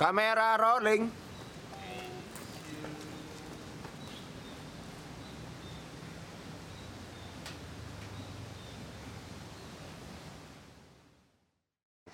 Kamera 0.00 0.56
rolling. 0.56 1.12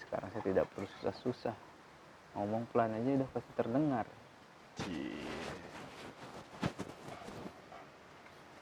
Sekarang 0.03 0.35
saya 0.35 0.43
tidak 0.43 0.67
perlu 0.75 0.91
susah-susah. 0.99 1.55
Ngomong 2.35 2.67
pelan 2.75 2.91
aja 2.99 3.23
udah 3.23 3.31
pasti 3.31 3.53
terdengar. 3.55 4.07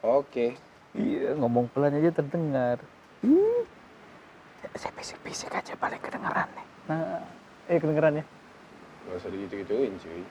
Oke. 0.05 0.53
Iya, 0.93 1.33
ngomong 1.33 1.73
pelan 1.73 1.97
aja 1.97 2.13
terdengar. 2.13 2.77
Saya 4.77 4.93
bisik-bisik 4.93 5.49
aja 5.49 5.73
paling 5.73 5.97
kedengeran 5.97 6.45
nih. 6.53 6.67
Nah, 6.93 7.25
eh 7.73 7.81
kedengeran 7.81 8.21
ya? 8.21 8.34
Gak 9.05 9.15
usah 9.21 9.29
digitu-gituin 9.29 9.93
cuy. 10.01 10.21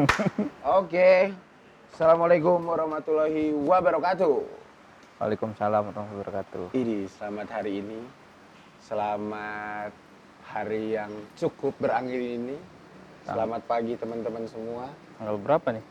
Oke. 0.80 1.32
Assalamualaikum 1.92 2.60
warahmatullahi 2.60 3.52
wabarakatuh. 3.56 4.36
Waalaikumsalam 5.16 5.80
warahmatullahi 5.88 6.16
wabarakatuh. 6.20 6.64
Ini 6.76 7.08
selamat 7.08 7.48
hari 7.48 7.72
ini. 7.80 8.00
Selamat 8.82 9.92
hari 10.44 10.96
yang 10.96 11.12
cukup 11.36 11.72
berangin 11.80 12.20
ini. 12.20 12.56
Selamat 13.22 13.62
pagi 13.64 13.94
teman-teman 13.94 14.44
semua. 14.44 14.90
Tanggal 15.16 15.36
berapa 15.38 15.68
nih? 15.78 15.84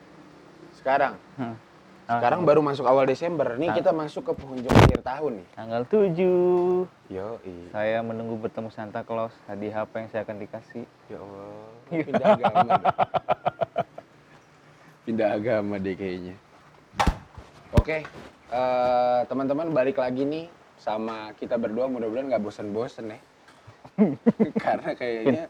Sekarang, 0.76 1.15
Hmm. 1.40 1.55
sekarang 2.05 2.43
baru 2.43 2.59
masuk 2.59 2.84
awal 2.84 3.07
Desember. 3.07 3.55
Nih 3.55 3.71
kita 3.71 3.95
masuk 3.95 4.29
ke 4.29 4.34
penghujung 4.35 4.67
akhir 4.70 4.99
tahun 4.99 5.31
nih. 5.40 5.48
Tanggal 5.55 5.81
7. 5.88 6.85
Yo, 7.07 7.40
Saya 7.71 8.03
menunggu 8.03 8.35
bertemu 8.35 8.67
Santa 8.67 9.01
Claus. 9.01 9.31
Hadiah 9.48 9.88
apa 9.88 10.03
yang 10.03 10.07
saya 10.12 10.27
akan 10.27 10.38
dikasih? 10.43 10.84
Ya 11.07 11.20
Allah, 11.23 11.71
pindah 11.91 12.27
agama. 12.39 12.61
deh. 12.63 12.83
pindah 15.05 15.29
agama 15.35 15.75
deh 15.77 15.95
kayaknya. 15.95 16.35
Oke, 17.75 18.03
eh, 18.51 19.20
teman-teman 19.27 19.71
balik 19.71 19.99
lagi 19.99 20.23
nih 20.23 20.45
sama 20.79 21.31
kita 21.37 21.55
berdua 21.55 21.91
mudah-mudahan 21.91 22.31
nggak 22.31 22.43
bosen-bosen 22.43 23.15
ya. 23.15 23.20
karena 24.65 24.91
kayaknya, 24.98 25.43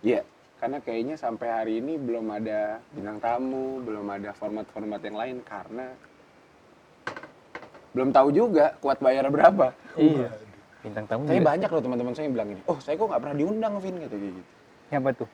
ya 0.00 0.20
karena 0.62 0.78
kayaknya 0.80 1.14
sampai 1.20 1.48
hari 1.52 1.72
ini 1.82 2.00
belum 2.00 2.32
ada 2.32 2.80
bintang 2.94 3.18
tamu, 3.20 3.82
belum 3.84 4.06
ada 4.08 4.30
format-format 4.32 5.00
yang 5.04 5.16
lain 5.18 5.36
karena 5.44 5.92
belum 7.94 8.10
tahu 8.10 8.28
juga 8.34 8.74
kuat 8.80 8.98
bayar 8.98 9.30
berapa. 9.30 9.70
Iya. 9.94 10.28
Bintang 10.82 11.06
tamu 11.08 11.28
Tapi 11.28 11.40
juga. 11.40 11.48
banyak 11.54 11.68
loh 11.70 11.82
teman-teman 11.84 12.12
saya 12.12 12.24
yang 12.28 12.34
bilang 12.34 12.48
ini, 12.52 12.62
oh 12.66 12.78
saya 12.80 12.98
kok 12.98 13.08
nggak 13.08 13.22
pernah 13.22 13.36
diundang 13.36 13.74
Vin 13.80 13.96
gitu 14.02 14.16
gitu. 14.18 14.40
Siapa 14.90 15.08
tuh? 15.16 15.28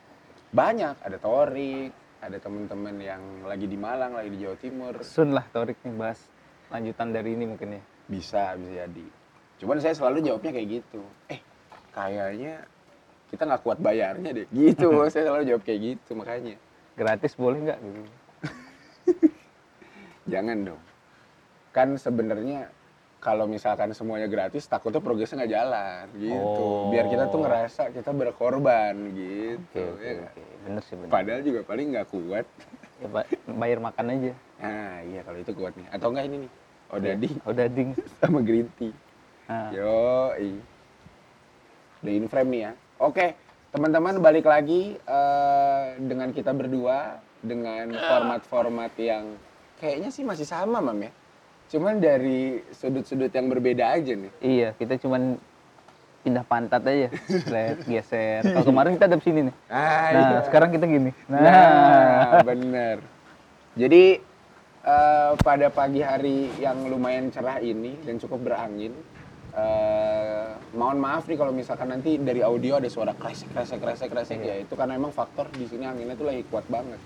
Banyak 0.51 0.99
ada 0.99 1.19
Torik 1.23 1.95
ada 2.21 2.37
teman-teman 2.43 2.99
yang 2.99 3.23
lagi 3.47 3.71
di 3.71 3.79
Malang 3.79 4.19
lagi 4.19 4.35
di 4.35 4.39
Jawa 4.43 4.57
Timur 4.59 4.95
Sun 5.07 5.31
lah 5.31 5.47
Torik 5.55 5.79
nih 5.87 5.95
bahas 5.95 6.19
lanjutan 6.75 7.15
dari 7.15 7.39
ini 7.39 7.45
mungkin 7.47 7.79
ya. 7.79 7.83
bisa 8.11 8.59
bisa 8.59 8.73
jadi 8.87 9.07
cuman 9.63 9.79
saya 9.79 9.95
selalu 9.95 10.27
jawabnya 10.27 10.51
kayak 10.51 10.69
gitu 10.83 11.01
eh 11.31 11.41
kayaknya 11.95 12.67
kita 13.31 13.43
nggak 13.47 13.63
kuat 13.63 13.79
bayarnya 13.79 14.31
deh 14.35 14.47
gitu 14.51 14.91
saya 15.15 15.31
selalu 15.31 15.45
jawab 15.55 15.63
kayak 15.63 15.81
gitu 15.95 16.11
makanya 16.19 16.59
Gratis 16.91 17.33
boleh 17.33 17.65
nggak? 17.65 17.79
Gitu. 17.81 18.03
jangan 20.35 20.59
dong 20.67 20.83
kan 21.71 21.95
sebenarnya 21.95 22.67
kalau 23.21 23.45
misalkan 23.45 23.93
semuanya 23.93 24.27
gratis 24.27 24.65
takutnya 24.65 24.99
progresnya 24.99 25.45
nggak 25.45 25.53
jalan 25.53 26.05
gitu 26.17 26.65
biar 26.89 27.05
kita 27.07 27.29
tuh 27.29 27.39
Oh. 27.39 27.45
ngerasa 27.45 27.83
kita 27.93 28.11
berkorban 28.11 28.97
gitu 29.13 29.77
Oke, 29.77 29.93
oke, 29.95 30.01
ya 30.03 30.13
nggak? 30.19 30.33
oke. 30.33 30.43
Bener 30.61 30.83
sih 30.83 30.95
bener. 30.97 31.11
padahal 31.13 31.41
juga 31.45 31.61
paling 31.63 31.87
nggak 31.93 32.09
kuat 32.09 32.47
Ya, 32.97 33.09
ba- 33.09 33.29
bayar 33.47 33.79
makan 33.79 34.07
aja. 34.11 34.33
nah 34.57 35.01
iya 35.03 35.21
kalau 35.21 35.39
itu 35.39 35.53
kuat 35.53 35.73
nih 35.73 35.87
atau 35.89 36.09
enggak 36.11 36.27
ini 36.27 36.37
nih 36.45 36.51
odading 36.91 37.35
Udah 37.45 37.67
ding. 37.69 37.91
sama 38.21 38.41
green 38.41 38.69
tea 38.75 38.93
Nah, 39.47 39.75
Yo, 39.75 40.31
The 42.01 42.11
in 42.15 42.31
frame 42.31 42.49
nih 42.49 42.61
ya. 42.65 42.73
Oke, 42.97 43.35
teman-teman 43.71 44.23
balik 44.23 44.47
lagi 44.47 44.95
eh, 44.97 45.87
dengan 45.99 46.31
kita 46.31 46.55
berdua 46.55 47.19
dengan 47.43 47.91
format-format 47.93 48.95
yang 48.95 49.35
kayaknya 49.77 50.09
sih 50.09 50.23
masih 50.23 50.47
sama, 50.47 50.79
Mam 50.79 50.97
ya. 50.97 51.11
Cuman 51.71 52.03
dari 52.03 52.59
sudut-sudut 52.69 53.31
yang 53.31 53.47
berbeda 53.47 53.95
aja 53.95 54.13
nih. 54.13 54.33
iya, 54.41 54.69
kita 54.75 54.99
cuman 54.99 55.39
pindah 56.21 56.43
pantat 56.43 56.83
aja. 56.83 57.09
Slide, 57.47 57.87
geser. 57.87 58.43
Kalau 58.45 58.67
kemarin 58.67 58.93
kita 58.93 59.07
ada 59.07 59.17
di 59.17 59.23
sini 59.23 59.41
nih. 59.47 59.55
Ah, 59.71 60.11
Nah, 60.11 60.21
iya. 60.21 60.39
sekarang 60.43 60.69
kita 60.69 60.85
gini. 60.85 61.11
Nah, 61.25 61.41
Nah, 61.41 62.43
bener. 62.43 62.97
Jadi 63.73 64.19
eh, 64.81 65.33
pada 65.39 65.71
pagi 65.71 66.01
hari 66.01 66.51
yang 66.59 66.85
lumayan 66.85 67.31
cerah 67.31 67.61
ini 67.61 67.95
dan 68.03 68.19
cukup 68.19 68.43
berangin, 68.43 68.91
eh, 69.53 70.49
mohon 70.73 70.99
maaf 70.99 71.25
nih 71.25 71.37
kalau 71.37 71.53
misalkan 71.53 71.87
nanti 71.89 72.17
dari 72.17 72.41
audio 72.41 72.77
ada 72.77 72.89
suara 72.89 73.13
kresek 73.13 73.47
kresek 73.51 73.79
kresek 73.79 74.09
kresek 74.09 74.39
Iya. 74.39 74.59
ya 74.59 74.65
itu 74.65 74.75
karena 74.75 74.97
emang 74.97 75.13
faktor 75.13 75.47
di 75.53 75.65
sini 75.65 75.85
anginnya 75.85 76.15
tuh 76.15 76.27
lagi 76.27 76.43
kuat 76.45 76.67
banget 76.67 76.99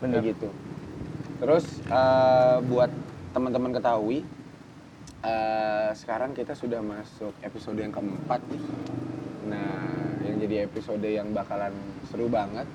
bener. 0.00 0.18
kayak 0.18 0.24
gitu. 0.32 0.48
Terus 1.38 1.64
eh, 1.84 2.56
buat 2.66 2.90
teman-teman 3.34 3.74
ketahui, 3.74 4.22
eh, 5.26 5.90
sekarang 5.98 6.38
kita 6.38 6.54
sudah 6.54 6.78
masuk 6.78 7.34
episode 7.42 7.82
yang 7.82 7.90
keempat 7.90 8.38
nih. 8.46 8.62
Nah, 9.50 9.90
yang 10.22 10.38
jadi 10.38 10.70
episode 10.70 11.02
yang 11.02 11.34
bakalan 11.34 11.74
seru 12.06 12.30
banget. 12.30 12.70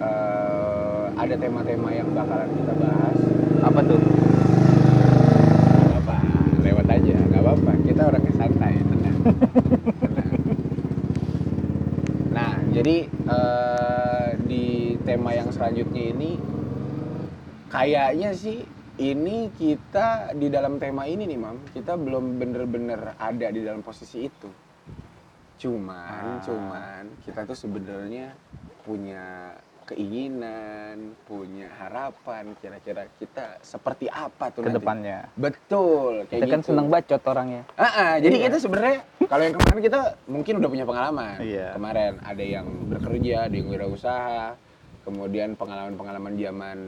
Eh, 0.00 1.06
ada 1.12 1.34
tema-tema 1.36 1.92
yang 1.92 2.08
bakalan 2.16 2.48
kita 2.56 2.72
bahas. 2.80 3.18
Apa 3.60 3.80
tuh? 3.84 4.00
Apa, 5.92 6.16
lewat 6.64 6.86
aja, 6.88 7.14
nggak 7.28 7.42
apa-apa. 7.44 7.72
Kita 7.84 8.02
orangnya 8.08 8.34
santai, 8.40 8.74
tenang. 8.80 9.16
Tenang. 10.00 10.32
Nah, 12.32 12.52
jadi 12.72 12.96
eh, 13.12 14.28
di 14.48 14.96
tema 15.04 15.36
yang 15.36 15.52
selanjutnya 15.52 16.16
ini, 16.16 16.40
kayaknya 17.68 18.32
sih 18.32 18.73
ini 18.96 19.50
kita 19.50 20.32
di 20.32 20.46
dalam 20.46 20.78
tema 20.78 21.02
ini 21.04 21.26
nih, 21.26 21.38
Mam, 21.38 21.58
kita 21.70 21.94
belum 21.94 22.38
bener-bener 22.38 23.18
ada 23.18 23.46
di 23.50 23.60
dalam 23.60 23.82
posisi 23.82 24.22
itu. 24.22 24.46
Cuman, 25.56 26.38
Ah. 26.38 26.42
cuman 26.42 27.02
kita 27.22 27.42
tuh 27.44 27.56
sebenarnya 27.56 28.30
punya 28.82 29.54
keinginan, 29.84 31.12
punya 31.24 31.68
harapan 31.74 32.56
kira-kira 32.56 33.04
kita 33.14 33.60
seperti 33.60 34.08
apa 34.08 34.48
tuh 34.48 34.64
Ke 34.64 34.72
nanti. 34.72 34.78
depannya. 34.80 35.18
Betul, 35.34 36.24
kayak 36.24 36.40
Kita 36.40 36.46
kan 36.48 36.60
gitu. 36.60 36.68
seneng 36.72 36.86
bacot 36.88 37.22
orangnya. 37.22 37.62
Ah, 37.74 37.84
ah, 37.84 38.14
jadi 38.16 38.32
Iya. 38.34 38.44
kita 38.48 38.56
sebenarnya 38.60 38.98
kalau 39.28 39.42
yang 39.42 39.54
kemarin 39.54 39.82
kita 39.82 40.00
mungkin 40.24 40.54
udah 40.56 40.70
punya 40.70 40.86
pengalaman. 40.86 41.36
Iya. 41.38 41.68
Kemarin 41.76 42.12
ada 42.18 42.44
yang 42.44 42.66
bekerja, 42.88 43.36
ada 43.44 43.54
yang 43.54 43.68
wirausaha, 43.68 44.44
kemudian 45.04 45.52
pengalaman-pengalaman 45.52 46.32
zaman 46.34 46.78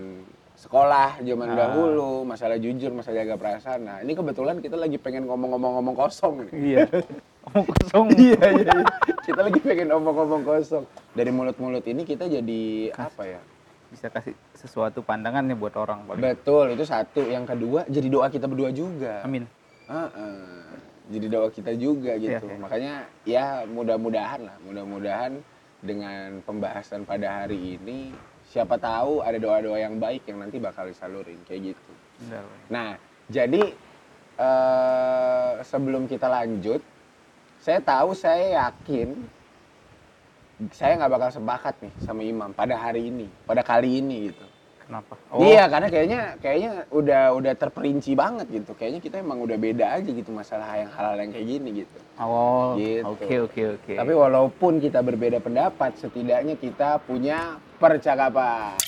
sekolah, 0.67 1.23
zaman 1.23 1.49
Ah. 1.49 1.57
dahulu, 1.57 2.27
masalah 2.27 2.59
jujur, 2.59 2.91
masalah 2.91 3.23
jaga 3.23 3.35
perasaan. 3.39 3.81
Nah, 3.87 3.97
ini 4.03 4.13
kebetulan 4.13 4.59
kita 4.59 4.75
lagi 4.75 4.99
pengen 4.99 5.25
ngomong-ngomong-ngomong 5.25 5.95
kosong 5.95 6.43
nih. 6.43 6.51
Iya. 6.53 6.79
Omong 7.47 7.67
kosong. 7.71 8.07
iya, 8.19 8.41
iya, 8.51 8.73
iya. 8.75 8.85
Kita 9.23 9.41
lagi 9.47 9.61
pengen 9.63 9.95
ngomong-ngomong 9.95 10.43
kosong. 10.43 10.85
Dari 11.15 11.31
mulut-mulut 11.31 11.87
ini 11.87 12.03
kita 12.03 12.27
jadi 12.27 12.91
apa 12.93 13.23
ya? 13.25 13.41
Bisa 13.87 14.11
kasih 14.11 14.35
sesuatu 14.53 14.99
pandangan 15.01 15.47
nih 15.47 15.55
buat 15.55 15.79
orang. 15.79 16.03
paling. 16.05 16.19
Betul, 16.19 16.75
itu 16.75 16.83
satu. 16.83 17.23
Yang 17.23 17.55
kedua, 17.55 17.87
jadi 17.87 18.09
doa 18.11 18.27
kita 18.27 18.51
berdua 18.51 18.75
juga. 18.75 19.23
Amin. 19.23 19.47
Heeh. 19.87 20.67
Jadi 21.07 21.27
doa 21.31 21.49
kita 21.49 21.71
juga 21.73 22.19
gitu. 22.19 22.35
Iya, 22.35 22.43
iya. 22.43 22.59
Makanya 22.59 22.95
ya 23.23 23.47
mudah-mudahan 23.65 24.43
lah, 24.43 24.59
mudah-mudahan 24.67 25.39
dengan 25.79 26.43
pembahasan 26.43 27.07
pada 27.07 27.47
hari 27.47 27.79
ini 27.79 28.11
siapa 28.47 28.79
tahu 28.79 29.21
ada 29.27 29.37
doa-doa 29.37 29.79
yang 29.79 29.99
baik 29.99 30.25
yang 30.31 30.39
nanti 30.41 30.63
bakal 30.63 30.87
disalurin 30.87 31.39
kayak 31.45 31.75
gitu. 31.75 31.93
Bener. 32.27 32.45
Nah, 32.71 32.89
jadi 33.27 33.63
eh, 34.39 35.53
sebelum 35.67 36.07
kita 36.07 36.31
lanjut, 36.31 36.81
saya 37.59 37.83
tahu 37.83 38.15
saya 38.15 38.67
yakin 38.67 39.15
saya 40.73 40.97
nggak 40.97 41.13
bakal 41.13 41.31
sepakat 41.37 41.75
nih 41.85 41.95
sama 42.01 42.23
Imam 42.25 42.51
pada 42.57 42.81
hari 42.81 43.13
ini, 43.13 43.29
pada 43.45 43.61
kali 43.61 44.01
ini 44.01 44.33
gitu. 44.33 44.47
Kenapa? 44.87 45.19
Iya, 45.43 45.67
karena 45.67 45.89
kayaknya 45.91 46.21
kayaknya 46.39 46.71
udah 46.95 47.35
udah 47.35 47.53
terperinci 47.59 48.15
banget 48.15 48.47
gitu. 48.55 48.71
Kayaknya 48.79 49.01
kita 49.03 49.17
emang 49.19 49.43
udah 49.43 49.59
beda 49.59 49.99
aja 49.99 50.07
gitu 50.07 50.31
masalah 50.31 50.79
yang 50.79 50.95
hal-hal 50.95 51.19
yang 51.19 51.35
kayak 51.35 51.47
gini 51.51 51.69
gitu. 51.83 51.99
Oh, 52.23 52.79
Gitu. 52.79 53.03
oke 53.03 53.35
oke 53.51 53.63
oke. 53.83 53.93
Tapi 53.99 54.13
walaupun 54.15 54.79
kita 54.79 55.03
berbeda 55.03 55.43
pendapat, 55.43 55.99
setidaknya 55.99 56.55
kita 56.55 57.03
punya 57.03 57.59
percakapan. 57.83 58.79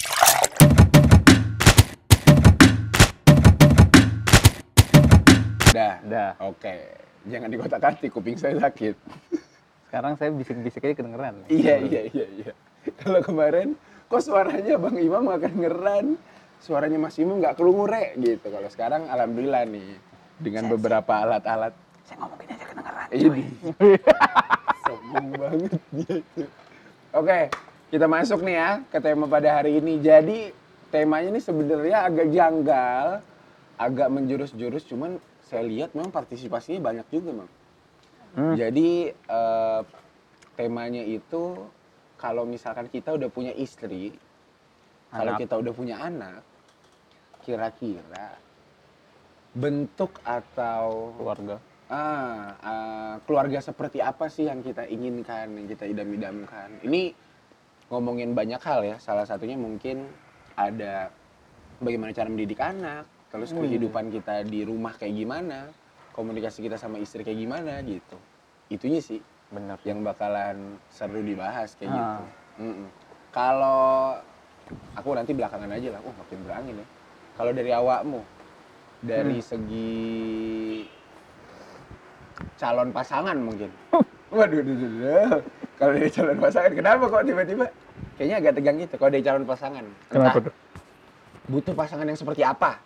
Dah. 5.74 5.98
Dah. 6.06 6.30
Oke. 6.38 6.94
Jangan 7.26 7.50
dikotak-atik, 7.50 8.14
kuping 8.14 8.38
saya 8.38 8.54
sakit. 8.56 8.94
Sekarang 9.90 10.14
saya 10.14 10.30
bisik-bisik 10.30 10.86
aja 10.86 10.94
kedengeran. 10.94 11.42
Iya 11.50 11.82
iya 11.82 12.02
iya 12.14 12.26
iya. 12.38 12.52
Kalau 13.02 13.18
kemarin 13.20 13.74
kok 14.08 14.22
suaranya 14.24 14.74
Bang 14.80 14.96
Imam 14.96 15.28
nggak 15.28 15.48
kedengeran, 15.48 16.16
suaranya 16.64 16.98
Mas 16.98 17.16
Imam 17.20 17.36
nggak 17.38 17.60
kelungure 17.60 18.16
gitu. 18.16 18.48
Kalau 18.48 18.68
sekarang 18.72 19.06
alhamdulillah 19.06 19.68
nih 19.68 20.00
dengan 20.40 20.72
beberapa 20.72 21.12
alat-alat 21.12 21.76
Saya 22.08 22.24
ngomong 22.24 22.38
gini 22.40 22.52
aja 22.56 22.66
kedengeran. 22.72 23.06
ini 23.12 23.44
sombong 24.88 25.28
banget 25.36 25.80
dia 25.92 26.14
itu. 26.24 26.42
Oke, 27.12 27.40
kita 27.92 28.06
masuk 28.08 28.40
nih 28.44 28.56
ya 28.56 28.70
ke 28.88 28.98
tema 29.00 29.24
pada 29.28 29.60
hari 29.60 29.76
ini. 29.76 30.00
Jadi 30.00 30.52
temanya 30.88 31.28
ini 31.36 31.40
sebenarnya 31.44 32.08
agak 32.08 32.28
janggal, 32.32 33.06
agak 33.76 34.08
menjurus-jurus, 34.08 34.88
cuman 34.88 35.20
saya 35.44 35.64
lihat 35.68 35.92
memang 35.92 36.08
partisipasinya 36.08 36.80
banyak 36.80 37.06
juga, 37.12 37.44
Bang. 37.44 37.50
Hmm. 38.36 38.54
Jadi 38.56 39.12
eh, 39.12 39.80
temanya 40.56 41.04
itu 41.04 41.60
kalau 42.18 42.42
misalkan 42.42 42.90
kita 42.90 43.14
udah 43.14 43.30
punya 43.30 43.54
istri, 43.54 44.10
kalau 45.08 45.32
kita 45.38 45.54
udah 45.54 45.72
punya 45.72 45.96
anak, 46.02 46.42
kira-kira 47.40 48.34
bentuk 49.54 50.20
atau 50.22 51.14
Keluarga. 51.16 51.56
ah, 51.88 52.52
ah, 52.60 53.14
keluarga 53.24 53.58
seperti 53.58 54.02
apa 54.02 54.28
sih 54.28 54.44
yang 54.44 54.60
kita 54.60 54.84
inginkan, 54.84 55.56
yang 55.56 55.66
kita 55.66 55.88
idam-idamkan? 55.88 56.84
Ini 56.84 57.16
ngomongin 57.88 58.36
banyak 58.36 58.60
hal 58.60 58.84
ya. 58.84 58.96
Salah 59.00 59.24
satunya 59.24 59.56
mungkin 59.56 60.04
ada 60.52 61.08
bagaimana 61.80 62.12
cara 62.12 62.28
mendidik 62.28 62.60
anak, 62.60 63.08
terus 63.32 63.54
Hmm. 63.54 63.64
kehidupan 63.64 64.12
kita 64.12 64.44
di 64.44 64.66
rumah 64.66 64.92
kayak 64.92 65.14
gimana, 65.16 65.70
komunikasi 66.12 66.60
kita 66.60 66.76
sama 66.76 67.00
istri 67.00 67.24
kayak 67.24 67.40
gimana 67.40 67.80
gitu. 67.80 68.18
Itunya 68.68 69.00
sih 69.00 69.22
Bener. 69.48 69.80
yang 69.80 70.04
bakalan 70.04 70.76
seru 70.92 71.24
dibahas 71.24 71.72
kayak 71.74 71.88
Ah. 71.88 71.96
gitu. 71.96 72.22
Mm-mm. 72.68 72.88
Kalau 73.32 74.20
aku 74.92 75.08
nanti 75.16 75.32
belakangan 75.32 75.72
aja 75.72 75.88
lah, 75.88 76.00
uh 76.04 76.14
makin 76.14 76.38
berangin 76.44 76.74
ya. 76.76 76.86
Kalau 77.32 77.50
dari 77.54 77.70
awakmu, 77.70 78.20
dari 79.00 79.38
Hmm. 79.40 79.46
segi 79.46 80.04
calon 82.58 82.90
pasangan 82.90 83.36
mungkin. 83.38 83.70
Waduh, 84.34 84.60
duh, 84.60 84.76
duh, 84.76 84.90
duh. 85.00 85.40
kalau 85.80 85.92
dari 85.96 86.10
calon 86.10 86.38
pasangan, 86.38 86.72
kenapa 86.74 87.04
kok 87.06 87.24
tiba-tiba? 87.24 87.66
Kayaknya 88.18 88.36
agak 88.36 88.52
tegang 88.58 88.76
gitu. 88.76 88.94
Kalau 88.98 89.10
dari 89.10 89.24
calon 89.24 89.44
pasangan, 89.46 89.84
entah 90.10 90.32
tuh? 90.34 90.54
butuh 91.48 91.72
pasangan 91.72 92.04
yang 92.04 92.18
seperti 92.18 92.42
apa? 92.44 92.76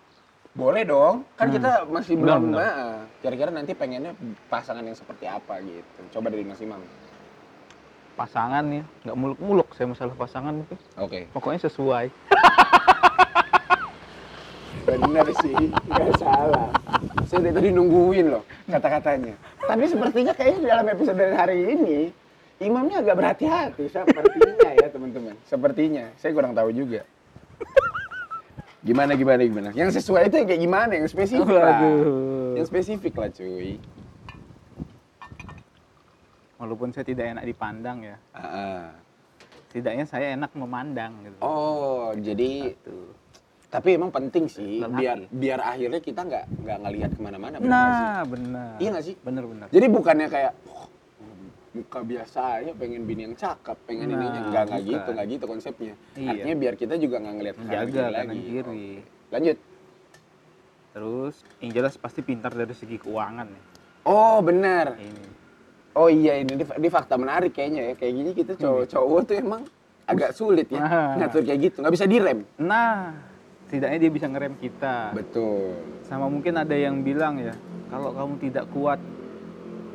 Boleh 0.52 0.84
dong, 0.84 1.24
kan 1.32 1.48
Hmm. 1.48 1.56
kita 1.56 1.70
masih 1.88 2.12
Benar, 2.14 2.36
belum. 2.36 2.52
benar. 2.52 2.60
Nah, 2.60 3.00
kira-kira 3.24 3.48
nanti 3.48 3.72
pengennya 3.72 4.12
pasangan 4.46 4.84
yang 4.84 4.92
seperti 4.92 5.24
apa 5.24 5.58
gitu. 5.64 6.00
Coba 6.12 6.28
dari 6.28 6.44
Mas 6.44 6.60
Imam. 6.60 6.76
Pasangan 8.12 8.60
ya, 8.68 8.84
nggak 9.02 9.16
muluk-muluk 9.16 9.72
saya 9.72 9.88
masalah 9.88 10.12
pasangan 10.12 10.52
itu. 10.52 10.76
Oke. 11.00 11.24
Pokoknya 11.32 11.64
sesuai. 11.64 12.12
Bener 14.82 15.26
sih, 15.40 15.56
nggak 15.88 16.10
salah. 16.18 16.68
Saya 17.24 17.48
dari 17.48 17.54
tadi 17.54 17.68
nungguin 17.70 18.26
loh 18.28 18.42
kata-katanya. 18.66 19.38
Tapi 19.56 19.84
sepertinya 19.86 20.32
kayaknya 20.34 20.60
dalam 20.68 20.86
episode 20.90 21.16
dari 21.16 21.32
hari 21.32 21.56
ini, 21.70 21.98
imamnya 22.60 23.00
agak 23.00 23.14
berhati-hati. 23.16 23.88
Sepertinya 23.88 24.70
ya 24.74 24.90
teman-teman. 24.90 25.38
Sepertinya, 25.46 26.10
saya 26.18 26.34
kurang 26.34 26.52
tahu 26.52 26.74
juga. 26.74 27.06
Gimana, 28.82 29.14
gimana, 29.14 29.40
gimana. 29.40 29.68
Yang 29.70 30.02
sesuai 30.02 30.26
itu 30.26 30.34
yang 30.36 30.48
kayak 30.48 30.58
gimana, 30.60 30.92
yang 30.92 31.06
spesifik 31.06 31.46
lah. 31.48 31.78
Waduh. 31.78 32.58
Yang 32.58 32.66
spesifik 32.66 33.14
lah 33.14 33.30
cuy. 33.30 33.78
Walaupun 36.58 36.90
saya 36.90 37.02
tidak 37.04 37.26
enak 37.28 37.44
dipandang 37.44 37.98
ya, 38.04 38.16
Ah, 38.30 38.42
ah. 38.42 38.82
setidaknya 39.66 40.04
saya 40.04 40.34
enak 40.34 40.50
memandang 40.52 41.10
gitu. 41.20 41.38
Oh, 41.40 42.14
jadi 42.14 42.70
Gitu. 42.70 42.98
tapi 43.66 43.96
emang 43.96 44.10
penting 44.10 44.46
sih 44.46 44.78
biar 44.84 45.26
biar 45.26 45.58
akhirnya 45.58 45.98
kita 45.98 46.22
nggak 46.22 46.44
nggak 46.60 46.78
ngelihat 46.78 47.10
ke 47.10 47.20
mana-mana. 47.20 47.56
bener? 47.56 47.66
Nah, 47.66 48.20
benar. 48.22 48.72
Iya 48.78 48.88
nggak 48.92 49.04
sih? 49.04 49.14
Bener-bener. 49.16 49.66
Jadi 49.70 49.86
bukannya 49.88 50.28
kayak 50.28 50.52
"Oh, 50.68 50.81
muka 51.72 52.04
biasa 52.04 52.40
aja 52.60 52.72
pengen 52.76 53.02
bini 53.02 53.24
yang 53.24 53.34
cakep, 53.34 53.76
pengen 53.84 54.06
Nah, 54.06 54.14
ininya 54.14 54.40
enggak 54.44 54.64
enggak 54.68 54.80
bukan. 54.80 54.92
gitu, 54.92 55.08
enggak 55.08 55.28
gitu 55.28 55.44
konsepnya. 55.48 55.94
Iya. 56.12 56.28
Artinya 56.28 56.56
biar 56.58 56.74
kita 56.76 56.94
juga 56.96 57.16
nggak 57.18 57.34
ngelihat 57.34 57.56
ke 57.56 57.64
kanan 57.64 57.86
kiri 57.88 58.12
lagi. 58.12 58.88
Lanjut. 59.32 59.56
Terus 60.92 61.34
yang 61.64 61.70
jelas 61.72 61.94
pasti 61.96 62.20
pintar 62.20 62.52
dari 62.52 62.74
segi 62.76 63.00
keuangan 63.00 63.48
nih. 63.48 63.64
Oh, 64.04 64.44
benar. 64.44 64.98
Ini. 64.98 65.24
Oh 65.92 66.08
iya 66.08 66.40
ini 66.40 66.56
di, 66.56 66.64
di 66.64 66.88
fakta 66.88 67.16
menarik 67.16 67.52
kayaknya 67.52 67.92
ya. 67.92 67.94
Kayak 67.96 68.12
gini 68.12 68.30
kita 68.32 68.52
cowok-cowok 68.56 69.20
tuh 69.24 69.36
emang 69.36 69.62
agak 70.02 70.32
sulit 70.34 70.66
ya 70.68 70.82
Nah. 70.82 71.14
ngatur 71.16 71.46
kayak 71.46 71.60
gitu, 71.62 71.76
nggak 71.80 71.94
bisa 71.94 72.04
direm. 72.04 72.44
Nah, 72.58 73.16
setidaknya 73.64 73.98
dia 74.00 74.10
bisa 74.10 74.26
ngerem 74.28 74.54
kita. 74.58 75.12
Betul. 75.14 75.72
Sama 76.04 76.28
mungkin 76.28 76.58
ada 76.58 76.74
yang 76.74 77.00
bilang 77.00 77.40
ya, 77.40 77.54
kalau 77.88 78.12
kamu 78.12 78.34
tidak 78.42 78.64
kuat 78.72 79.00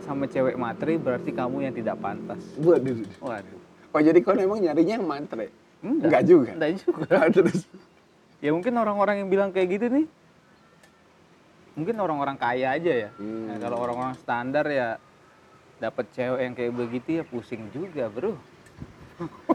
sama 0.07 0.23
cewek 0.31 0.55
materi 0.55 0.95
berarti 0.95 1.35
kamu 1.35 1.67
yang 1.67 1.75
tidak 1.75 1.99
pantas. 1.99 2.39
Waduh. 2.55 3.03
Waduh. 3.19 3.59
Oh 3.91 3.99
jadi 3.99 4.19
kau 4.23 4.31
emang 4.31 4.63
nyarinya 4.63 4.95
yang 4.95 5.05
mantre? 5.05 5.51
Enggak. 5.83 6.07
Enggak 6.07 6.23
juga. 6.23 6.51
Enggak 6.55 6.73
juga. 6.79 7.17
Terus. 7.35 7.59
Ya 8.39 8.49
mungkin 8.55 8.73
orang-orang 8.79 9.15
yang 9.19 9.29
bilang 9.29 9.49
kayak 9.51 9.67
gitu 9.75 9.87
nih 9.91 10.07
mungkin 11.77 11.95
orang-orang 12.01 12.37
kaya 12.41 12.73
aja 12.73 12.93
ya. 13.05 13.09
Hmm. 13.21 13.53
Nah, 13.53 13.57
kalau 13.61 13.77
orang-orang 13.85 14.17
standar 14.17 14.65
ya 14.65 14.97
dapat 15.77 16.09
cewek 16.09 16.41
yang 16.41 16.53
kayak 16.57 16.73
begitu 16.73 17.09
ya 17.21 17.23
pusing 17.29 17.69
juga, 17.69 18.09
Bro. 18.09 18.33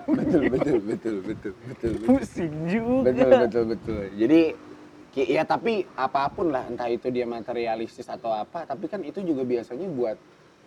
betul, 0.07 0.43
betul, 0.47 0.79
betul, 0.87 1.17
betul, 1.19 1.19
betul, 1.27 1.53
betul. 1.67 1.93
Pusing 2.07 2.55
juga. 2.67 3.11
betul 3.11 3.31
betul 3.47 3.65
betul 3.71 4.03
jadi 4.19 4.41
ya 5.15 5.47
tapi 5.47 5.87
apa 5.95 6.27
pun 6.35 6.51
lah 6.51 6.67
entah 6.67 6.91
itu 6.91 7.13
dia 7.15 7.29
materialistis 7.29 8.09
atau 8.11 8.33
apa 8.35 8.65
tapi 8.67 8.91
kan 8.91 9.05
itu 9.07 9.23
juga 9.23 9.47
biasanya 9.47 9.87
buat 9.93 10.19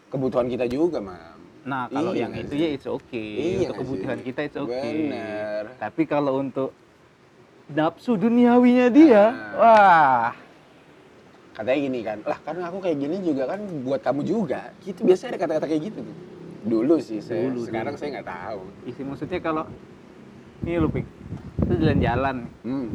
kebutuhan 0.07 0.48
kita 0.48 0.66
juga 0.66 1.00
mam 1.00 1.34
Nah, 1.66 1.90
kalau 1.90 2.13
Iya 2.13 2.30
yang 2.30 2.34
itu 2.38 2.54
sih? 2.54 2.62
ya 2.62 2.68
it's 2.69 2.86
okay. 2.86 3.31
Iya 3.57 3.57
untuk 3.66 3.75
kebutuhan 3.81 4.18
sih? 4.22 4.25
kita 4.30 4.40
it's 4.44 4.54
okay. 4.56 5.10
Bener. 5.10 5.63
Tapi 5.75 6.02
kalau 6.06 6.34
untuk 6.38 6.69
nafsu 7.68 8.13
duniawinya 8.13 8.88
dia, 8.88 9.24
Ah. 9.25 9.57
wah, 9.57 10.25
katanya 11.57 11.80
gini 11.81 12.00
kan 12.02 12.18
lah 12.22 12.38
karena 12.40 12.63
aku 12.69 12.78
kayak 12.78 12.98
gini 13.00 13.18
juga 13.19 13.44
kan 13.48 13.60
buat 13.81 13.98
kamu 14.00 14.22
juga 14.22 14.69
gitu 14.84 15.02
biasanya 15.02 15.30
ada 15.31 15.40
kata-kata 15.42 15.66
kayak 15.66 15.84
gitu 15.88 16.00
dulu 16.62 16.96
sih 17.00 17.18
saya 17.18 17.48
Dulu, 17.48 17.66
sekarang 17.66 17.94
dulu. 17.94 18.01
saya 18.04 18.10
nggak 18.13 18.28
tahu 18.28 18.62
isi 18.86 19.01
maksudnya 19.01 19.40
kalau 19.40 19.63
ini 20.62 20.77
lu 20.77 20.89
pik, 20.89 21.06
itu 21.62 21.74
jalan-jalan, 21.75 22.38
hmm. 22.62 22.88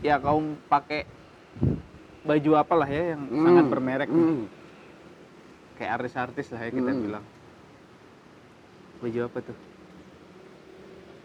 ya 0.00 0.18
kamu 0.18 0.40
pakai 0.66 1.06
baju 2.22 2.50
apalah 2.54 2.86
ya 2.86 3.14
yang 3.14 3.22
Hmm. 3.26 3.44
sangat 3.44 3.66
bermerek, 3.68 4.08
Hmm. 4.08 4.46
kayak 5.74 5.90
artis-artis 5.98 6.46
lah 6.50 6.60
ya 6.62 6.70
kita 6.70 6.90
Hmm. 6.90 7.02
bilang. 7.02 7.24
Baju 9.00 9.20
apa 9.26 9.38
tuh? 9.42 9.58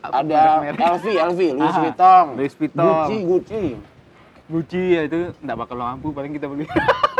ada. 0.07 0.63
LV 0.71 1.05
LV 1.19 1.41
Louis 1.59 1.67
Ah, 1.67 1.81
Vuitton 1.83 2.25
Louis 2.39 2.53
Vuitton. 2.53 2.85
Gucci 2.87 3.17
Gucci 3.25 3.63
Gucci 4.47 4.81
ya 4.95 5.01
itu 5.03 5.17
nggak 5.43 5.57
bakal 5.59 5.75
mampu 5.75 6.15
paling 6.15 6.31
kita 6.31 6.47
beli. 6.47 6.63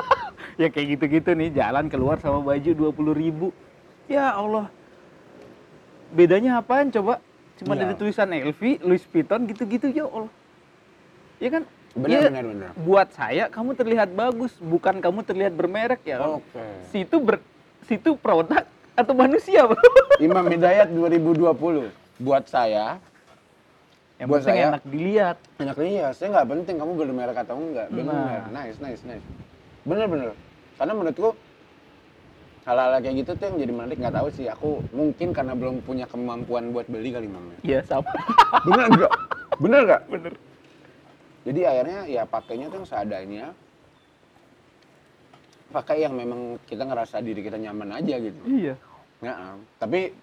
ya 0.62 0.72
kayak 0.72 0.96
gitu-gitu 0.96 1.36
nih 1.36 1.51
jalan 1.51 1.91
keluar 1.91 2.15
sama 2.17 2.39
baju 2.39 2.72
20.000 2.72 3.12
ribu. 3.12 3.51
Ya 4.07 4.31
Allah. 4.31 4.72
Bedanya 6.15 6.63
apaan 6.63 6.88
coba? 6.88 7.19
Cuma 7.60 7.75
Iya. 7.75 7.84
dari 7.84 7.93
tulisan 8.00 8.31
LV, 8.31 8.79
Louis 8.79 9.03
Vuitton 9.03 9.43
gitu-gitu 9.43 9.91
ya 9.91 10.07
Allah. 10.07 10.31
Ya 11.43 11.50
kan? 11.51 11.63
Benar 11.98 12.10
Ya, 12.16 12.22
benar 12.27 12.46
benar 12.46 12.72
Buat 12.77 13.08
saya 13.12 13.44
kamu 13.48 13.74
terlihat 13.74 14.10
bagus, 14.12 14.54
bukan 14.58 14.96
kamu 14.98 15.20
terlihat 15.22 15.51
bermerek 15.51 16.01
ya. 16.04 16.18
kan? 16.18 16.38
oke 16.38 16.66
Situ 16.88 17.16
ber 17.18 17.42
situ 17.82 18.13
produk 18.16 18.63
atau 18.94 19.13
manusia, 19.13 19.63
Bro. 19.63 19.77
Imam 20.20 20.44
Hidayat 20.44 20.89
2020 20.89 21.89
buat 22.20 22.44
saya 22.46 22.98
Yang 24.16 24.27
Buat 24.27 24.39
penting 24.39 24.56
saya- 24.56 24.70
enak 24.72 24.84
dilihat. 24.84 25.38
enak 25.58 25.75
iya 25.80 26.08
saya 26.12 26.27
nggak 26.32 26.48
penting 26.51 26.75
kamu 26.75 26.92
bermerek 26.96 27.38
atau 27.38 27.56
enggak 27.56 27.88
benar 27.89 28.13
Nah. 28.44 28.50
nice 28.56 28.77
nice 28.77 29.01
nice 29.04 29.25
bener 29.84 30.06
bener 30.06 30.30
karena 30.75 30.94
menurutku 30.94 31.30
hal-hal 32.63 32.98
kayak 32.98 33.16
gitu 33.16 33.32
tuh 33.32 33.46
yang 33.46 33.58
jadi 33.58 33.72
menarik 33.72 33.98
nggak 33.98 34.16
tahu 34.16 34.27
sih 34.30 34.46
aku 34.46 34.84
mungkin 34.92 35.32
karena 35.32 35.54
belum 35.54 35.80
punya 35.80 36.04
kemampuan 36.06 36.70
buat 36.70 36.86
beli 36.86 37.10
kali 37.10 37.25
mam 37.25 37.54
Iya, 37.62 37.80
sama. 37.84 38.10
bener 38.63 38.86
enggak 38.89 39.12
bener 39.58 39.80
enggak 39.84 40.01
Bener. 40.08 40.34
Jadi 41.48 41.60
akhirnya 41.66 42.00
ya 42.06 42.24
pakainya 42.24 42.68
tuh 42.68 42.77
yang 42.77 42.88
seadanya 42.88 43.46
pakai 45.68 45.98
yang 46.01 46.13
memang 46.13 46.39
kita 46.63 46.84
ngerasa 46.84 47.20
diri 47.20 47.39
kita 47.39 47.56
nyaman 47.56 47.92
aja 47.94 48.16
gitu 48.18 48.39
Iya. 48.44 48.75
Ya, 49.18 49.34
tapi 49.75 50.13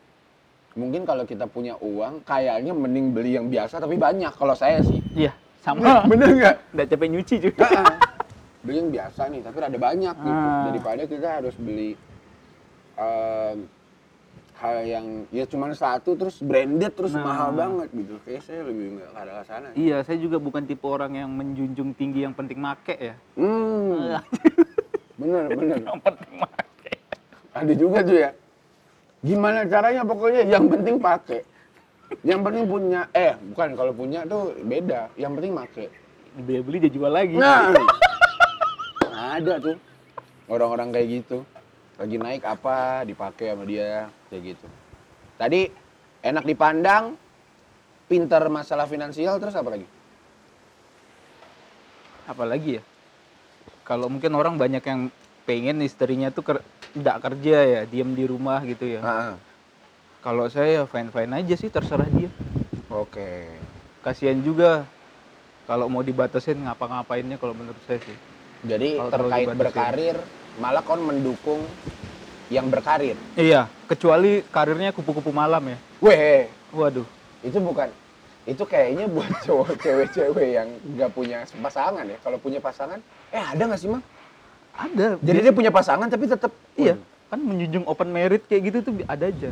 mungkin 0.75 1.03
kalau 1.03 1.23
kita 1.23 1.45
punya 1.45 1.75
uang 1.77 2.23
kayaknya 2.23 2.71
mending 2.71 3.11
beli 3.11 3.35
yang 3.35 3.49
biasa 3.49 3.79
tapi 3.79 3.97
banyak 3.97 4.31
kalau 4.33 4.55
saya 4.55 4.81
sih 4.81 5.03
Iya, 5.15 5.35
sama. 5.61 6.03
bener 6.11 6.29
nggak 6.33 6.57
Nggak 6.73 6.87
capek 6.89 7.09
nyuci 7.09 7.35
juga. 7.41 7.65
Heeh. 7.65 7.97
beli 8.61 8.77
yang 8.79 8.91
biasa 8.91 9.23
nih 9.29 9.41
tapi 9.41 9.57
ada 9.61 9.79
banyak 9.79 10.15
gitu 10.17 10.33
Ah. 10.41 10.65
daripada 10.65 11.03
kita 11.05 11.29
harus 11.35 11.55
beli 11.55 11.93
em, 12.95 13.57
hal 14.55 14.77
yang 14.83 15.07
ya 15.29 15.45
cuma 15.45 15.67
satu 15.71 16.15
terus 16.15 16.39
branded 16.39 16.95
terus 16.95 17.11
Nah. 17.11 17.23
mahal 17.23 17.51
banget 17.53 17.89
gitu. 17.91 18.15
Kayak 18.23 18.43
saya 18.43 18.61
lebih 18.63 18.87
nggak 18.95 19.09
ke 19.09 19.19
arah 19.19 19.45
sana 19.45 19.67
Iya, 19.75 19.97
saya 20.03 20.17
juga 20.17 20.39
bukan 20.39 20.63
tipe 20.63 20.87
orang 20.87 21.13
yang 21.13 21.31
menjunjung 21.31 21.91
tinggi 21.93 22.23
yang 22.23 22.33
penting 22.33 22.59
make 22.59 22.95
ya. 22.95 23.15
hmm. 23.35 24.15
Bener 25.21 25.47
bener 25.49 25.79
yang 25.79 26.01
penting 26.01 26.33
make. 26.39 26.99
ada 27.51 27.73
juga 27.73 27.99
tuh 28.03 28.17
ya. 28.19 28.31
Gimana 29.21 29.63
caranya 29.65 30.03
pokoknya? 30.03 30.43
Yang 30.45 30.65
penting 30.71 30.97
pakai 30.99 31.41
yang 32.23 32.41
penting 32.43 32.65
punya 32.67 33.01
eh 33.11 33.35
bukan 33.51 33.75
kalau 33.75 33.91
punya 33.91 34.23
tuh 34.25 34.55
beda. 34.61 35.11
Yang 35.15 35.33
penting 35.39 35.53
make. 35.53 35.87
Beli-beli 36.37 36.79
dia 36.87 36.93
jual 36.93 37.11
lagi. 37.11 37.35
nah. 37.35 37.71
Ada 39.35 39.59
tuh 39.59 39.77
orang-orang 40.47 40.93
kayak 40.93 41.09
gitu 41.23 41.43
lagi 41.95 42.17
naik 42.19 42.43
apa 42.43 43.07
dipakai 43.07 43.55
sama 43.55 43.65
dia 43.67 44.11
kayak 44.29 44.43
gitu 44.55 44.67
tadi 45.39 45.71
enak 46.25 46.45
dipandang 46.47 47.15
pinter 48.11 48.43
masalah 48.51 48.87
finansial 48.91 49.39
terus 49.39 49.55
apa 49.55 49.71
lagi 49.75 49.87
Apalagi 52.25 52.81
ya? 52.81 52.83
Kalau 53.85 54.09
mungkin 54.09 54.33
orang 54.33 54.57
banyak 54.57 54.81
yang 54.81 55.13
pengen 55.45 55.85
istrinya 55.85 56.33
tuh 56.33 56.41
ker- 56.41 56.65
nggak 56.97 57.19
kerja 57.21 57.57
ya, 57.65 57.81
diam 57.85 58.17
di 58.17 58.25
rumah 58.25 58.65
gitu 58.65 58.89
ya. 58.89 59.01
Kalau 60.25 60.49
saya 60.49 60.81
ya 60.81 60.85
fine-fine 60.89 61.33
aja 61.37 61.55
sih, 61.55 61.69
terserah 61.69 62.09
dia. 62.09 62.33
oke 62.89 63.29
Kasihan 64.01 64.41
juga 64.41 64.85
kalau 65.69 65.89
mau 65.89 66.05
dibatasin 66.05 66.61
ngapa-ngapainnya 66.65 67.37
kalau 67.37 67.53
menurut 67.57 67.81
saya 67.85 68.01
sih. 68.01 68.17
jadi 68.65 68.89
terlalu 69.13 69.13
terkait 69.13 69.49
berkarir 69.53 70.17
malah 70.61 70.83
kon 70.87 71.03
mendukung 71.03 71.67
yang 72.53 72.69
berkarir 72.71 73.17
Iya, 73.35 73.67
kecuali 73.91 74.45
karirnya 74.53 74.95
kupu-kupu 74.95 75.35
malam 75.35 75.63
ya. 75.67 75.79
weh 76.05 76.47
Waduh. 76.75 77.07
itu 77.43 77.59
bukan 77.59 77.89
itu 78.45 78.63
kayaknya 78.69 79.09
buat 79.09 79.31
cowok 79.47 79.71
cewek-cewek 79.81 80.49
yang 80.55 80.69
nggak 80.95 81.11
punya 81.17 81.39
pasangan 81.63 82.05
ya 82.05 82.19
kalau 82.23 82.39
punya 82.39 82.61
pasangan 82.61 83.01
eh 83.33 83.41
ada 83.43 83.63
nggak 83.67 83.81
sih 83.81 83.89
mah 83.91 84.03
Ada. 84.75 85.19
jadi 85.23 85.39
dia 85.49 85.53
punya 85.55 85.71
pasangan 85.71 86.11
tapi 86.11 86.27
tetap 86.27 86.51
iya, 86.75 86.99
kan 87.31 87.39
menjunjung 87.39 87.87
open 87.87 88.11
merit 88.11 88.43
kayak 88.51 88.63
gitu 88.71 88.79
tuh 88.91 88.93
ada 89.07 89.31
aja. 89.31 89.51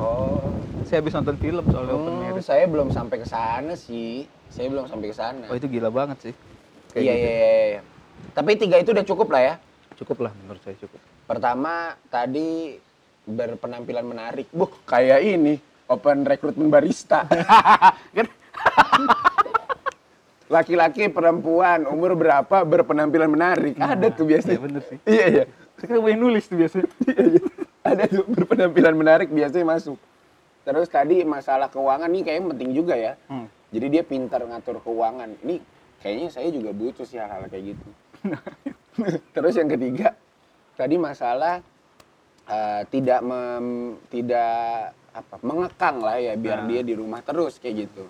oh 0.00 0.40
Saya 0.88 1.02
habis 1.02 1.12
nonton 1.12 1.36
film 1.40 1.64
soal 1.72 1.84
open 1.92 2.12
Hmm, 2.12 2.20
merit. 2.24 2.42
saya 2.44 2.64
belum 2.68 2.88
sampai 2.88 3.16
ke 3.20 3.26
sana 3.28 3.72
sih 3.76 4.24
saya 4.48 4.66
belum 4.72 4.86
sampai 4.88 5.06
ke 5.12 5.16
sana 5.16 5.44
Oh 5.52 5.56
itu 5.56 5.68
gila 5.68 5.88
banget 5.92 6.18
sih. 6.30 6.34
Kayak 6.92 7.02
iya, 7.04 7.12
gitu. 7.14 7.26
iya 7.26 7.32
iya 7.36 7.64
iya 7.68 7.80
tapi 8.36 8.50
tiga 8.60 8.76
itu 8.76 8.90
udah 8.92 9.06
cukup 9.06 9.28
lah 9.32 9.42
ya 9.42 9.54
Cukup 9.96 10.20
lah 10.20 10.32
menurut 10.34 10.60
saya 10.60 10.76
cukup. 10.76 11.00
pertama 11.24 11.72
tadi 12.06 12.76
berpenampilan 13.24 14.04
menarik 14.04 14.46
buh 14.50 14.70
kayak 14.84 15.18
ini 15.20 15.58
open 15.86 16.22
rekrutmen 16.22 16.68
barista 16.68 17.26
Kan 18.16 18.26
laki-laki 20.46 21.08
perempuan 21.08 21.82
umur 21.84 22.14
berapa 22.14 22.62
berpenampilan 22.62 23.26
menarik 23.26 23.74
ada 23.76 24.06
tuh 24.08 24.22
biasanya 24.24 24.54
Iya 24.54 24.62
bener 24.62 24.82
sih. 24.84 24.98
iya 25.04 25.26
iya 25.28 25.44
Kita 25.76 25.98
boleh 25.98 26.16
nulis 26.16 26.46
tuh 26.46 26.56
biasanya. 26.56 26.88
Iya, 27.06 27.22
iya. 27.26 27.42
ada 27.82 28.04
tuh 28.06 28.24
berpenampilan 28.26 28.94
menarik 28.94 29.28
biasanya 29.28 29.66
masuk 29.68 29.98
terus 30.62 30.86
tadi 30.86 31.22
masalah 31.22 31.66
keuangan 31.66 32.06
nih 32.06 32.22
kayaknya 32.22 32.50
penting 32.50 32.70
juga 32.72 32.94
ya 32.94 33.12
Hmm. 33.26 33.46
jadi 33.68 33.86
dia 33.88 34.02
pintar 34.02 34.42
ngatur 34.42 34.78
keuangan 34.80 35.34
ini 35.40 35.58
kayaknya 35.98 36.28
saya 36.28 36.48
juga 36.48 36.70
butuh 36.70 37.02
sih 37.02 37.16
hal-hal 37.16 37.46
kayak 37.46 37.72
gitu 37.72 37.86
terus 39.34 39.54
yang 39.54 39.68
ketiga 39.68 40.16
tadi 40.74 40.96
masalah 40.96 41.60
eh, 42.44 42.82
tidak 42.86 43.20
mem- 43.20 43.98
tidak 44.06 44.90
apa 45.10 45.34
mengekang 45.40 45.96
lah 45.98 46.16
ya 46.16 46.34
biar 46.34 46.58
Nah. 46.58 46.68
dia 46.68 46.80
di 46.82 46.92
rumah 46.92 47.20
terus 47.20 47.56
kayak 47.56 47.86
gitu 47.86 48.04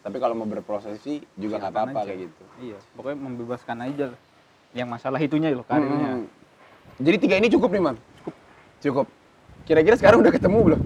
tapi 0.00 0.16
kalau 0.16 0.34
mau 0.34 0.46
berprosesi 0.46 1.22
juga 1.34 1.58
nggak 1.58 1.72
apa-apa 1.72 2.00
kayak 2.04 2.20
gitu 2.22 2.44
Iya, 2.60 2.78
pokoknya 2.92 3.18
membebaskan 3.18 3.78
aja. 3.82 4.06
Yang 4.72 4.88
masalah 4.88 5.18
itunya 5.18 5.50
loh 5.50 5.62
karirnya. 5.62 6.10
Hmm. 6.16 6.26
jadi 6.96 7.16
tiga 7.18 7.34
ini 7.36 7.48
cukup 7.48 7.70
nih 7.70 7.82
mam 7.82 7.96
cukup 8.18 8.34
cukup 8.80 9.06
kira-kira 9.62 9.94
sekarang 9.94 10.18
udah 10.20 10.32
ketemu 10.32 10.58
belum 10.64 10.82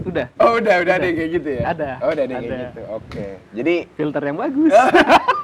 Udah. 0.00 0.26
Oh 0.38 0.56
udah 0.56 0.74
udah 0.80 0.94
ada 0.96 1.02
Ada. 1.02 1.12
kayak 1.12 1.30
gitu 1.32 1.48
ya? 1.50 1.62
Ada. 1.66 1.90
Oh 2.00 2.08
udah 2.08 2.22
ada 2.22 2.32
yang 2.32 2.40
kayak 2.40 2.54
Ada. 2.54 2.64
gitu. 2.64 2.82
Oke. 2.90 3.26
Jadi 3.52 3.74
Filter 3.92 4.22
yang 4.22 4.38
bagus. 4.38 4.72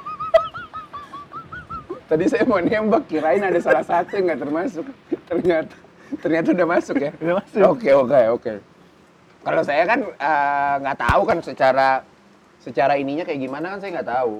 tadi 2.07 2.25
saya 2.31 2.43
mau 2.47 2.63
nembak 2.63 3.03
kirain 3.11 3.43
ada 3.43 3.59
salah 3.59 3.83
satu 3.83 4.15
yang 4.17 4.31
nggak 4.31 4.41
termasuk. 4.41 4.85
Ternyata 5.27 5.75
ternyata 6.23 6.47
udah 6.55 6.67
masuk 6.67 6.97
ya. 6.97 7.11
Udah 7.19 7.35
masuk. 7.43 7.61
Oke 7.67 7.89
oke 7.91 8.21
oke. 8.31 8.53
Kalau 9.43 9.61
saya 9.63 9.83
kan 9.83 9.99
eh, 10.07 10.73
nggak 10.81 10.97
tahu 10.97 11.21
kan 11.27 11.37
secara 11.43 11.89
secara 12.63 12.93
ininya 12.95 13.27
kayak 13.27 13.43
gimana 13.43 13.75
kan 13.75 13.79
saya 13.83 13.91
nggak 13.99 14.09
tahu. 14.09 14.35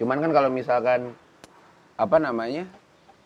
Cuman 0.00 0.18
kan 0.24 0.30
kalau 0.32 0.48
misalkan 0.48 1.12
apa 2.00 2.16
namanya 2.16 2.64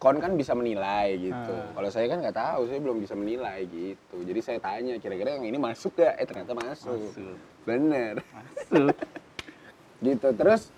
kon 0.02 0.18
kan 0.18 0.34
bisa 0.34 0.52
menilai 0.52 1.16
gitu. 1.16 1.54
Ah. 1.54 1.70
Kalau 1.78 1.88
saya 1.88 2.06
kan 2.10 2.18
nggak 2.20 2.36
tahu, 2.36 2.60
saya 2.66 2.78
belum 2.82 2.98
bisa 2.98 3.14
menilai 3.14 3.64
gitu. 3.70 4.16
Jadi 4.26 4.40
saya 4.42 4.58
tanya 4.58 4.98
kira-kira 4.98 5.38
yang 5.38 5.46
ini 5.48 5.56
masuk 5.56 5.96
gak? 5.96 6.18
Eh 6.18 6.26
ternyata 6.26 6.52
masuk. 6.52 7.14
Masuk. 7.14 7.36
Bener. 7.64 8.20
Masuk. 8.20 8.92
gitu 10.04 10.28
terus 10.36 10.68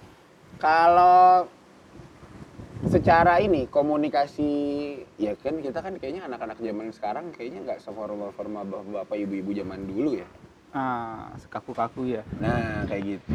kalau 0.62 1.50
secara 2.86 3.42
ini 3.42 3.66
komunikasi 3.66 4.50
ya 5.18 5.34
kan 5.36 5.58
kita 5.58 5.82
kan 5.82 5.98
kayaknya 5.98 6.26
anak-anak 6.26 6.58
zaman 6.58 6.86
sekarang 6.94 7.24
kayaknya 7.34 7.66
nggak 7.66 7.78
seformal 7.82 8.30
formal 8.30 8.62
bapak 8.64 9.18
ibu-ibu 9.18 9.50
zaman 9.52 9.82
dulu 9.84 10.22
ya 10.22 10.28
Ah, 10.76 11.32
sekaku-kaku 11.40 12.20
ya. 12.20 12.22
nah 12.36 12.84
kayak 12.84 13.16
gitu 13.16 13.32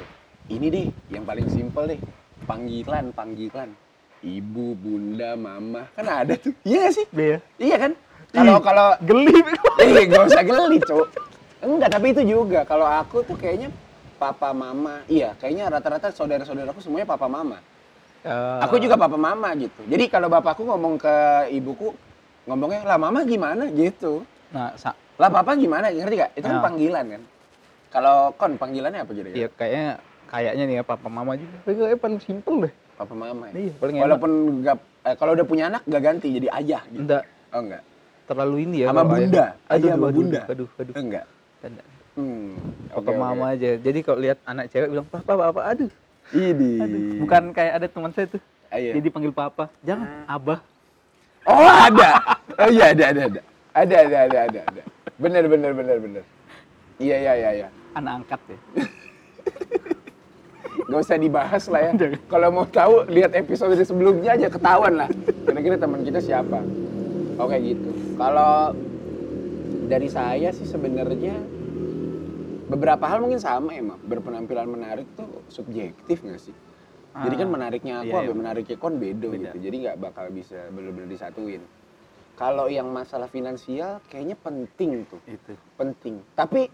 ini 0.48 0.68
deh 0.70 0.88
yang 1.10 1.26
paling 1.26 1.48
simpel 1.50 1.90
deh 1.90 1.98
panggilan 2.46 3.10
panggilan 3.12 3.70
ibu 4.22 4.78
bunda 4.78 5.34
mama 5.34 5.90
kan 5.98 6.06
ada 6.06 6.38
tuh 6.38 6.54
iya 6.62 6.94
sih 6.94 7.04
Be 7.10 7.26
ya. 7.26 7.40
iya 7.58 7.78
kan 7.78 7.92
kalau 8.32 8.64
kalau 8.64 8.96
Geli. 9.04 9.36
Iya, 9.84 10.08
gak 10.08 10.24
usah 10.32 10.44
geli, 10.46 10.80
Cuk. 10.80 11.04
Enggak, 11.60 11.90
tapi 11.92 12.16
itu 12.16 12.24
juga. 12.24 12.64
Kalau 12.64 12.88
aku 12.88 13.26
tuh 13.28 13.36
kayaknya 13.36 13.68
papa 14.16 14.56
mama. 14.56 15.04
Iya, 15.12 15.36
kayaknya 15.36 15.68
rata-rata 15.68 16.16
saudara-saudaraku 16.16 16.80
semuanya 16.80 17.12
papa 17.12 17.28
mama. 17.28 17.60
Eh, 18.22 18.60
Aku 18.62 18.78
juga 18.78 18.94
papa 18.94 19.18
mama 19.18 19.50
gitu. 19.58 19.82
Jadi 19.90 20.06
kalau 20.06 20.30
bapakku 20.30 20.62
ngomong 20.62 21.02
ke 21.02 21.16
ibuku, 21.50 21.90
ngomongnya, 22.46 22.86
lah 22.86 23.02
mama 23.02 23.26
gimana 23.26 23.66
gitu. 23.68 24.22
Nah, 24.54 24.78
sa- 24.78 24.98
Lah 25.18 25.30
papa 25.30 25.54
gimana, 25.54 25.90
ngerti 25.90 26.18
gak? 26.18 26.32
Itu 26.34 26.46
kan 26.46 26.58
Ya. 26.58 26.66
panggilan 26.66 27.06
kan. 27.18 27.22
Kalau 27.92 28.18
kon 28.38 28.56
panggilannya 28.56 29.04
apa 29.04 29.12
jadi? 29.12 29.30
ya 29.36 29.48
kayaknya 29.52 29.88
kayaknya 30.26 30.64
nih 30.66 30.76
ya 30.80 30.84
papa 30.86 31.08
mama 31.10 31.34
juga. 31.36 31.58
Tapi 31.62 31.74
kayaknya 31.76 32.00
paling 32.00 32.20
simpel 32.22 32.56
deh. 32.66 32.74
Papa 32.96 33.14
mama. 33.14 33.44
Ya? 33.50 33.54
Iya, 33.58 33.74
paling 33.78 33.96
enak. 33.98 34.06
Walaupun 34.06 34.32
nggak, 34.62 34.76
eh, 35.04 35.16
kalau 35.18 35.32
udah 35.34 35.46
punya 35.46 35.64
anak 35.68 35.82
gak 35.86 36.02
ganti 36.02 36.28
jadi 36.32 36.48
ayah 36.56 36.82
gitu. 36.88 37.02
Enggak 37.02 37.24
Oh 37.52 37.60
enggak. 37.60 37.84
terlalu 38.26 38.56
ini 38.64 38.76
ya. 38.82 38.88
Sama 38.88 39.02
ayah. 39.02 39.10
bunda. 39.12 39.46
Aduh, 39.46 39.74
Ayah 39.76 39.92
sama 39.92 40.06
aduh, 40.08 40.16
bunda. 40.16 40.42
Aduh, 40.48 40.70
aduh. 40.80 40.94
Enggak. 40.96 41.26
Enggak. 41.62 41.88
Hmm. 42.12 42.50
Papa 42.92 43.12
oke. 43.12 43.20
mama 43.20 43.46
aja. 43.52 43.72
Jadi 43.76 44.00
kalau 44.02 44.20
lihat 44.20 44.38
anak 44.46 44.66
cewek 44.72 44.88
bilang 44.90 45.08
papa 45.10 45.34
papa 45.36 45.62
aduh. 45.66 45.92
Idi. 46.32 46.80
Aduh. 46.80 47.00
Bukan 47.24 47.52
kayak 47.52 47.74
ada 47.80 47.88
teman 47.92 48.12
saya 48.16 48.28
tuh. 48.32 48.42
Ah, 48.72 48.80
iya. 48.80 48.96
Jadi 48.96 49.08
panggil 49.12 49.36
papa. 49.36 49.68
Jangan 49.84 50.08
abah. 50.32 50.60
Oh 51.44 51.68
ada. 51.68 52.10
Oh 52.56 52.70
iya 52.72 52.96
ada 52.96 53.04
ada 53.12 53.22
ada. 53.28 53.42
Ada 53.72 53.96
ada 54.08 54.18
ada 54.28 54.38
ada 54.48 54.60
ada. 54.72 54.82
Bener 55.20 55.44
bener 55.52 55.72
bener 55.76 55.98
bener. 56.00 56.24
Iya 57.02 57.16
iya 57.20 57.34
iya 57.36 57.50
iya. 57.52 57.68
Anak 57.98 58.24
angkat 58.24 58.42
ya. 58.48 58.60
Gak 60.92 61.02
usah 61.08 61.20
dibahas 61.20 61.64
lah 61.72 61.82
ya. 61.88 61.92
Kalau 62.28 62.48
mau 62.52 62.66
tahu 62.68 63.08
lihat 63.12 63.32
episode 63.36 63.76
sebelumnya 63.84 64.36
aja 64.36 64.48
ketahuan 64.48 65.04
lah. 65.04 65.10
Kira-kira 65.44 65.76
teman 65.80 66.04
kita 66.04 66.20
siapa. 66.24 66.64
Oke 67.40 67.58
gitu. 67.60 67.92
Kalau 68.16 68.76
dari 69.88 70.08
saya 70.08 70.52
sih 70.56 70.68
sebenarnya 70.68 71.36
beberapa 72.72 73.04
hal 73.04 73.20
mungkin 73.20 73.38
sama 73.38 73.76
emang 73.76 74.00
berpenampilan 74.02 74.64
menarik 74.64 75.08
tuh 75.14 75.44
subjektif 75.52 76.24
nggak 76.24 76.40
sih? 76.40 76.56
Jadi 77.12 77.36
kan 77.36 77.48
Ah, 77.48 77.52
menariknya 77.52 77.94
aku 78.00 78.16
iya, 78.16 78.24
iya. 78.24 78.32
menariknya 78.32 78.78
kon 78.80 78.96
beda, 78.96 79.28
Beda. 79.28 79.52
gitu. 79.52 79.58
Jadi 79.60 79.76
nggak 79.84 79.98
bakal 80.00 80.32
bisa 80.32 80.72
bener-bener 80.72 81.12
disatuin. 81.12 81.60
Kalau 82.40 82.72
yang 82.72 82.88
masalah 82.88 83.28
finansial 83.28 84.00
kayaknya 84.08 84.40
penting 84.40 85.04
tuh, 85.04 85.20
Itu. 85.28 85.52
penting. 85.76 86.24
Tapi 86.32 86.72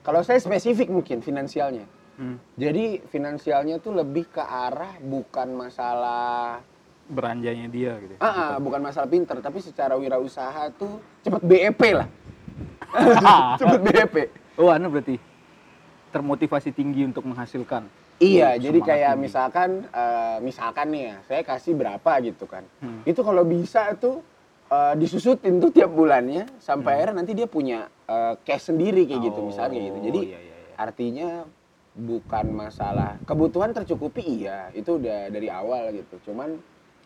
kalau 0.00 0.22
saya 0.22 0.38
spesifik 0.38 0.94
mungkin 0.94 1.18
finansialnya. 1.18 1.90
Hmm. 2.14 2.38
Jadi 2.54 3.02
finansialnya 3.10 3.82
tuh 3.82 3.98
lebih 3.98 4.30
ke 4.30 4.38
arah 4.38 4.94
bukan 5.02 5.50
masalah 5.50 6.62
Beranjanya 7.04 7.66
dia 7.66 7.98
gitu. 7.98 8.14
ya. 8.14 8.18
ah, 8.22 8.30
ah, 8.30 8.56
bukan 8.56 8.78
masalah 8.80 9.10
pinter, 9.10 9.36
tapi 9.42 9.58
secara 9.58 9.98
wirausaha 9.98 10.70
tuh 10.78 11.02
cepet 11.20 11.42
BEP 11.42 11.80
lah. 11.92 12.06
cepet 13.60 13.80
BEP. 13.82 14.16
Oh, 14.54 14.70
anu 14.70 14.86
berarti 14.86 15.18
termotivasi 16.14 16.70
tinggi 16.70 17.02
untuk 17.02 17.26
menghasilkan. 17.26 17.90
Iya, 18.22 18.54
jadi 18.62 18.78
kayak 18.78 19.12
ini. 19.18 19.26
misalkan 19.26 19.70
eh, 19.90 20.38
misalkan 20.38 20.86
nih 20.94 21.02
ya, 21.10 21.16
saya 21.26 21.42
kasih 21.42 21.74
berapa 21.74 22.12
gitu 22.22 22.46
kan. 22.46 22.62
Hmm. 22.78 23.02
Itu 23.02 23.26
kalau 23.26 23.42
bisa 23.42 23.90
tuh 23.98 24.22
eh, 24.70 24.94
disusutin 24.94 25.58
tuh 25.58 25.74
tiap 25.74 25.90
bulannya 25.90 26.46
Hmm. 26.46 26.62
sampai 26.62 27.02
akhirnya 27.02 27.18
nanti 27.18 27.34
dia 27.34 27.50
punya 27.50 27.90
eh, 28.06 28.34
cash 28.46 28.70
sendiri 28.70 29.10
kayak 29.10 29.34
gitu 29.34 29.40
misalnya 29.42 29.74
kayak 29.74 29.86
gitu. 29.90 29.98
Oh, 29.98 30.04
Jadi 30.06 30.20
iya, 30.30 30.38
iya, 30.38 30.54
iya. 30.54 30.74
artinya 30.78 31.28
bukan 31.94 32.46
masalah 32.54 33.18
kebutuhan 33.26 33.74
tercukupi 33.74 34.46
iya, 34.46 34.70
itu 34.70 35.02
udah 35.02 35.34
dari 35.34 35.50
awal 35.50 35.90
gitu. 35.90 36.30
Cuman 36.30 36.54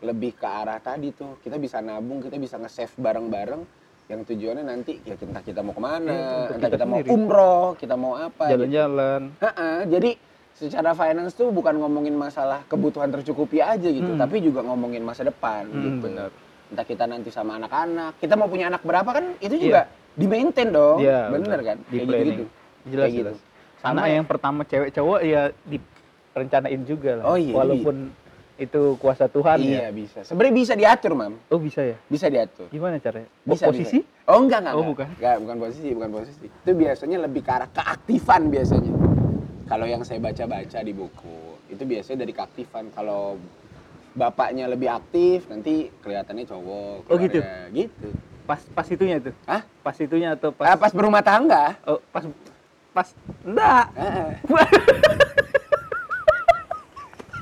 lebih 0.04 0.36
ke 0.36 0.44
arah 0.46 0.78
tadi 0.84 1.16
tuh 1.16 1.40
kita 1.40 1.56
bisa 1.56 1.80
nabung, 1.80 2.20
kita 2.20 2.36
bisa 2.36 2.60
nge-save 2.60 2.92
bareng-bareng 3.00 3.64
yang 4.08 4.24
tujuannya 4.24 4.64
nanti 4.64 4.96
ya 5.04 5.14
entah 5.14 5.44
kita 5.44 5.60
mau 5.60 5.76
ke 5.76 5.82
mana, 5.84 6.08
Iya, 6.08 6.28
untuk 6.40 6.54
entah 6.56 6.70
kita 6.70 6.76
kita, 6.80 6.84
mau 6.88 6.98
umroh, 7.06 7.66
kita 7.76 7.94
mau 7.94 8.12
apa 8.16 8.44
gitu. 8.48 8.52
Jalan-jalan. 8.56 9.20
Ha-ha, 9.36 9.68
jadi 9.84 10.10
secara 10.56 10.90
finance 10.96 11.36
tuh 11.36 11.52
bukan 11.52 11.76
ngomongin 11.76 12.16
masalah 12.16 12.64
kebutuhan 12.64 13.12
tercukupi 13.12 13.60
aja 13.60 13.84
gitu, 13.84 14.08
Hmm. 14.08 14.18
tapi 14.18 14.40
juga 14.40 14.64
ngomongin 14.64 15.04
masa 15.04 15.28
depan 15.28 15.68
Hmm, 15.68 15.82
gitu. 15.84 16.08
benar. 16.08 16.30
Entah 16.68 16.86
kita 16.88 17.04
nanti 17.04 17.28
sama 17.28 17.60
anak-anak, 17.60 18.16
kita 18.16 18.32
mau 18.32 18.48
punya 18.48 18.72
anak 18.72 18.80
berapa 18.82 19.10
kan 19.12 19.24
itu 19.38 19.56
juga 19.60 19.84
di 20.16 20.24
maintain 20.24 20.72
dong, 20.72 21.04
Iya, 21.04 21.28
bener 21.28 21.44
benar. 21.44 21.60
kan? 21.62 21.78
Di 21.78 21.84
Kayak 21.92 22.08
planning. 22.08 22.24
gitu-gitu. 22.24 22.44
Jelas, 22.88 23.04
Kayak 23.04 23.12
jelas. 23.14 23.36
gitu. 23.36 23.46
Anak 23.78 24.00
Sama 24.00 24.08
yang 24.10 24.26
pertama 24.26 24.60
cewek 24.64 24.90
cowok 24.90 25.20
ya 25.22 25.42
direncanain 25.62 26.80
juga 26.82 27.10
lah. 27.14 27.24
Oh, 27.28 27.36
iya, 27.36 27.52
Walaupun 27.52 27.96
itu 28.58 28.98
kuasa 28.98 29.30
Tuhan 29.30 29.62
Iya 29.62 29.88
ya. 29.88 29.90
bisa. 29.94 30.26
Sebenarnya 30.26 30.54
bisa 30.56 30.74
diatur, 30.74 31.14
Mam. 31.14 31.38
Oh 31.46 31.62
bisa 31.62 31.80
ya? 31.80 31.94
Bisa 32.04 32.26
diatur. 32.26 32.66
Gimana 32.68 32.98
caranya? 32.98 33.30
Oh, 33.46 33.54
Bisa 33.54 33.70
posisi? 33.70 34.02
bisa. 34.02 34.26
Oh 34.26 34.42
enggak 34.42 34.58
enggak. 34.60 34.74
Oh, 34.74 34.78
enggak. 34.78 34.90
bukan. 34.90 35.08
Enggak, 35.14 35.36
bukan 35.38 35.56
posisi, 35.62 35.88
bukan 35.94 36.10
posisi. 36.12 36.46
Itu 36.50 36.70
biasanya 36.74 37.18
lebih 37.22 37.40
ke 37.40 37.50
arah 37.54 37.70
keaktifan 37.70 38.42
biasanya. 38.50 38.92
Kalau 39.64 39.86
yang 39.86 40.02
saya 40.02 40.18
baca-baca 40.18 40.78
di 40.82 40.92
buku, 40.92 41.38
itu 41.70 41.82
biasanya 41.86 42.18
dari 42.26 42.32
keaktifan. 42.34 42.84
Kalau 42.90 43.38
bapaknya 44.12 44.66
lebih 44.66 44.90
aktif, 44.90 45.46
nanti 45.46 45.86
kelihatannya 46.02 46.44
cowok. 46.44 46.98
Oh, 47.06 47.16
gitu? 47.16 47.38
Gitu. 47.70 48.08
Pas 48.42 48.58
pas 48.74 48.86
itunya 48.88 49.22
tuh. 49.22 49.34
Hah? 49.44 49.62
Pas 49.80 49.94
itunya 49.94 50.34
atau 50.34 50.50
Pas, 50.50 50.74
pas 50.74 50.80
pas 50.82 50.92
berumah 50.92 51.22
tangga. 51.22 51.78
Oh, 51.86 52.02
pas 52.10 52.26
pas 52.90 53.06
enggak. 53.46 53.86
Heeh. 53.94 54.28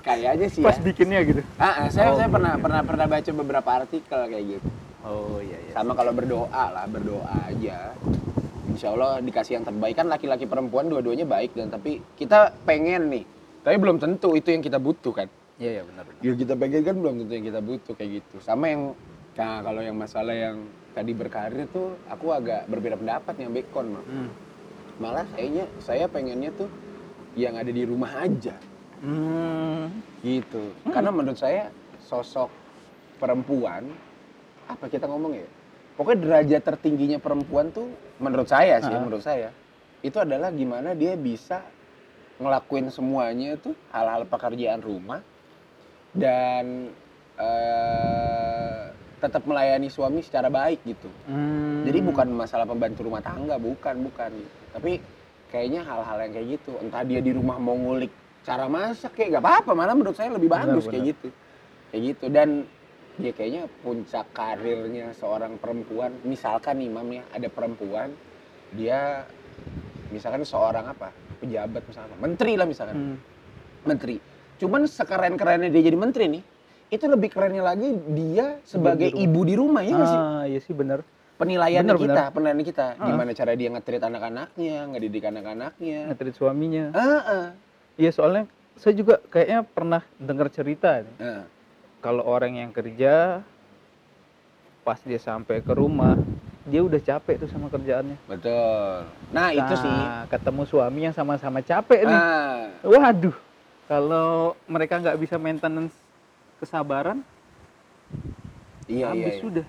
Kayaknya 0.06 0.46
sih 0.46 0.62
Pas 0.62 0.78
ya. 0.78 0.82
bikinnya 0.86 1.20
gitu. 1.26 1.42
Ah, 1.58 1.66
ah, 1.82 1.86
saya 1.90 2.14
Oh, 2.14 2.16
saya 2.16 2.30
pernah 2.30 2.54
gitu. 2.54 2.62
pernah 2.62 2.80
pernah 2.86 3.06
baca 3.10 3.30
beberapa 3.34 3.70
artikel 3.74 4.20
kayak 4.30 4.44
gitu. 4.46 4.68
Oh 5.02 5.42
iya 5.42 5.58
iya. 5.58 5.72
Sama 5.74 5.98
kalau 5.98 6.14
berdoa 6.14 6.64
lah, 6.70 6.86
berdoa 6.86 7.26
aja. 7.50 7.90
Insya 8.70 8.94
Allah 8.94 9.18
dikasih 9.18 9.58
yang 9.58 9.66
terbaik 9.66 9.98
kan 9.98 10.06
laki-laki 10.06 10.46
perempuan 10.46 10.86
dua-duanya 10.86 11.26
baik 11.26 11.58
dan 11.58 11.74
tapi 11.74 11.98
kita 12.14 12.54
pengen 12.62 13.10
nih, 13.10 13.24
tapi 13.62 13.76
belum 13.78 13.98
tentu 13.98 14.38
itu 14.38 14.54
yang 14.54 14.62
kita 14.62 14.78
butuh 14.78 15.10
kan. 15.10 15.26
Iya 15.58 15.80
iya 15.80 15.82
benar 15.82 16.02
benar. 16.06 16.20
Yang 16.22 16.36
kita 16.46 16.54
pengen 16.54 16.82
kan 16.86 16.94
belum 17.02 17.14
tentu 17.22 17.32
yang 17.34 17.46
kita 17.50 17.60
butuh 17.62 17.94
kayak 17.98 18.10
gitu. 18.22 18.36
Sama 18.38 18.64
yang 18.70 18.82
nah 19.36 19.60
kalau 19.60 19.82
yang 19.82 19.96
masalah 19.98 20.32
yang 20.32 20.64
tadi 20.94 21.12
berkarir 21.12 21.66
tuh 21.68 21.98
aku 22.08 22.30
agak 22.30 22.64
berbeda 22.70 22.94
pendapat 22.94 23.34
yang 23.42 23.50
Bekon 23.50 23.86
mah. 23.90 24.04
Hmm. 24.06 24.30
Malah 25.02 25.26
kayaknya 25.34 25.66
saya 25.82 26.06
pengennya 26.06 26.54
tuh 26.54 26.70
yang 27.36 27.58
ada 27.58 27.68
di 27.68 27.82
rumah 27.84 28.22
aja 28.22 28.54
Hmm. 29.04 29.92
gitu. 30.24 30.72
Karena 30.88 31.12
menurut 31.12 31.36
saya 31.36 31.68
sosok 32.00 32.48
perempuan 33.20 33.86
apa 34.66 34.88
kita 34.88 35.04
ngomong 35.06 35.36
ya? 35.36 35.48
Pokoknya 35.96 36.18
derajat 36.22 36.62
tertingginya 36.64 37.18
perempuan 37.20 37.72
tuh 37.72 37.88
menurut 38.20 38.48
saya 38.48 38.80
sih, 38.84 38.92
Ah. 38.92 39.00
menurut 39.00 39.24
saya 39.24 39.48
itu 40.04 40.16
adalah 40.20 40.52
gimana 40.52 40.92
dia 40.92 41.16
bisa 41.16 41.64
ngelakuin 42.36 42.92
semuanya 42.92 43.56
tuh 43.56 43.72
hal-hal 43.90 44.28
pekerjaan 44.28 44.84
rumah 44.84 45.24
dan 46.12 46.92
eh, 47.36 48.82
tetap 49.20 49.44
melayani 49.44 49.88
suami 49.92 50.20
secara 50.24 50.48
baik 50.48 50.80
gitu. 50.84 51.08
Hmm. 51.28 51.84
Jadi 51.84 51.98
bukan 52.04 52.28
masalah 52.32 52.64
pembantu 52.68 53.04
rumah 53.04 53.20
tangga, 53.20 53.56
bukan, 53.60 54.08
bukan. 54.08 54.32
Tapi 54.72 55.00
kayaknya 55.48 55.84
hal-hal 55.84 56.16
yang 56.24 56.32
kayak 56.32 56.48
gitu. 56.60 56.72
Entah 56.80 57.04
dia 57.04 57.20
di 57.20 57.32
rumah 57.32 57.56
mau 57.60 57.76
ngulik 57.76 58.08
cara 58.46 58.70
masak 58.70 59.10
kayak 59.12 59.36
gak 59.36 59.42
apa-apa, 59.42 59.70
malah 59.74 59.92
menurut 59.92 60.14
saya 60.14 60.30
lebih 60.30 60.46
Benar, 60.46 60.70
bagus 60.70 60.86
kayak 60.86 61.02
benar. 61.02 61.10
gitu. 61.10 61.28
Kayak 61.90 62.02
gitu 62.06 62.24
dan 62.30 62.48
dia 63.16 63.32
kayaknya 63.32 63.62
puncak 63.82 64.26
karirnya 64.30 65.10
seorang 65.12 65.58
perempuan, 65.58 66.14
misalkan 66.22 66.78
nih 66.78 66.88
Mam 66.88 67.08
ya, 67.10 67.24
ada 67.28 67.48
perempuan 67.48 68.14
dia 68.70 69.26
misalkan 70.08 70.46
seorang 70.46 70.86
apa? 70.86 71.10
pejabat 71.36 71.84
misalkan, 71.84 72.16
menteri 72.16 72.52
lah 72.54 72.64
misalkan. 72.64 72.96
Hmm. 72.96 73.16
Menteri. 73.84 74.16
Cuman 74.56 74.88
sekeren-kerennya 74.88 75.68
dia 75.68 75.82
jadi 75.84 75.98
menteri 75.98 76.24
nih, 76.32 76.42
itu 76.88 77.04
lebih 77.04 77.28
kerennya 77.28 77.60
lagi 77.60 77.92
dia 78.08 78.56
sebagai 78.62 79.10
Ibu 79.10 79.12
di 79.12 79.22
ibu 79.22 79.40
di 79.44 79.54
rumah 79.54 79.82
ya 79.82 79.92
nggak 79.92 80.08
sih? 80.08 80.20
Ah, 80.22 80.42
iya 80.46 80.60
sih 80.62 80.72
benar. 80.72 81.04
penilaian 81.36 81.84
Bener, 81.84 82.00
kita, 82.00 82.08
bener. 82.16 82.32
penilaian 82.32 82.62
kita, 82.64 82.86
Ah. 82.96 83.06
gimana 83.12 83.30
cara 83.36 83.52
dia 83.52 83.68
ngetrit 83.68 84.00
anak-anaknya, 84.00 84.76
ngedidik 84.88 85.24
anak-anaknya. 85.28 85.98
Ngetrit 86.08 86.32
suaminya. 86.32 86.84
Ah, 86.96 87.20
ah. 87.20 87.46
Iya 87.96 88.10
soalnya 88.12 88.44
saya 88.76 88.92
juga 88.92 89.16
kayaknya 89.32 89.64
pernah 89.64 90.02
dengar 90.20 90.52
cerita 90.52 91.00
nih. 91.00 91.16
Ah. 91.20 91.44
kalau 92.04 92.22
orang 92.22 92.60
yang 92.60 92.70
kerja 92.70 93.40
pas 94.86 95.00
dia 95.02 95.18
sampai 95.18 95.58
ke 95.64 95.72
rumah 95.74 96.20
dia 96.68 96.84
udah 96.84 96.98
capek 96.98 97.40
tuh 97.42 97.50
sama 97.50 97.72
kerjaannya. 97.72 98.18
betul. 98.26 99.06
Nah, 99.30 99.50
itu 99.54 99.74
sih. 99.78 99.90
Nah, 99.90 100.26
ketemu 100.30 100.62
suami 100.66 101.00
yang 101.06 101.14
sama-sama 101.14 101.62
capek 101.62 102.06
nih. 102.10 102.20
Ah, 102.20 102.70
Waduh, 102.82 103.34
kalau 103.86 104.58
mereka 104.66 104.98
nggak 104.98 105.18
bisa 105.18 105.38
maintenance 105.38 105.94
kesabaran, 106.58 107.22
iya, 108.90 109.06
iya, 109.06 109.08
habis 109.14 109.34
iya. 109.38 109.42
sudah. 109.42 109.66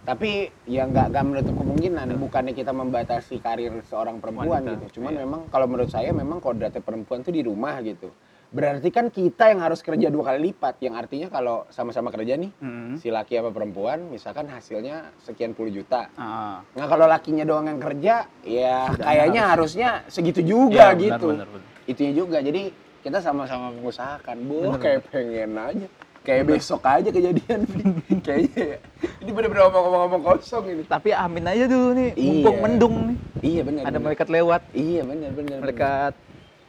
Tapi 0.00 0.30
ya 0.64 0.88
nggak 0.88 1.12
nggak 1.12 1.24
menutup 1.24 1.54
kemungkinan. 1.54 2.06
Bukannya 2.16 2.52
kita 2.56 2.72
membatasi 2.72 3.36
karir 3.38 3.72
seorang 3.86 4.18
perempuan 4.18 4.48
Wanita, 4.48 4.80
gitu. 4.80 5.00
Cuman 5.00 5.12
iya. 5.12 5.20
memang 5.22 5.40
kalau 5.52 5.66
menurut 5.68 5.90
saya 5.92 6.10
memang 6.10 6.40
kodratnya 6.40 6.80
perempuan 6.80 7.20
tuh 7.20 7.30
di 7.30 7.44
rumah 7.44 7.76
gitu. 7.84 8.08
Berarti 8.50 8.90
kan 8.90 9.14
kita 9.14 9.46
yang 9.46 9.62
harus 9.62 9.78
kerja 9.78 10.10
dua 10.10 10.34
kali 10.34 10.50
lipat. 10.50 10.82
Yang 10.82 10.94
artinya 11.06 11.28
kalau 11.30 11.62
sama-sama 11.70 12.10
kerja 12.10 12.34
nih, 12.34 12.50
Hmm. 12.58 12.98
si 12.98 13.06
laki 13.06 13.38
apa 13.38 13.54
perempuan, 13.54 14.10
misalkan 14.10 14.50
hasilnya 14.50 15.14
sekian 15.22 15.54
puluh 15.54 15.70
juta. 15.70 16.10
Ah, 16.18 16.58
Nah 16.74 16.86
kalau 16.90 17.06
lakinya 17.06 17.46
doang 17.46 17.70
yang 17.70 17.78
kerja, 17.78 18.26
ya 18.42 18.90
Sudah 18.90 19.06
kayaknya 19.06 19.42
harusnya 19.54 19.88
segitu 20.10 20.42
juga 20.42 20.90
benar, 20.90 20.98
gitu. 20.98 21.28
benar, 21.30 21.46
benar. 21.46 21.68
Itunya 21.86 22.12
juga. 22.16 22.38
Jadi 22.42 22.62
kita 23.06 23.22
sama-sama 23.22 23.70
mengusahakan. 23.70 24.36
Bu, 24.42 24.74
kayak 24.82 25.06
pengen 25.14 25.54
aja. 25.54 25.86
Kayak 26.30 26.46
besok 26.46 26.86
aja 26.86 27.10
kejadian. 27.10 27.60
Kayaknya 28.26 28.62
ya. 28.62 28.78
Ini 29.18 29.30
bener-bener 29.34 29.66
ngomong-ngomong 29.66 30.22
kosong 30.22 30.64
ini. 30.70 30.82
Tapi 30.86 31.10
amin 31.10 31.42
aja 31.42 31.66
dulu 31.66 31.90
nih, 31.90 32.14
Iya. 32.14 32.22
mumpung 32.30 32.56
mendung 32.62 32.94
nih. 33.02 33.18
Iya 33.42 33.60
benar. 33.66 33.82
Ada 33.90 33.98
malaikat 33.98 34.28
lewat, 34.30 34.62
Iya 34.70 35.02
benar 35.02 35.30
benar. 35.34 35.58
malaikat 35.58 36.12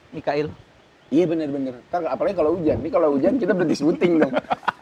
Mikail. 0.09 0.47
Iya 1.13 1.25
benar 1.29 1.49
benar. 1.53 1.73
Ntar 1.93 2.01
apalagi 2.09 2.33
kalau 2.33 2.51
hujan. 2.57 2.77
Ini 2.81 2.89
kalau 2.89 3.07
hujan 3.13 3.37
kita 3.37 3.53
berhenti 3.53 3.77
syuting 3.77 4.13
dong. 4.17 4.33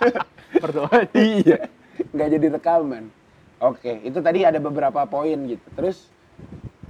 Berdoa. 0.64 1.00
iya. 1.12 1.68
Nggak 2.16 2.28
jadi 2.40 2.48
rekaman. 2.56 3.04
Oke, 3.60 4.00
itu 4.08 4.24
tadi 4.24 4.48
ada 4.48 4.64
beberapa 4.64 5.04
poin 5.04 5.36
gitu. 5.44 5.68
Terus 5.76 6.08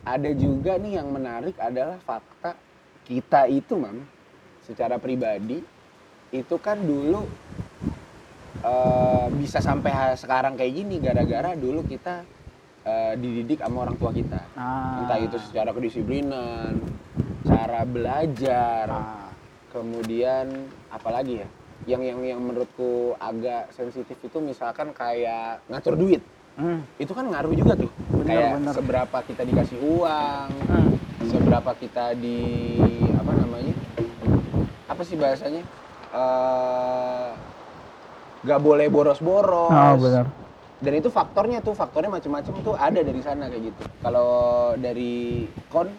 ada 0.06 0.30
juga 0.30 0.78
nih 0.78 1.02
yang 1.02 1.10
menarik 1.10 1.58
adalah 1.58 1.98
fakta 2.06 2.54
kita 3.10 3.50
itu, 3.50 3.74
Mam, 3.74 4.06
secara 4.62 5.02
pribadi 5.02 5.66
itu 6.30 6.56
kan 6.58 6.78
dulu 6.78 7.26
eh, 8.62 9.26
bisa 9.34 9.58
sampai 9.60 9.92
sekarang 10.16 10.54
kayak 10.54 10.74
gini 10.74 10.96
gara-gara 11.00 11.56
dulu 11.56 11.82
kita 11.84 12.22
eh, 12.82 13.14
dididik 13.16 13.60
sama 13.60 13.86
orang 13.86 13.96
tua 13.96 14.12
kita. 14.12 14.40
Ah. 14.54 15.04
Entah 15.04 15.20
itu 15.20 15.38
secara 15.42 15.70
kedisiplinan, 15.70 16.80
cara 17.44 17.82
belajar, 17.84 18.86
Ah. 18.88 19.30
kemudian 19.70 20.50
apalagi 20.90 21.42
ya 21.42 21.48
yang 21.88 22.02
yang 22.04 22.20
yang 22.22 22.42
menurutku 22.42 23.16
agak 23.16 23.72
sensitif 23.72 24.18
itu 24.20 24.38
misalkan 24.40 24.92
kayak 24.92 25.64
ngatur 25.66 25.96
duit 25.96 26.20
Hmm. 26.60 26.84
itu 27.00 27.16
kan 27.16 27.24
ngaruh 27.24 27.56
juga 27.56 27.72
tuh 27.72 27.88
Bener, 28.12 28.28
kayak 28.28 28.52
bener. 28.60 28.74
seberapa 28.76 29.18
kita 29.24 29.42
dikasih 29.48 29.80
uang 29.80 30.50
Hmm. 30.68 30.92
seberapa 31.24 31.72
kita 31.72 32.12
di 32.14 32.76
apa 33.16 33.32
namanya 33.32 33.74
apa 34.86 35.02
sih 35.02 35.16
bahasanya 35.16 35.64
Eh, 36.10 37.30
nggak 38.42 38.60
boleh 38.60 38.90
boros-boros 38.90 39.70
Ah, 39.70 39.94
benar. 39.94 40.26
dan 40.80 40.94
itu 40.96 41.12
faktornya 41.12 41.60
tuh 41.62 41.76
faktornya 41.78 42.10
macam-macam 42.10 42.54
tuh 42.64 42.74
ada 42.74 43.04
dari 43.04 43.22
sana 43.22 43.46
kayak 43.46 43.64
gitu 43.70 43.84
kalau 44.02 44.32
dari 44.80 45.46
kon 45.70 45.92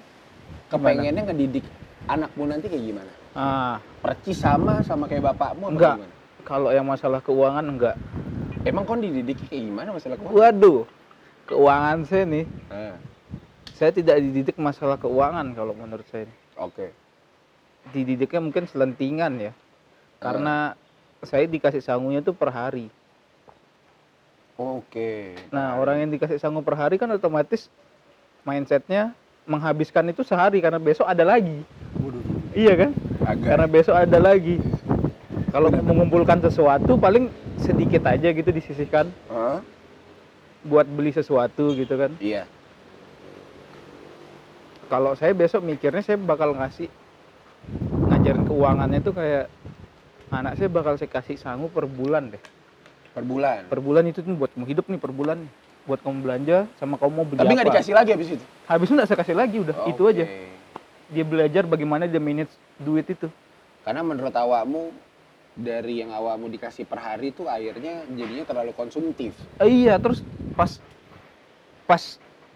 kepengennya 0.67 1.31
ngedidik 1.31 1.63
anakmu 2.09 2.49
nanti 2.49 2.67
kayak 2.67 2.85
gimana 2.91 3.13
Ah, 3.37 3.77
percis 4.03 4.41
sama 4.41 4.83
sama 4.83 5.07
kayak 5.07 5.31
bapakmu 5.31 5.69
apa 5.69 5.73
Enggak. 5.79 5.95
gimana? 5.95 6.15
kalau 6.43 6.69
yang 6.75 6.89
masalah 6.89 7.21
keuangan 7.23 7.63
enggak. 7.63 7.97
Emang 8.67 8.83
kon 8.83 8.99
dididik 8.99 9.39
kayak 9.47 9.63
gimana 9.71 9.89
masalah 9.95 10.17
keuangan? 10.19 10.35
Waduh, 10.35 10.81
keuangan 11.47 11.99
saya 12.03 12.25
nih, 12.27 12.45
Ah, 12.67 12.97
saya 13.77 13.91
tidak 13.95 14.17
dididik 14.19 14.57
masalah 14.59 14.99
keuangan 14.99 15.55
kalau 15.55 15.71
menurut 15.71 16.09
saya. 16.11 16.27
Oke. 16.59 16.91
dididiknya 17.95 18.41
mungkin 18.43 18.65
selentingan 18.67 19.41
ya. 19.41 19.53
Karena 20.21 20.77
saya 21.25 21.49
dikasih 21.49 21.81
sangunya 21.81 22.21
tuh 22.21 22.37
per 22.37 22.53
hari. 22.53 22.93
Oke. 24.61 25.33
Nah, 25.49 25.81
orang 25.81 26.05
yang 26.05 26.11
dikasih 26.13 26.37
sangu 26.37 26.61
per 26.61 26.77
hari 26.77 27.01
kan 27.01 27.09
otomatis 27.09 27.73
mindsetnya 28.45 29.17
menghabiskan 29.49 30.05
itu 30.13 30.21
sehari 30.21 30.61
karena 30.61 30.77
besok 30.77 31.09
ada 31.09 31.25
lagi. 31.25 31.65
Waduh, 31.97 32.21
Iya 32.53 32.77
kan? 32.77 32.91
agak 33.25 33.47
Karena 33.49 33.67
besok 33.67 33.97
ada 33.97 34.19
lagi. 34.21 34.61
Kalau 35.51 35.73
mengumpulkan 35.73 36.45
sesuatu 36.45 37.01
paling 37.01 37.33
sedikit 37.59 38.07
aja 38.07 38.31
gitu 38.31 38.53
disisihkan 38.55 39.11
Hah? 39.33 39.65
buat 40.69 40.85
beli 40.87 41.11
sesuatu 41.11 41.73
gitu 41.73 41.97
kan. 41.97 42.13
Iya. 42.21 42.45
Kalau 44.93 45.17
saya 45.17 45.33
besok 45.33 45.65
mikirnya 45.65 46.05
saya 46.05 46.21
bakal 46.21 46.53
ngasih 46.53 46.93
ngajarin 48.13 48.45
keuangannya 48.45 49.01
tuh 49.01 49.15
kayak 49.17 49.47
anak 50.31 50.53
saya 50.57 50.69
bakal 50.71 50.95
saya 50.95 51.11
kasih 51.11 51.37
sangu 51.37 51.67
per 51.69 51.85
bulan 51.91 52.31
deh. 52.31 52.43
Per 53.11 53.27
bulan. 53.27 53.67
Per 53.67 53.81
bulan 53.83 54.07
itu 54.07 54.23
tuh 54.23 54.35
buat 54.39 54.51
kamu 54.55 54.67
hidup 54.71 54.87
nih 54.87 55.01
per 55.03 55.11
bulan 55.11 55.43
nih. 55.43 55.53
Buat 55.89 56.01
kamu 56.07 56.17
belanja 56.23 56.59
sama 56.79 56.95
kamu 57.01 57.11
mau 57.11 57.27
beli 57.27 57.41
Tapi 57.43 57.53
nggak 57.57 57.69
dikasih 57.75 57.95
lagi 57.97 58.11
habis 58.15 58.29
itu. 58.39 58.45
Habis 58.71 58.87
itu 58.87 58.95
nggak 58.95 59.09
saya 59.11 59.19
kasih 59.19 59.37
lagi 59.37 59.57
udah, 59.59 59.75
itu 59.91 60.03
Oke. 60.07 60.13
aja. 60.15 60.25
Dia 61.11 61.25
belajar 61.27 61.63
bagaimana 61.67 62.07
dia 62.07 62.23
manage 62.23 62.55
duit 62.79 63.07
itu. 63.11 63.27
Karena 63.83 64.07
menurut 64.07 64.31
awakmu 64.31 64.95
dari 65.59 65.99
yang 65.99 66.15
awakmu 66.15 66.47
dikasih 66.47 66.87
per 66.87 67.03
hari 67.03 67.35
tuh 67.35 67.51
akhirnya 67.51 68.07
jadinya 68.07 68.45
terlalu 68.47 68.71
konsumtif. 68.79 69.35
Eh, 69.59 69.67
iya, 69.67 69.99
terus 69.99 70.23
pas 70.55 70.79
pas 71.91 72.03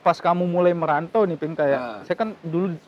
pas 0.04 0.14
kamu 0.20 0.46
mulai 0.46 0.70
merantau 0.76 1.26
nih, 1.26 1.34
Pin 1.34 1.58
kayak 1.58 1.80
Nah. 1.80 2.00
saya 2.06 2.14
kan 2.14 2.36
dulu 2.44 2.78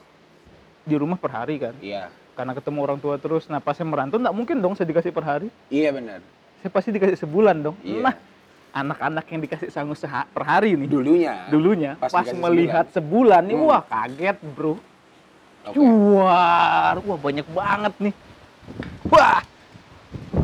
di 0.87 0.94
rumah 0.94 1.18
per 1.18 1.33
hari 1.35 1.59
kan. 1.59 1.75
Iya. 1.83 2.12
Karena 2.37 2.53
ketemu 2.53 2.79
orang 2.79 2.99
tua 3.01 3.16
terus. 3.16 3.49
Nah, 3.49 3.59
pas 3.59 3.72
saya 3.72 3.88
merantau 3.88 4.20
nggak 4.20 4.37
mungkin 4.37 4.61
dong 4.61 4.77
saya 4.77 4.85
dikasih 4.85 5.09
per 5.09 5.25
hari. 5.25 5.49
Iya 5.66 5.88
benar. 5.90 6.20
Saya 6.61 6.68
pasti 6.68 6.92
dikasih 6.92 7.16
sebulan 7.16 7.57
dong. 7.59 7.77
Iya. 7.81 8.01
Nah, 8.03 8.14
anak-anak 8.70 9.25
yang 9.27 9.40
dikasih 9.40 9.68
sangu 9.70 9.96
seha- 9.96 10.29
per 10.29 10.44
hari 10.44 10.77
nih 10.77 10.85
Dulunya. 10.85 11.49
dulunya 11.49 11.90
Pas 11.96 12.12
pas, 12.12 12.29
melihat 12.29 12.85
sebulan, 12.92 13.40
nih 13.42 13.57
Hmm. 13.57 13.64
wah 13.66 13.81
kaget, 13.83 14.37
Bro. 14.53 14.77
Cuar, 15.66 16.94
wah 17.01 17.18
banyak 17.18 17.46
banget 17.49 17.94
nih. 17.99 18.14
Wah, 19.09 19.40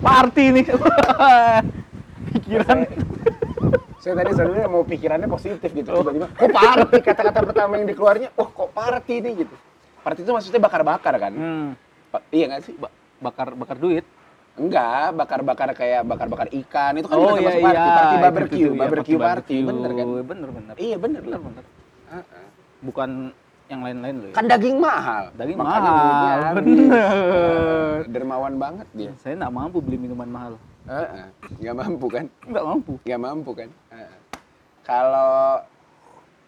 party 0.00 0.44
nih. 0.50 0.64
Pikiran. 2.33 2.78
Saya 4.00 4.18
tadi 4.18 4.31
sebenarnya 4.33 4.66
mau 4.66 4.83
pikirannya 4.83 5.28
positif 5.28 5.70
gitu. 5.70 5.92
Tiba-tiba, 5.92 6.26
kok 6.26 6.48
party? 6.50 6.96
Kata-kata 7.05 7.38
pertama 7.44 7.76
yang 7.76 7.87
dikeluarnya, 7.87 8.35
oh 8.35 8.48
kok 8.48 8.72
party 8.72 9.14
nih 9.20 9.46
gitu. 9.46 9.55
Party 10.02 10.26
itu 10.26 10.33
maksudnya 10.33 10.59
bakar-bakar 10.59 11.14
kan? 11.14 11.31
Hmm, 11.31 11.68
Iya 12.29 12.44
nggak 12.48 12.62
sih? 12.62 12.75
ba- 12.77 12.92
bakar 13.18 13.55
bakar 13.55 13.77
duit. 13.77 14.05
Enggak, 14.53 15.16
bakar-bakar 15.16 15.72
kayak 15.72 16.05
bakar-bakar 16.05 16.44
ikan. 16.53 16.92
Itu 17.01 17.09
kan 17.09 17.16
Oh 17.16 17.40
iya 17.40 17.57
iya. 17.57 17.64
party. 17.64 18.16
Barbecue, 18.20 18.68
tuh, 18.68 18.75
iya, 18.77 18.81
barbecue 18.85 19.16
party. 19.16 19.25
barbecue. 19.25 19.64
Bener 19.64 19.90
kan? 19.90 20.07
Bener 20.22 20.48
bener. 20.53 20.75
Iya 20.77 20.96
bener 21.01 21.20
Bener 21.25 21.40
bener. 21.40 21.64
Bukan 22.85 23.11
yang 23.72 23.81
lain-lain 23.81 24.14
loh. 24.20 24.29
ya. 24.29 24.35
Kan 24.37 24.44
daging 24.44 24.77
mahal. 24.77 25.25
Daging 25.33 25.57
Makanya 25.57 25.90
mahal, 25.90 26.38
bener. 26.53 26.77
Dermawan 28.12 28.55
banget 28.61 28.87
dia. 28.92 29.12
Saya 29.16 29.40
nggak 29.40 29.55
mampu 29.55 29.81
beli 29.81 29.96
minuman 29.96 30.29
mahal. 30.29 30.53
Nggak 31.57 31.75
mampu 31.75 32.07
kan? 32.12 32.25
Nggak 32.44 32.64
mampu. 32.66 32.92
Nggak 33.01 33.20
mampu 33.22 33.51
kan? 33.57 33.68
Heeh. 33.88 34.16
Kalau 34.85 35.64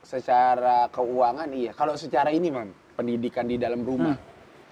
secara 0.05 0.93
keuangan 0.93 1.49
iya. 1.49 1.73
Kalau 1.73 1.97
secara 1.97 2.29
ini, 2.29 2.53
Mam, 2.53 2.69
pendidikan 2.93 3.49
di 3.49 3.57
dalam 3.57 3.81
rumah. 3.81 4.13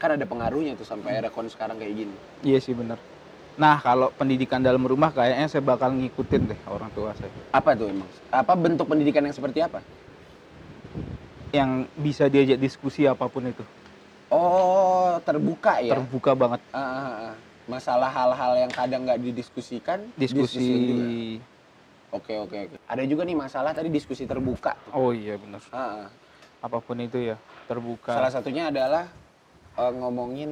Kan 0.02 0.18
ada 0.18 0.26
pengaruhnya 0.26 0.74
tuh 0.74 0.82
sampai 0.82 1.14
akhirnya 1.14 1.30
kon 1.30 1.46
sekarang 1.46 1.78
kayak 1.78 1.94
gini. 1.94 2.14
Iya 2.42 2.58
sih 2.58 2.74
bener. 2.74 2.98
Nah 3.54 3.78
kalau 3.78 4.10
pendidikan 4.10 4.58
dalam 4.58 4.82
rumah 4.82 5.14
kayaknya 5.14 5.46
saya 5.46 5.62
bakal 5.62 5.94
ngikutin 5.94 6.42
deh 6.50 6.60
orang 6.66 6.90
tua 6.90 7.14
saya. 7.14 7.30
Apa 7.54 7.78
tuh 7.78 7.86
emang? 7.86 8.10
Apa 8.34 8.58
bentuk 8.58 8.90
pendidikan 8.90 9.22
yang 9.22 9.30
seperti 9.30 9.62
apa? 9.62 9.78
Yang 11.54 11.86
bisa 11.94 12.26
diajak 12.26 12.58
diskusi 12.58 13.06
apa 13.06 13.30
pun 13.30 13.46
itu. 13.46 13.62
Oh, 14.26 15.22
terbuka 15.22 15.78
ya? 15.78 15.94
Terbuka 15.94 16.34
banget. 16.34 16.60
Ah, 16.74 16.82
ah, 16.82 17.14
ah. 17.30 17.34
Masalah 17.70 18.10
hal-hal 18.10 18.66
yang 18.66 18.72
kadang 18.74 19.06
nggak 19.06 19.22
didiskusikan, 19.22 20.02
Diskusi. 20.18 20.58
diskusiin 20.58 20.82
juga. 20.82 21.04
Oke, 22.18 22.34
oke, 22.42 22.56
oke. 22.58 22.76
Ada 22.90 23.06
juga 23.06 23.22
nih 23.22 23.38
masalah 23.38 23.70
tadi 23.70 23.86
diskusi 23.86 24.26
terbuka. 24.26 24.74
Oh 24.90 25.14
iya 25.14 25.38
bener. 25.38 25.62
Ah, 25.70 26.04
ah. 26.04 26.08
Apa 26.58 26.82
pun 26.82 26.98
itu 26.98 27.22
ya 27.22 27.38
terbuka. 27.70 28.18
Salah 28.18 28.32
satunya 28.34 28.66
adalah 28.66 29.21
eh, 29.74 29.92
ngomongin 29.92 30.50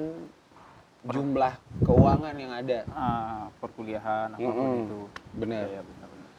jumlah 1.00 1.54
keuangan 1.82 2.34
yang 2.36 2.52
ada. 2.52 2.84
Ah, 2.92 3.48
perkuliahan 3.58 4.36
apa 4.36 4.40
pun 4.42 4.52
Mm-mm. 4.52 4.84
itu. 4.84 5.00
Benar. 5.40 5.64
Iya 5.64 5.80
benar. 5.80 6.08
benar. 6.08 6.30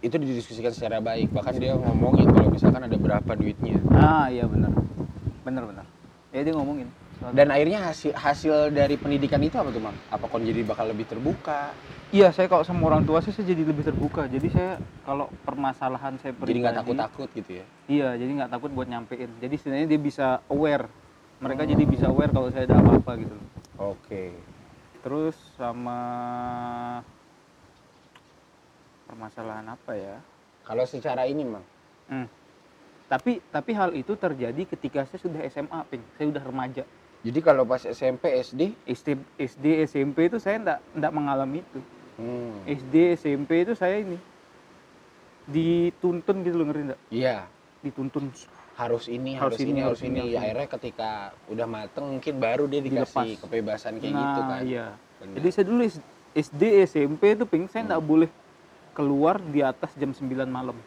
Itu 0.00 0.14
didiskusikan 0.16 0.72
secara 0.72 0.98
baik. 0.98 1.28
Bahkan 1.32 1.54
dia 1.58 1.76
ngomongin 1.76 2.24
kalau 2.30 2.48
misalkan 2.48 2.82
ada 2.84 2.96
berapa 2.96 3.32
duitnya. 3.34 3.76
Ah 3.92 4.32
iya 4.32 4.48
benar. 4.48 4.72
Benar 5.44 5.64
benar. 5.68 5.86
Ya 6.32 6.40
dia 6.40 6.54
ngomongin. 6.56 6.88
Dan 7.34 7.50
akhirnya 7.50 7.90
hasil 7.90 8.14
hasil 8.14 8.70
dari 8.70 8.94
pendidikan 8.94 9.42
itu 9.42 9.58
apa 9.58 9.74
tuh, 9.74 9.82
Mam? 9.82 9.90
Apa 10.06 10.30
kon 10.30 10.46
jadi 10.46 10.62
bakal 10.62 10.94
lebih 10.94 11.02
terbuka? 11.02 11.74
Iya 12.14 12.30
saya 12.30 12.46
kalau 12.46 12.62
sama 12.62 12.86
orang 12.86 13.02
tua 13.02 13.18
sih 13.20 13.34
saya 13.34 13.42
jadi 13.42 13.66
lebih 13.66 13.82
terbuka. 13.84 14.30
Jadi 14.30 14.48
saya 14.48 14.78
kalau 15.02 15.26
permasalahan 15.42 16.14
saya 16.22 16.30
Jadi 16.30 16.40
pribadi. 16.40 16.62
nggak 16.62 16.76
takut-takut 16.80 17.28
gitu 17.34 17.50
ya? 17.58 17.64
Iya 17.90 18.08
jadi 18.16 18.30
nggak 18.38 18.50
takut 18.54 18.70
buat 18.70 18.86
nyampein. 18.86 19.28
Jadi 19.42 19.54
sebenarnya 19.58 19.86
dia 19.90 20.00
bisa 20.00 20.26
aware. 20.46 20.86
Mereka 21.38 21.62
jadi 21.64 21.84
bisa 21.86 22.10
aware 22.10 22.34
kalau 22.34 22.50
saya 22.50 22.66
ada 22.66 22.82
apa-apa 22.82 23.12
gitu. 23.22 23.36
Oke. 23.78 24.34
Terus 25.06 25.38
sama 25.54 25.98
permasalahan 29.06 29.66
apa 29.70 29.92
ya? 29.94 30.16
Kalau 30.66 30.84
secara 30.84 31.24
ini, 31.24 31.46
Mam, 31.46 31.64
Hmm. 32.08 32.24
Tapi 33.08 33.40
tapi 33.48 33.72
hal 33.72 33.92
itu 33.92 34.16
terjadi 34.16 34.64
ketika 34.64 35.04
saya 35.04 35.20
sudah 35.20 35.40
SMA, 35.48 35.80
Ping. 35.88 36.04
Saya 36.16 36.28
udah 36.28 36.44
remaja. 36.44 36.84
jadi 37.18 37.40
kalau 37.42 37.66
pas 37.66 37.82
SMP, 37.82 38.30
SD, 38.38 38.72
SD, 38.86 39.08
SD 39.36 39.64
SMP 39.84 40.28
itu 40.28 40.38
saya 40.38 40.56
enggak 40.56 40.78
enggak 40.94 41.12
mengalami 41.12 41.60
itu. 41.60 41.80
hmm, 42.16 42.54
SD 42.64 42.94
SMP 43.16 43.64
itu 43.64 43.72
saya 43.74 44.00
ini 44.00 44.16
dituntun 45.46 46.44
gitu 46.44 46.56
loh 46.56 46.66
ngerti 46.68 46.82
enggak? 46.88 47.00
iya 47.08 47.36
Dituntun 47.80 48.28
harus 48.78 49.04
ini, 49.06 49.34
Harus 49.34 49.58
harus, 49.58 49.58
ini, 49.58 49.70
ini, 49.72 49.80
harus 49.82 50.00
ini. 50.00 50.08
ini, 50.14 50.22
ini. 50.28 50.38
Akhirnya 50.38 50.66
ketika 50.70 51.10
udah 51.46 51.66
mateng 51.66 52.04
mungkin 52.08 52.34
baru 52.38 52.64
dia 52.64 52.78
dikasih 52.78 53.10
Dilepas. 53.34 53.42
kebebasan 53.42 53.92
kayak 53.98 54.12
nah, 54.12 54.22
gitu 54.22 54.40
kan. 54.40 54.60
iya. 54.62 54.86
Benar. 55.18 55.34
Jadi 55.34 55.48
saya 55.50 55.64
dulu 55.66 55.82
SD 56.32 56.62
SMP 56.86 57.22
itu 57.34 57.44
ping 57.44 57.66
saya 57.66 57.82
enggak 57.84 57.98
Hmm. 57.98 58.06
boleh 58.08 58.30
keluar 58.92 59.36
di 59.40 59.60
atas 59.60 59.90
jam 59.92 60.10
9 60.10 60.22
malam. 60.46 60.78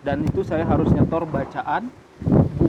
Dan 0.00 0.26
itu 0.26 0.42
saya 0.42 0.62
harus 0.64 0.90
nyetor 0.90 1.22
bacaan 1.24 1.86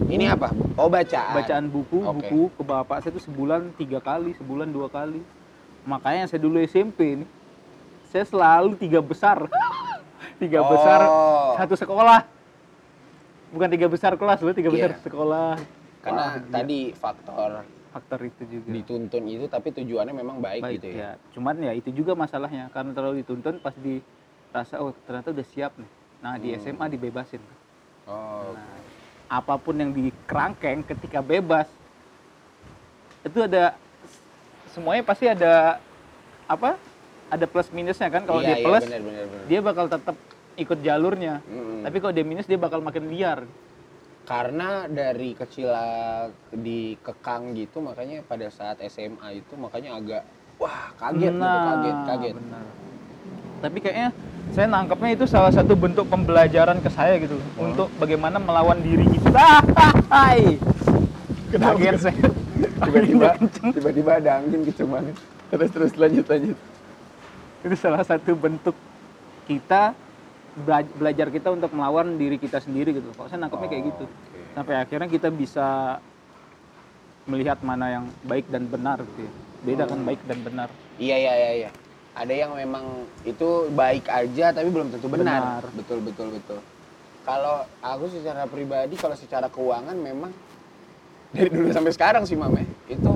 ini 0.05 0.25
apa? 0.27 0.53
Oh 0.75 0.85
bacaan. 0.87 1.33
bacaan 1.33 1.65
buku 1.67 1.97
Oke. 1.99 2.13
buku 2.23 2.41
ke 2.51 2.61
bapak 2.63 2.97
saya 3.01 3.09
itu 3.09 3.21
sebulan 3.23 3.73
tiga 3.73 3.97
kali 3.99 4.33
sebulan 4.35 4.69
dua 4.69 4.85
kali 4.87 5.21
makanya 5.83 6.25
saya 6.25 6.37
dulu 6.39 6.57
SMP 6.59 7.17
nih 7.17 7.29
saya 8.07 8.21
selalu 8.23 8.73
tiga 8.75 8.99
besar 8.99 9.49
tiga 10.41 10.61
Oh. 10.61 10.69
besar 10.69 10.99
satu 11.55 11.73
sekolah 11.75 12.25
bukan 13.53 13.69
tiga 13.69 13.87
besar 13.87 14.17
kelas 14.17 14.41
loh 14.41 14.51
tiga 14.51 14.69
besar 14.69 14.91
Iya. 14.91 14.99
sekolah 14.99 15.51
Karena 16.03 16.19
Wah, 16.19 16.35
gila. 16.35 16.51
tadi 16.51 16.79
faktor 16.91 17.51
faktor 17.93 18.19
itu 18.25 18.43
juga 18.49 18.69
dituntun 18.73 19.23
itu 19.23 19.45
tapi 19.45 19.69
tujuannya 19.71 20.11
memang 20.11 20.41
baik, 20.41 20.61
baik 20.65 20.73
gitu 20.81 20.87
ya. 20.89 20.97
ya 20.97 21.09
cuman 21.31 21.55
ya 21.61 21.71
itu 21.71 21.93
juga 21.93 22.17
masalahnya 22.17 22.67
karena 22.73 22.91
terlalu 22.91 23.21
dituntun 23.21 23.61
pas 23.61 23.77
dirasa 23.77 24.81
oh 24.81 24.91
ternyata 25.05 25.29
udah 25.29 25.45
siap 25.45 25.71
nih 25.77 25.89
nah 26.19 26.35
di 26.35 26.51
Hmm. 26.51 26.59
SMA 26.59 26.85
dibebasin 26.89 27.43
Oh. 28.03 28.51
Nah, 28.51 28.83
apa 29.31 29.55
pun 29.55 29.79
yang 29.79 29.95
dikerangkeng 29.95 30.83
ketika 30.83 31.23
bebas 31.23 31.71
itu 33.23 33.39
ada 33.39 33.79
semuanya 34.67 34.99
pasti 35.01 35.25
ada 35.25 35.79
apa? 36.43 36.75
Ada 37.31 37.47
plus 37.47 37.71
minusnya 37.71 38.11
kan. 38.11 38.27
Kalau 38.27 38.43
iya, 38.43 38.53
dia 38.53 38.55
plus, 38.59 38.83
iya, 38.83 38.99
benar, 38.99 39.01
benar, 39.01 39.25
benar. 39.25 39.45
dia 39.47 39.59
bakal 39.63 39.85
tetap 39.87 40.15
ikut 40.55 40.79
jalurnya. 40.79 41.41
Mm-mm. 41.43 41.81
Tapi 41.81 41.97
kalau 41.97 42.11
dia 42.11 42.23
minus 42.23 42.45
dia 42.45 42.57
bakal 42.57 42.79
makin 42.79 43.07
liar. 43.07 43.43
karena 44.23 44.87
dari 44.87 45.35
kecil 45.35 45.67
uh, 45.67 46.31
dikekang 46.49 47.51
gitu 47.53 47.77
makanya 47.77 48.23
pada 48.23 48.47
saat 48.47 48.79
SMA 48.81 49.35
itu 49.35 49.53
makanya 49.53 49.99
agak 49.99 50.23
wah 50.55 50.95
kaget 50.95 51.27
gitu 51.27 51.43
kaget 51.43 51.97
kaget 52.07 52.31
Nah, 52.31 52.39
benar. 52.39 52.65
Tapi 53.59 53.77
kayaknya 53.77 54.09
saya 54.49 54.67
nangkepnya 54.69 55.11
itu 55.11 55.25
salah 55.25 55.51
satu 55.51 55.75
bentuk 55.75 56.07
pembelajaran 56.07 56.79
ke 56.79 56.87
saya 56.87 57.19
gitu 57.19 57.35
Oh. 57.53 57.67
untuk 57.67 57.91
bagaimana 57.93 58.39
melawan 58.39 58.79
diri 58.79 59.03
kita. 59.03 59.59
Hai. 60.15 60.55
Kaget 61.51 61.95
saya. 61.99 62.23
tiba-tiba 62.79 63.27
tiba-tiba 63.75 64.11
ada 64.17 64.39
angin 64.39 64.63
kenceng 64.63 64.87
banget 64.87 65.15
terus 65.49 65.69
terus 65.69 65.91
lanjut 65.93 66.25
lanjut 66.25 66.57
itu 67.59 67.75
salah 67.75 68.03
satu 68.03 68.31
bentuk 68.33 68.75
kita 69.43 69.91
belajar 70.97 71.27
kita 71.33 71.49
untuk 71.49 71.73
melawan 71.73 72.15
diri 72.15 72.37
kita 72.37 72.61
sendiri 72.61 72.93
gitu. 72.93 73.09
Kalau 73.17 73.27
saya 73.27 73.41
nangkepnya 73.41 73.69
kayak 73.73 73.83
gitu. 73.89 74.05
Oke. 74.05 74.39
Sampai 74.53 74.75
akhirnya 74.77 75.09
kita 75.09 75.29
bisa 75.33 75.97
melihat 77.25 77.57
mana 77.65 77.89
yang 77.89 78.05
baik 78.27 78.45
dan 78.53 78.69
benar 78.69 79.01
gitu 79.01 79.25
ya. 79.25 79.31
Beda 79.63 79.83
kan 79.89 79.97
Hmm. 79.97 80.07
baik 80.07 80.21
dan 80.27 80.39
benar. 80.43 80.67
Iya 80.99 81.15
iya 81.17 81.33
iya 81.33 81.51
iya. 81.65 81.69
Ada 82.13 82.33
yang 82.45 82.51
memang 82.53 83.09
itu 83.25 83.73
baik 83.73 84.05
aja 84.05 84.53
tapi 84.53 84.69
belum 84.69 84.93
tentu 84.93 85.09
benar. 85.09 85.41
Benar. 85.41 85.63
Betul 85.73 85.99
betul 86.05 86.27
betul. 86.29 86.59
Kalau 87.23 87.63
aku 87.81 88.05
secara 88.11 88.43
pribadi 88.45 88.93
kalau 88.99 89.15
secara 89.15 89.47
keuangan 89.49 89.95
memang 89.95 90.29
dari 91.33 91.49
dulu 91.49 91.71
sampai 91.73 91.95
sekarang 91.95 92.27
sih 92.27 92.37
Mame 92.37 92.67
itu 92.85 93.09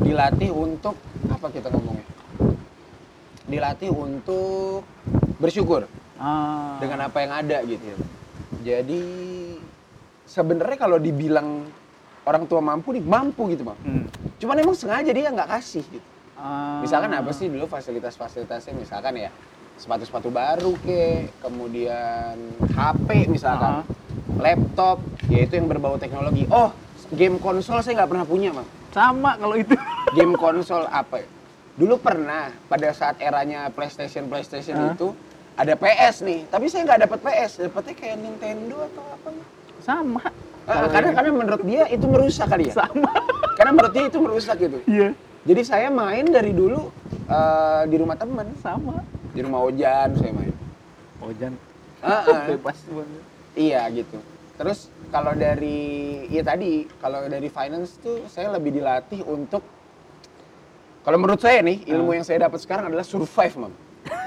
dilatih 0.00 0.54
untuk 0.54 0.96
apa 1.28 1.52
kita 1.52 1.68
ngomongnya? 1.68 2.06
Dilatih 3.44 3.92
untuk 3.92 4.86
bersyukur 5.36 5.84
Ah. 6.14 6.78
dengan 6.78 7.10
apa 7.10 7.18
yang 7.22 7.32
ada 7.34 7.58
gitu. 7.66 7.90
Jadi 8.62 9.02
sebenarnya 10.24 10.78
kalau 10.78 10.98
dibilang 11.02 11.66
orang 12.24 12.44
tua 12.48 12.62
mampu 12.64 12.96
nih 12.96 13.04
mampu 13.04 13.50
gitu, 13.52 13.66
Mam. 13.66 13.76
Hmm. 13.82 14.04
Cuman 14.40 14.56
emang 14.62 14.76
sengaja 14.78 15.10
dia 15.10 15.28
nggak 15.28 15.50
kasih 15.58 15.84
gitu. 15.84 16.08
Ah. 16.38 16.80
Misalkan 16.80 17.12
apa 17.12 17.30
sih 17.34 17.50
dulu 17.50 17.66
fasilitas-fasilitasnya 17.66 18.74
misalkan 18.78 19.14
ya 19.18 19.30
sepatu-sepatu 19.74 20.30
baru 20.30 20.72
ke, 20.86 21.34
kemudian 21.42 22.38
HP 22.78 23.26
misalkan, 23.26 23.82
laptop, 24.38 25.02
yaitu 25.26 25.58
yang 25.58 25.66
berbau 25.66 25.98
teknologi. 25.98 26.46
Oh, 26.46 26.70
game 27.10 27.42
konsol 27.42 27.82
saya 27.82 28.02
nggak 28.02 28.10
pernah 28.10 28.26
punya, 28.26 28.54
Mam. 28.54 28.66
Sama 28.94 29.34
kalau 29.34 29.58
itu. 29.58 29.74
Game 30.14 30.38
konsol 30.38 30.86
apa? 30.86 31.26
Dulu 31.74 31.98
pernah 31.98 32.54
pada 32.70 32.94
saat 32.94 33.18
eranya 33.18 33.66
PlayStation 33.74 34.30
PlayStation 34.30 34.78
Hah? 34.78 34.94
itu 34.94 35.10
ada 35.54 35.74
PS 35.78 36.26
nih, 36.26 36.40
tapi 36.50 36.66
saya 36.66 36.82
nggak 36.82 37.00
dapat 37.06 37.18
PS, 37.22 37.52
dapetnya 37.62 37.94
kayak 37.94 38.16
Nintendo 38.18 38.76
atau 38.90 39.04
apa? 39.06 39.28
Sama. 39.78 40.24
Ah, 40.64 40.88
karena 40.88 41.10
karena 41.12 41.30
menurut 41.30 41.62
dia 41.62 41.84
itu 41.92 42.06
merusak 42.08 42.48
kali 42.48 42.72
ya. 42.72 42.74
Sama. 42.82 43.10
Karena 43.60 43.70
menurut 43.70 43.92
dia 43.94 44.04
itu 44.10 44.18
merusak 44.18 44.56
gitu. 44.58 44.78
Iya. 44.88 45.14
Jadi 45.44 45.62
saya 45.62 45.92
main 45.92 46.26
dari 46.26 46.50
dulu 46.56 46.90
eh, 47.28 47.82
di 47.86 47.96
rumah 48.00 48.16
teman, 48.18 48.48
Sama. 48.58 49.04
di 49.30 49.40
rumah 49.44 49.60
Ojan 49.62 50.16
saya 50.18 50.32
main. 50.34 50.56
Ojan. 51.22 51.52
Ah, 52.02 52.24
ah. 52.24 52.42
Bebas 52.50 52.80
banget. 52.88 53.22
iya 53.54 53.86
gitu. 53.92 54.18
Terus 54.58 54.88
kalau 55.12 55.36
dari 55.36 56.24
ya 56.32 56.42
tadi 56.42 56.88
kalau 56.98 57.28
dari 57.28 57.46
finance 57.52 58.00
tuh 58.02 58.26
saya 58.26 58.50
lebih 58.56 58.74
dilatih 58.74 59.22
untuk 59.22 59.62
kalau 61.04 61.20
menurut 61.20 61.44
saya 61.44 61.60
nih 61.60 61.84
ilmu 61.92 62.16
yang 62.16 62.24
saya 62.24 62.48
dapat 62.48 62.64
sekarang 62.64 62.88
adalah 62.88 63.04
survive, 63.04 63.54
Mam. 63.60 63.83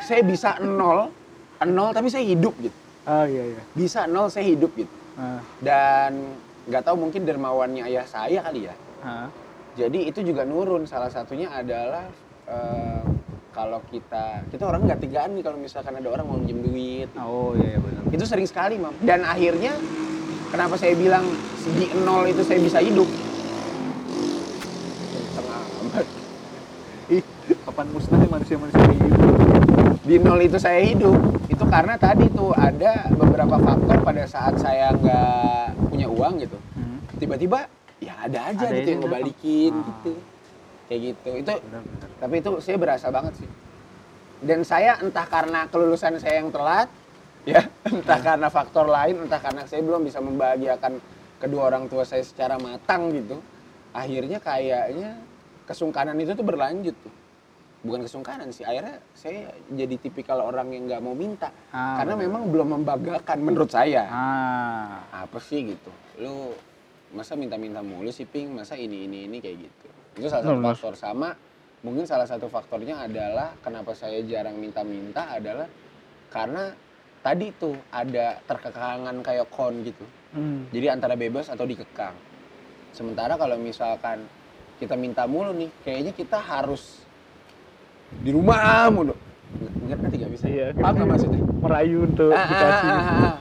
Saya 0.07 0.23
bisa 0.23 0.55
nol, 0.63 1.11
nol 1.67 1.91
tapi 1.91 2.07
saya 2.07 2.23
hidup 2.23 2.55
gitu. 2.63 2.77
Oh 3.03 3.27
iya 3.27 3.43
iya. 3.51 3.61
Bisa 3.75 4.07
nol 4.07 4.31
saya 4.31 4.47
hidup 4.47 4.71
gitu. 4.79 4.95
Ah. 5.19 5.43
Dan 5.59 6.31
nggak 6.63 6.83
tahu 6.87 6.95
mungkin 6.95 7.27
dermawannya 7.27 7.83
ayah 7.91 8.07
saya 8.07 8.39
kali 8.39 8.71
ya. 8.71 8.75
Ah. 9.03 9.27
Jadi 9.75 10.07
itu 10.07 10.23
juga 10.23 10.47
nurun. 10.47 10.87
Salah 10.87 11.11
satunya 11.11 11.51
adalah 11.51 12.07
eh, 12.47 13.03
kalau 13.51 13.83
kita 13.91 14.47
kita 14.47 14.63
orang 14.63 14.87
nggak 14.87 15.03
tegaan 15.03 15.35
nih 15.35 15.43
kalau 15.43 15.59
misalkan 15.59 15.99
ada 15.99 16.07
orang 16.07 16.23
mau 16.23 16.39
minjem 16.39 16.63
duit. 16.63 17.11
Oh 17.19 17.51
iya 17.59 17.75
iya 17.75 17.79
benar. 17.83 18.01
Itu 18.07 18.23
sering 18.23 18.47
sekali, 18.47 18.79
Mam. 18.79 18.95
Dan 19.03 19.27
akhirnya 19.27 19.75
kenapa 20.55 20.79
saya 20.79 20.95
bilang 20.95 21.27
di 21.75 21.91
nol 22.07 22.23
itu 22.31 22.47
saya 22.47 22.63
bisa 22.63 22.79
hidup? 22.79 23.11
Setengah 25.35 25.61
amat. 25.83 26.05
Ih, 27.11 27.23
kapan 27.67 27.87
musnahnya 27.91 28.27
manusia-manusia 28.31 28.79
kayak 28.87 28.99
gitu? 29.03 29.36
Di 30.07 30.15
nol 30.23 30.39
itu 30.39 30.55
saya 30.55 30.79
hidup. 30.79 31.19
Itu 31.51 31.67
karena 31.67 31.99
tadi 31.99 32.31
tuh 32.31 32.55
ada 32.55 33.11
beberapa 33.11 33.59
faktor 33.59 33.99
pada 34.07 34.23
saat 34.23 34.55
saya 34.55 34.95
nggak 34.95 35.91
punya 35.91 36.07
uang 36.07 36.33
gitu. 36.47 36.55
Hmm. 36.79 37.03
Tiba-tiba 37.19 37.67
ya 37.99 38.15
ada 38.23 38.39
aja 38.55 38.71
Ada 38.71 38.75
gitu 38.79 38.87
yang 38.95 39.01
ngebalikin 39.03 39.73
Ah. 39.75 39.83
gitu. 39.83 40.11
Kayak 40.87 40.99
gitu. 41.11 41.29
Itu 41.43 41.53
Benar 41.59 41.83
benar. 41.83 42.09
Tapi 42.23 42.35
itu 42.39 42.51
saya 42.63 42.77
berasa 42.79 43.07
banget 43.11 43.33
sih. 43.43 43.49
Dan 44.39 44.63
saya 44.63 44.95
entah 45.03 45.27
karena 45.27 45.67
kelulusan 45.67 46.15
saya 46.23 46.39
yang 46.39 46.55
telat, 46.55 46.87
ya, 47.51 47.67
entah 47.83 48.19
karena 48.23 48.47
faktor 48.47 48.87
lain, 48.87 49.27
entah 49.27 49.43
karena 49.43 49.67
saya 49.67 49.83
belum 49.83 50.07
bisa 50.07 50.23
membahagiakan 50.23 51.03
kedua 51.35 51.67
orang 51.67 51.91
tua 51.91 52.07
saya 52.07 52.23
secara 52.23 52.55
matang 52.55 53.11
gitu. 53.11 53.43
Akhirnya 53.91 54.39
kayaknya 54.39 55.19
kesungkanan 55.67 56.15
itu 56.15 56.31
tuh 56.31 56.47
berlanjut 56.47 56.95
tuh. 56.95 57.11
Bukan 57.85 58.01
kesungkanan 58.09 58.49
sih, 58.49 58.65
akhirnya 58.65 58.97
saya 59.13 59.53
jadi 59.69 59.95
tipikal 60.01 60.41
orang 60.41 60.73
yang 60.73 60.89
nggak 60.89 61.01
mau 61.01 61.13
minta. 61.13 61.53
Ah, 61.69 62.01
karena 62.01 62.17
memang 62.17 62.49
belum 62.49 62.81
membanggakan 62.81 63.37
menurut 63.37 63.69
saya. 63.69 64.09
Ah. 64.09 65.25
Apa 65.25 65.37
sih 65.37 65.77
gitu? 65.77 65.91
Lu 66.17 66.57
masa 67.13 67.37
minta-minta 67.37 67.85
mulu 67.85 68.09
sih 68.09 68.25
Ping, 68.25 68.49
masa 68.51 68.73
ini 68.75 69.05
ini 69.05 69.29
ini 69.29 69.37
kayak 69.37 69.57
gitu. 69.61 69.87
Itu 70.17 70.27
salah 70.27 70.43
satu 70.49 70.59
faktor 70.59 70.93
sama. 70.97 71.29
Mungkin 71.85 72.09
salah 72.09 72.25
satu 72.25 72.49
faktornya 72.49 73.05
adalah 73.05 73.53
kenapa 73.61 73.93
saya 73.93 74.25
jarang 74.25 74.57
minta-minta 74.57 75.29
adalah 75.29 75.69
karena 76.33 76.73
tadi 77.21 77.53
tuh 77.55 77.77
ada 77.93 78.41
terkekangan 78.49 79.21
kayak 79.21 79.47
kon 79.53 79.85
gitu. 79.85 80.05
Hmm. 80.33 80.65
Jadi 80.73 80.87
antara 80.89 81.13
bebas 81.13 81.47
atau 81.53 81.63
dikekang. 81.63 82.17
Sementara 82.91 83.37
kalau 83.37 83.61
misalkan 83.61 84.25
kita 84.81 84.97
minta 84.97 85.29
mulu 85.29 85.53
nih, 85.53 85.69
kayaknya 85.85 86.13
kita 86.17 86.41
harus 86.41 87.06
di 88.11 88.31
rumah 88.31 88.87
mulu. 88.89 89.13
Ngerti 89.87 90.15
nggak 90.17 90.31
bisa? 90.33 90.45
Iya. 90.47 90.65
Paham 90.75 90.93
nggak 90.95 91.09
maksudnya? 91.09 91.41
Merayu 91.63 91.97
untuk 92.05 92.31
Ah, 92.31 92.39
ah, 92.39 92.47
dikasih. 92.47 92.87
ah, 92.87 92.97
ah, 92.97 93.17
ah. 93.23 93.35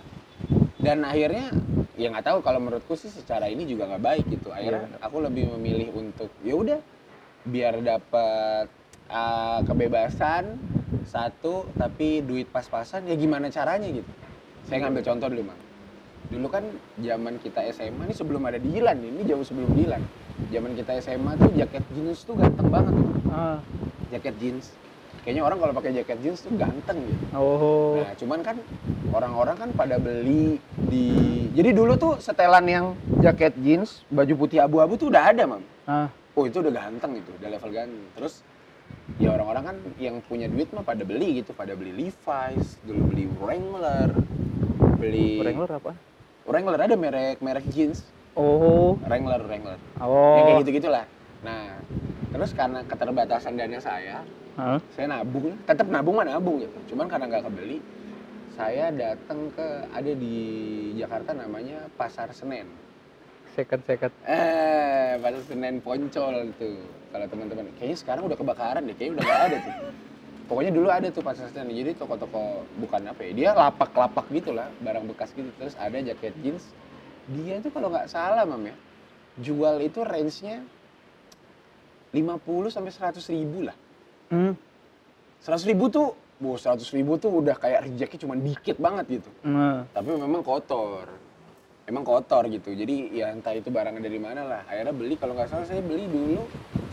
Dan 0.77 0.99
akhirnya 1.03 1.47
ya 1.97 2.07
nggak 2.13 2.25
tahu 2.25 2.39
kalau 2.41 2.61
menurutku 2.61 2.95
sih 2.95 3.11
secara 3.11 3.49
ini 3.49 3.67
juga 3.67 3.91
nggak 3.91 4.03
baik 4.03 4.25
gitu. 4.31 4.49
Akhirnya 4.51 4.87
Iya. 4.87 4.99
aku 5.03 5.17
lebih 5.19 5.45
memilih 5.57 5.89
untuk 5.93 6.31
ya 6.41 6.55
udah 6.55 6.81
biar 7.45 7.83
dapat 7.83 8.67
ah, 9.07 9.61
kebebasan 9.63 10.59
satu 11.07 11.67
tapi 11.75 12.23
duit 12.23 12.47
pas-pasan 12.49 13.07
ya 13.07 13.15
gimana 13.15 13.51
caranya 13.51 13.87
gitu. 13.87 14.11
Saya 14.67 14.83
ngambil 14.83 15.03
contoh 15.05 15.29
dulu 15.31 15.43
mang. 15.47 15.61
Dulu 16.27 16.47
kan 16.51 16.65
zaman 16.99 17.39
kita 17.39 17.63
SMA 17.71 18.03
ini 18.03 18.15
sebelum 18.15 18.43
ada 18.43 18.59
Dilan 18.59 18.99
ini 18.99 19.23
jauh 19.23 19.47
sebelum 19.47 19.71
Dilan. 19.75 20.03
Zaman 20.51 20.75
kita 20.75 20.99
SMA 20.99 21.33
tuh 21.37 21.51
jaket 21.55 21.83
jeans 21.95 22.23
tuh 22.23 22.35
ganteng 22.35 22.67
banget 22.67 22.93
tuh. 22.93 23.11
Ah. 23.31 23.59
Jaket 24.13 24.35
jeans. 24.39 24.67
Kayaknya 25.25 25.43
orang 25.43 25.59
kalau 25.59 25.73
pakai 25.75 25.91
jaket 25.97 26.19
jeans 26.23 26.39
tuh 26.45 26.53
ganteng 26.55 27.03
gitu. 27.03 27.25
Oh. 27.35 27.99
Nah, 27.99 28.15
cuman 28.15 28.39
kan 28.47 28.57
orang-orang 29.11 29.57
kan 29.59 29.69
pada 29.75 29.97
beli 29.99 30.63
di 30.87 31.09
Jadi 31.57 31.71
dulu 31.73 31.97
tuh 31.97 32.13
setelan 32.21 32.69
yang 32.69 32.87
jaket 33.25 33.57
jeans, 33.65 34.05
baju 34.13 34.35
putih 34.37 34.61
abu-abu 34.61 35.01
tuh 35.01 35.09
udah 35.09 35.33
ada, 35.33 35.43
Mam. 35.49 35.65
Ah. 35.89 36.13
Oh, 36.37 36.45
itu 36.45 36.61
udah 36.61 36.69
ganteng 36.69 37.17
itu, 37.17 37.33
udah 37.33 37.49
level 37.49 37.71
ganteng. 37.73 38.07
Terus 38.13 38.45
ya 39.17 39.33
orang-orang 39.33 39.65
kan 39.73 39.77
yang 39.97 40.21
punya 40.21 40.47
duit 40.53 40.69
mah 40.77 40.85
pada 40.85 41.01
beli 41.03 41.41
gitu, 41.41 41.57
pada 41.57 41.73
beli 41.73 41.97
Levi's, 41.97 42.77
dulu 42.85 43.03
beli 43.09 43.25
Wrangler, 43.41 44.13
beli 45.01 45.41
Wrangler 45.41 45.71
apa? 45.81 45.93
Wrangler 46.45 46.79
ada 46.79 46.95
merek 46.95 47.41
merek 47.41 47.67
jeans, 47.73 48.05
Oh. 48.37 49.01
Wrangler, 49.09 49.41
Wrangler. 49.49 49.81
Oh. 49.97 50.37
kayak 50.45 50.69
gitu-gitulah. 50.69 51.09
Nah, 51.41 51.81
terus 52.37 52.53
karena 52.53 52.85
keterbatasan 52.85 53.57
dana 53.57 53.81
saya, 53.81 54.21
Hah? 54.61 54.77
saya 54.93 55.09
nabung 55.09 55.57
tetap 55.65 55.89
nabung 55.89 56.21
mah 56.21 56.29
nabung 56.29 56.61
gitu 56.61 56.93
cuman 56.93 57.09
karena 57.09 57.33
nggak 57.33 57.49
kebeli 57.49 57.81
saya 58.53 58.93
datang 58.93 59.49
ke 59.57 59.67
ada 59.89 60.13
di 60.17 60.37
Jakarta 60.97 61.37
namanya 61.37 61.77
pasar 61.97 62.33
Senen. 62.33 62.65
Second 63.53 63.85
second. 63.85 64.13
eh 64.25 65.17
pasar 65.21 65.41
Senen 65.45 65.81
Poncol 65.81 66.53
gitu 66.53 66.77
kalau 67.13 67.27
teman-teman 67.29 67.69
kayaknya 67.77 67.97
sekarang 68.01 68.29
udah 68.29 68.37
kebakaran 68.37 68.85
deh 68.85 68.97
kayaknya 68.97 69.21
udah 69.21 69.25
nggak 69.29 69.43
ada 69.45 69.57
tuh. 69.61 69.75
Pokoknya 70.47 70.73
dulu 70.73 70.89
ada 70.89 71.09
tuh 71.13 71.21
pasar 71.25 71.53
Senen 71.53 71.73
jadi 71.73 71.93
toko-toko 71.97 72.65
bukan 72.81 73.13
apa 73.13 73.21
ya 73.29 73.33
dia 73.33 73.51
lapak-lapak 73.53 74.25
gitu 74.33 74.57
lah 74.57 74.69
barang 74.81 75.05
bekas 75.09 75.33
gitu. 75.37 75.49
Terus 75.61 75.77
ada 75.77 75.97
jaket 76.01 76.33
jeans. 76.41 76.65
Dia 77.33 77.61
itu 77.61 77.69
kalau 77.69 77.93
nggak 77.93 78.09
salah 78.09 78.45
mam 78.49 78.65
ya 78.65 78.77
jual 79.37 79.85
itu 79.85 80.01
range-nya 80.01 80.65
50 82.15 82.71
sampai 82.71 82.93
100 82.93 83.23
ribu 83.33 83.67
lah 83.67 83.77
Hmm. 84.27 84.59
seratus 85.39 85.63
ribu 85.71 85.87
tuh, 85.87 86.11
bu 86.43 86.59
seratus 86.59 86.91
ribu 86.91 87.15
tuh 87.15 87.31
udah 87.31 87.55
kayak 87.55 87.87
rejeknya 87.87 88.19
cuma 88.27 88.35
dikit 88.35 88.75
banget 88.83 89.23
gitu. 89.23 89.31
Nah. 89.47 89.87
Tapi 89.95 90.19
memang 90.19 90.43
kotor, 90.43 91.07
emang 91.87 92.03
kotor 92.03 92.51
gitu. 92.51 92.75
Jadi 92.75 93.15
ya 93.15 93.31
entah 93.31 93.55
itu 93.55 93.71
barangnya 93.71 94.03
dari 94.03 94.19
mana 94.19 94.43
lah. 94.43 94.61
Akhirnya 94.67 94.91
beli 94.91 95.15
kalau 95.15 95.39
nggak 95.39 95.47
salah 95.47 95.63
saya 95.63 95.79
beli 95.79 96.11
dulu 96.11 96.43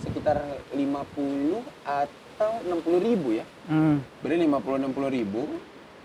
sekitar 0.05 0.37
50 0.77 1.57
atau 1.81 2.51
60 2.69 3.01
ribu 3.01 3.41
ya. 3.41 3.45
Hmm. 3.65 3.97
Beli 4.21 4.45
50-60 4.45 5.09
ribu. 5.09 5.41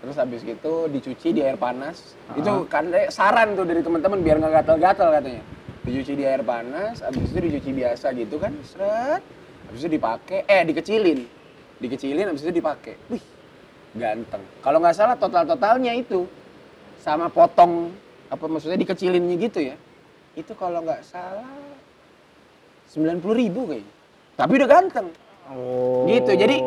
Terus 0.01 0.15
habis 0.17 0.41
itu 0.41 0.73
dicuci 0.89 1.29
di 1.29 1.45
air 1.45 1.61
panas. 1.61 2.17
Ah. 2.25 2.41
Itu 2.41 2.65
kan 2.65 2.89
eh, 2.89 3.13
saran 3.13 3.53
tuh 3.53 3.69
dari 3.69 3.85
teman-teman 3.85 4.25
biar 4.25 4.41
nggak 4.41 4.65
gatal-gatal 4.65 5.13
katanya. 5.13 5.43
Dicuci 5.89 6.13
di 6.13 6.21
air 6.21 6.45
panas, 6.45 7.01
habis 7.01 7.33
itu 7.33 7.49
dicuci 7.49 7.73
biasa 7.73 8.13
gitu 8.13 8.37
kan, 8.37 8.53
seret. 8.61 9.25
Habis 9.65 9.79
itu 9.81 9.89
dipakai, 9.97 10.45
eh 10.45 10.61
dikecilin. 10.61 11.19
Dikecilin, 11.81 12.29
habis 12.29 12.45
itu 12.45 12.53
dipakai. 12.53 12.93
Wih, 13.09 13.25
ganteng. 13.97 14.45
Kalau 14.61 14.77
nggak 14.77 14.93
salah 14.93 15.17
total-totalnya 15.17 15.97
itu 15.97 16.29
sama 17.01 17.33
potong 17.33 17.89
apa 18.29 18.45
maksudnya 18.45 18.77
dikecilinnya 18.77 19.35
gitu 19.41 19.73
ya. 19.73 19.75
Itu 20.37 20.53
kalau 20.53 20.85
nggak 20.85 21.01
salah 21.01 21.57
90 22.93 23.25
ribu 23.33 23.65
kayaknya. 23.65 23.93
Tapi 24.37 24.51
udah 24.61 24.69
ganteng. 24.69 25.07
Oh. 25.49 26.05
Gitu. 26.05 26.31
Jadi 26.37 26.57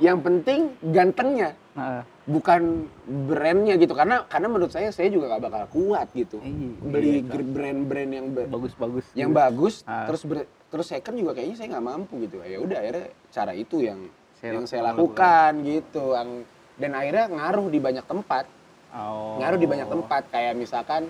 yang 0.00 0.24
penting 0.24 0.72
gantengnya, 0.88 1.52
Nah, 1.76 2.02
bukan 2.30 2.86
brandnya 3.26 3.74
gitu. 3.74 3.92
Karena 3.92 4.22
karena 4.24 4.46
menurut 4.46 4.70
saya 4.70 4.88
saya 4.88 5.10
juga 5.10 5.26
gak 5.28 5.42
bakal 5.42 5.62
kuat 5.68 6.06
gitu. 6.12 6.38
Iya, 6.38 6.68
Beli 6.80 7.10
iya, 7.20 7.42
brand-brand 7.42 8.10
yang 8.10 8.26
bagus-bagus. 8.46 9.06
yang 9.12 9.30
bagus 9.30 9.82
Ah. 9.82 10.06
terus 10.06 10.22
ber- 10.22 10.46
terus 10.70 10.86
second 10.86 11.18
juga 11.18 11.34
kayaknya 11.34 11.56
saya 11.56 11.68
nggak 11.70 11.84
mampu 11.84 12.14
gitu. 12.22 12.38
Ya 12.40 12.58
udah 12.58 12.78
akhirnya 12.78 13.06
cara 13.28 13.52
itu 13.52 13.76
yang 13.82 14.00
Saya 14.38 14.54
yang 14.54 14.64
saya 14.64 14.82
lakukan. 14.86 15.02
lakukan 15.02 15.52
gitu. 15.66 16.04
Ang- 16.14 16.46
dan 16.76 16.90
akhirnya 16.94 17.26
ngaruh 17.28 17.66
di 17.66 17.78
banyak 17.78 18.06
tempat. 18.06 18.44
Oh. 18.90 19.38
ngaruh 19.38 19.54
di 19.54 19.70
banyak 19.70 19.86
tempat 19.86 20.22
kayak 20.34 20.58
misalkan 20.58 21.06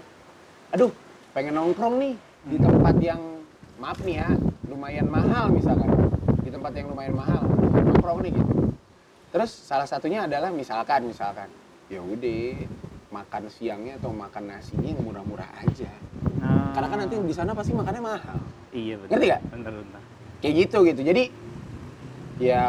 aduh 0.68 0.92
pengen 1.32 1.56
nongkrong 1.56 1.96
nih 1.96 2.12
di 2.44 2.60
tempat 2.60 2.92
yang 3.00 3.40
maaf 3.80 3.96
nih 4.04 4.20
ya 4.20 4.28
lumayan 4.68 5.08
mahal 5.08 5.48
misalkan 5.48 5.88
di 6.40 6.52
tempat 6.52 6.76
yang 6.76 6.92
lumayan 6.92 7.16
mahal 7.16 7.40
nongkrong 7.72 8.20
nih 8.20 8.36
gitu 8.36 8.52
terus 9.30 9.50
salah 9.50 9.84
satunya 9.84 10.24
adalah 10.24 10.50
misalkan 10.50 11.04
misalkan 11.04 11.46
ya 11.86 11.98
udah 11.98 12.66
makan 13.10 13.42
siangnya 13.48 13.94
atau 13.96 14.10
makan 14.10 14.42
nasinya 14.48 14.86
yang 14.86 15.00
murah-murah 15.00 15.50
aja 15.58 15.90
Nah. 16.36 16.72
karena 16.72 16.88
kan 16.88 16.98
nanti 17.00 17.14
di 17.16 17.34
sana 17.34 17.52
pasti 17.52 17.70
makannya 17.70 18.00
mahal 18.00 18.38
Iya 18.70 18.96
betul. 18.96 19.10
Ngerti 19.12 19.26
nggak? 19.26 19.42
Bener 19.50 19.72
bener. 19.74 20.02
kayak 20.40 20.54
gitu 20.58 20.78
gitu 20.84 21.00
jadi 21.02 21.22
ya 22.40 22.64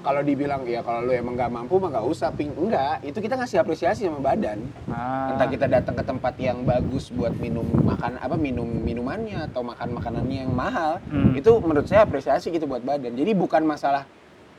kalau 0.00 0.22
dibilang 0.22 0.62
ya 0.64 0.78
kalau 0.80 1.02
lu 1.02 1.10
emang 1.10 1.34
nggak 1.34 1.50
mampu 1.50 1.74
mah 1.76 1.90
nggak 1.90 2.06
usah 2.06 2.30
ping 2.30 2.54
enggak 2.54 3.02
itu 3.02 3.18
kita 3.18 3.34
ngasih 3.34 3.58
apresiasi 3.58 4.06
sama 4.06 4.22
badan 4.22 4.62
Nah. 4.86 5.34
entah 5.34 5.48
kita 5.48 5.66
datang 5.66 5.92
ke 5.92 6.04
tempat 6.04 6.34
yang 6.38 6.62
bagus 6.62 7.10
buat 7.10 7.34
minum 7.34 7.66
makan 7.82 8.14
apa 8.16 8.36
minum 8.36 8.62
minumannya 8.64 9.42
atau 9.44 9.60
makan 9.60 9.88
makanannya 9.92 10.38
yang 10.40 10.54
mahal 10.54 11.02
Hmm. 11.04 11.34
itu 11.34 11.50
menurut 11.58 11.84
saya 11.84 12.06
apresiasi 12.06 12.48
gitu 12.48 12.64
buat 12.64 12.80
badan 12.80 13.12
jadi 13.12 13.34
bukan 13.34 13.66
masalah 13.66 14.06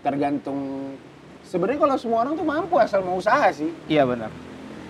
tergantung 0.01 0.91
sebenarnya 1.47 1.79
kalau 1.79 1.95
semua 1.95 2.19
orang 2.21 2.35
tuh 2.35 2.43
mampu 2.43 2.75
asal 2.75 2.99
mau 3.01 3.15
usaha 3.15 3.47
sih 3.49 3.71
Iya 3.87 4.03
benar. 4.03 4.29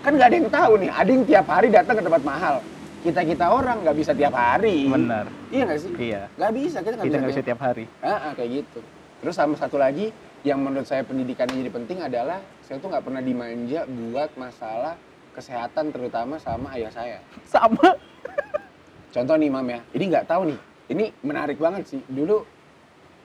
kan 0.02 0.12
nggak 0.12 0.28
ada 0.28 0.36
yang 0.36 0.50
tahu 0.50 0.72
nih 0.78 0.90
ada 0.90 1.10
yang 1.10 1.24
tiap 1.24 1.46
hari 1.46 1.68
datang 1.70 1.96
ke 1.96 2.04
tempat 2.04 2.24
mahal 2.24 2.56
kita 2.98 3.22
kita 3.24 3.46
orang 3.46 3.78
nggak 3.82 3.96
bisa 3.96 4.12
tiap 4.12 4.34
hari 4.34 4.88
Benar. 4.88 5.26
iya 5.48 5.64
nggak 5.64 5.80
sih 5.80 5.92
Iya. 5.94 6.22
nggak 6.34 6.52
bisa 6.52 6.78
kita 6.82 6.94
nggak 6.96 7.08
bisa, 7.08 7.30
bisa 7.30 7.42
tiap 7.44 7.60
hari. 7.62 7.86
Ah, 8.00 8.30
ah, 8.30 8.32
kayak 8.34 8.50
gitu 8.58 8.80
terus 9.18 9.34
sama 9.34 9.54
satu 9.54 9.78
lagi 9.78 10.10
yang 10.42 10.58
menurut 10.60 10.86
saya 10.86 11.02
pendidikannya 11.02 11.58
jadi 11.58 11.72
penting 11.72 11.98
adalah 12.00 12.38
saya 12.62 12.78
tuh 12.78 12.90
nggak 12.90 13.04
pernah 13.04 13.22
dimanja 13.22 13.86
buat 13.86 14.30
masalah 14.34 14.94
kesehatan 15.34 15.90
terutama 15.90 16.38
sama 16.38 16.74
ayah 16.74 16.90
saya 16.90 17.18
Sama. 17.44 17.94
Contoh 19.08 19.34
nih 19.34 19.50
Mam 19.50 19.66
ya, 19.66 19.80
ini 19.92 20.04
nggak 20.08 20.26
tahu 20.26 20.42
nih, 20.46 20.60
ini 20.90 21.06
menarik 21.22 21.58
banget 21.58 21.88
sih. 21.88 22.02
Dulu 22.06 22.44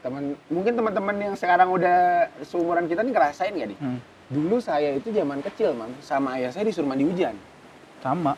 teman, 0.02 0.22
mungkin 0.46 0.72
teman-teman 0.74 1.16
yang 1.16 1.34
sekarang 1.34 1.70
udah 1.70 1.98
seumuran 2.42 2.84
kita 2.84 3.00
nih 3.00 3.12
ngerasain 3.12 3.52
nggak 3.52 3.68
nih? 3.70 3.78
Hmm. 3.78 3.98
Dulu 4.28 4.56
saya 4.58 4.92
itu 4.92 5.08
zaman 5.08 5.38
kecil 5.40 5.72
Mam, 5.72 5.92
sama 6.00 6.36
ayah 6.36 6.50
saya 6.50 6.64
disuruh 6.64 6.88
mandi 6.88 7.04
hujan. 7.04 7.36
Sama. 8.00 8.34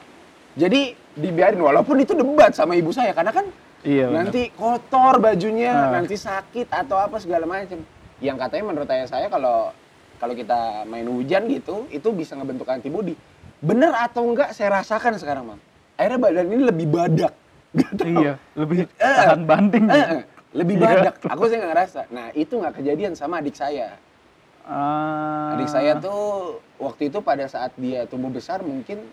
Jadi 0.54 0.92
dibiarin, 1.14 1.58
walaupun 1.58 1.98
itu 1.98 2.12
debat 2.12 2.52
sama 2.52 2.74
ibu 2.74 2.90
saya, 2.90 3.10
karena 3.10 3.32
kan 3.32 3.46
Iya 3.82 4.08
benar. 4.08 4.18
nanti 4.28 4.42
kotor 4.50 5.18
bajunya, 5.18 5.72
Ah. 5.72 5.90
nanti 5.92 6.14
sakit 6.14 6.68
atau 6.68 6.96
apa 6.96 7.16
segala 7.18 7.44
macam. 7.44 7.80
Yang 8.18 8.36
katanya 8.38 8.64
menurut 8.64 8.88
ayah 8.88 9.08
saya 9.08 9.26
kalau 9.26 9.72
kalau 10.16 10.32
kita 10.32 10.84
main 10.84 11.04
hujan 11.04 11.48
gitu, 11.48 11.84
itu 11.90 12.08
bisa 12.10 12.32
ngebentuk 12.34 12.64
antibodi. 12.66 13.18
Bener 13.58 13.90
atau 13.92 14.24
enggak 14.24 14.52
saya 14.52 14.80
rasakan 14.80 15.16
sekarang 15.16 15.44
Mam. 15.48 15.60
Akhirnya 15.94 16.18
badan 16.18 16.46
ini 16.48 16.62
lebih 16.64 16.86
badak. 16.88 17.32
Nggak 17.74 17.92
tahu. 17.96 18.08
Iya, 18.14 18.32
lebih 18.54 18.78
Eh, 18.86 19.16
tahan 19.18 19.42
banting. 19.44 19.84
Eh, 19.90 19.94
eh, 19.98 20.22
lebih 20.54 20.78
Iya. 20.78 20.86
badak. 21.10 21.14
Aku 21.26 21.50
sih 21.50 21.58
nggak 21.58 21.70
ngerasa. 21.74 22.00
Nah 22.14 22.26
itu 22.32 22.54
nggak 22.54 22.74
kejadian 22.80 23.12
sama 23.18 23.42
adik 23.42 23.58
saya. 23.58 23.98
Ah. 24.64 25.58
Adik 25.58 25.68
saya 25.68 25.98
tuh 25.98 26.62
waktu 26.80 27.12
itu 27.12 27.18
pada 27.20 27.44
saat 27.50 27.74
dia 27.76 28.06
tumbuh 28.08 28.32
besar 28.32 28.64
mungkin 28.64 29.04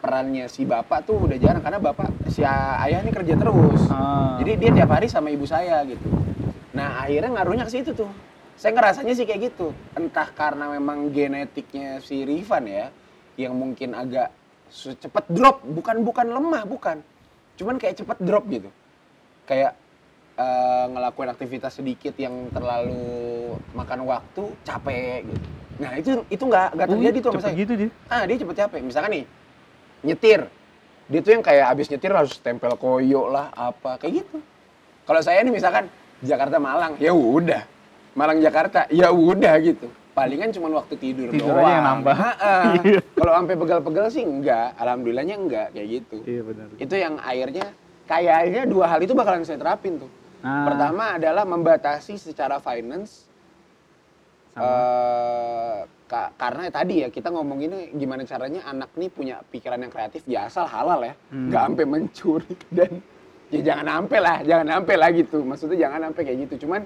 perannya 0.00 0.48
si 0.48 0.64
bapak 0.64 1.04
tuh 1.04 1.16
udah 1.16 1.36
jarang 1.36 1.60
karena 1.64 1.80
bapak 1.82 2.08
si 2.30 2.40
ayah 2.46 3.02
ini 3.02 3.10
kerja 3.12 3.34
terus. 3.34 3.82
Ah. 3.90 4.38
Jadi 4.40 4.52
dia 4.56 4.70
tiap 4.80 4.90
hari 4.94 5.10
sama 5.10 5.28
ibu 5.28 5.44
saya 5.44 5.82
gitu. 5.84 6.08
Nah 6.72 7.04
akhirnya 7.04 7.42
ngaruhnya 7.42 7.64
ke 7.68 7.72
situ 7.74 7.92
tuh. 7.92 8.08
Saya 8.54 8.70
ngerasanya 8.78 9.12
sih 9.18 9.26
kayak 9.26 9.50
gitu. 9.50 9.74
Entah 9.98 10.30
karena 10.30 10.70
memang 10.70 11.10
genetiknya 11.10 11.98
si 11.98 12.22
Rifan 12.22 12.70
ya, 12.70 12.86
yang 13.34 13.50
mungkin 13.58 13.98
agak 13.98 14.30
cepet 14.70 15.24
drop, 15.26 15.58
bukan 15.66 16.06
bukan 16.06 16.26
lemah, 16.30 16.62
bukan. 16.62 17.02
Cuman 17.58 17.82
kayak 17.82 17.98
cepet 17.98 18.18
drop 18.22 18.46
gitu. 18.46 18.70
Kayak 19.44 19.74
eh, 20.34 20.84
ngelakuin 20.88 21.30
aktivitas 21.30 21.72
sedikit 21.74 22.14
yang 22.14 22.50
terlalu 22.50 22.98
makan 23.72 24.00
waktu, 24.04 24.42
capek 24.62 25.24
gitu. 25.24 25.46
Nah 25.74 25.90
itu 25.94 26.10
itu 26.28 26.42
nggak 26.42 26.68
nggak 26.72 26.86
Oh, 26.86 26.92
terjadi 26.92 27.18
tuh 27.18 27.30
sama 27.32 27.42
saya. 27.42 27.54
gitu 27.56 27.72
dia. 27.76 27.90
Ah 28.06 28.22
dia 28.24 28.36
cepet 28.36 28.56
capek. 28.56 28.80
Misalkan 28.80 29.10
nih 29.12 29.24
nyetir, 30.02 30.40
dia 31.04 31.20
tuh 31.20 31.32
yang 31.32 31.42
kayak 31.42 31.66
abis 31.68 31.86
nyetir 31.88 32.10
harus 32.10 32.34
tempel 32.38 32.74
koyo 32.74 33.26
lah 33.26 33.50
apa 33.50 33.96
kayak 33.96 34.22
gitu. 34.22 34.38
Kalau 35.02 35.20
saya 35.20 35.40
nih 35.40 35.50
misalkan 35.50 35.90
Jakarta 36.20 36.56
Malang, 36.56 36.94
ya 36.96 37.10
udah. 37.10 37.62
Malang 38.14 38.38
Jakarta, 38.38 38.86
ya 38.88 39.10
udah 39.10 39.54
gitu. 39.60 39.90
Palingan 40.14 40.48
cuma 40.48 40.70
waktu 40.72 40.94
tidur 40.94 41.26
Tidur 41.28 41.50
doang. 41.50 41.58
aja 41.60 41.72
yang 41.72 41.84
nambah. 41.84 42.16
Iya. 42.86 43.00
Kalau 43.12 43.32
sampai 43.34 43.54
pegal-pegal 43.58 44.06
sih 44.08 44.22
enggak, 44.22 44.78
alhamdulillahnya 44.78 45.34
enggak 45.36 45.66
kayak 45.74 45.88
gitu. 45.92 46.16
Iya 46.22 46.42
benar. 46.46 46.66
Itu 46.78 46.94
yang 46.94 47.14
akhirnya 47.18 47.66
kayaknya 48.06 48.62
dua 48.64 48.86
hal 48.86 49.02
itu 49.02 49.10
bakalan 49.10 49.42
saya 49.42 49.58
terapin 49.58 49.98
tuh. 49.98 50.06
Nah. 50.44 50.68
Pertama 50.68 51.16
adalah 51.16 51.48
membatasi 51.48 52.20
secara 52.20 52.60
finance 52.60 53.32
Sama. 54.52 54.68
ka- 56.04 56.36
karena 56.36 56.68
tadi 56.68 57.00
ya 57.00 57.08
kita 57.08 57.32
ngomonginnya 57.32 57.96
gimana 57.96 58.28
caranya 58.28 58.60
anak 58.68 58.92
nih 58.92 59.08
punya 59.08 59.40
pikiran 59.48 59.80
yang 59.80 59.88
kreatif 59.88 60.20
ya 60.28 60.44
asal 60.44 60.68
halal 60.68 61.00
ya. 61.00 61.16
Hmm. 61.32 61.48
nggak 61.48 61.62
sampai 61.64 61.84
mencuri 61.88 62.52
dan 62.76 62.90
ya 63.48 63.60
jangan 63.72 63.86
sampai 63.88 64.18
lah 64.20 64.36
jangan 64.44 64.66
sampai 64.68 64.94
lah 65.00 65.08
gitu. 65.16 65.38
Maksudnya 65.48 65.78
jangan 65.88 66.00
sampai 66.12 66.22
kayak 66.28 66.38
gitu. 66.44 66.54
Cuman 66.68 66.80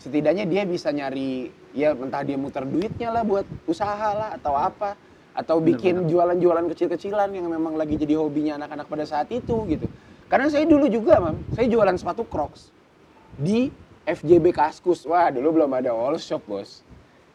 setidaknya 0.00 0.44
dia 0.48 0.62
bisa 0.64 0.88
nyari 0.88 1.52
ya 1.76 1.92
entah 1.92 2.24
dia 2.24 2.40
muter 2.40 2.64
duitnya 2.64 3.12
lah 3.12 3.28
buat 3.28 3.44
usaha 3.68 4.08
lah 4.16 4.40
atau 4.40 4.56
apa. 4.56 4.96
Atau 5.36 5.60
bikin 5.60 6.08
jualan-jualan 6.08 6.64
kecil-kecilan 6.72 7.28
yang 7.28 7.44
memang 7.52 7.76
lagi 7.76 8.00
jadi 8.00 8.16
hobinya 8.16 8.56
anak-anak 8.56 8.88
pada 8.88 9.04
saat 9.04 9.28
itu 9.28 9.68
gitu. 9.68 9.84
Karena 10.32 10.48
saya 10.48 10.64
dulu 10.64 10.88
juga 10.88 11.20
mam 11.20 11.36
saya 11.52 11.68
jualan 11.68 11.92
sepatu 12.00 12.24
Crocs 12.24 12.72
di 13.36 13.68
FJB 14.02 14.50
Kaskus 14.50 15.04
wah 15.04 15.28
dulu 15.28 15.48
belum 15.54 15.70
ada 15.72 15.90
all 15.90 16.16
shop 16.16 16.42
bos 16.44 16.80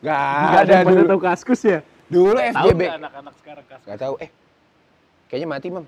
Gak 0.02 0.18
Nggak 0.18 0.62
ada 0.64 0.74
yang 0.74 0.88
dulu. 0.90 1.06
tahu 1.08 1.22
kaskus 1.22 1.62
ya. 1.62 1.80
Dulu 2.10 2.34
Tahu 2.34 2.50
FJB. 2.52 2.82
nggak 2.82 2.98
anak-anak 2.98 3.34
sekarang 3.38 3.66
kaskus? 3.70 3.86
Gak 3.86 4.00
tahu. 4.02 4.14
Eh, 4.18 4.30
kayaknya 5.30 5.48
mati, 5.48 5.68
Mam. 5.70 5.86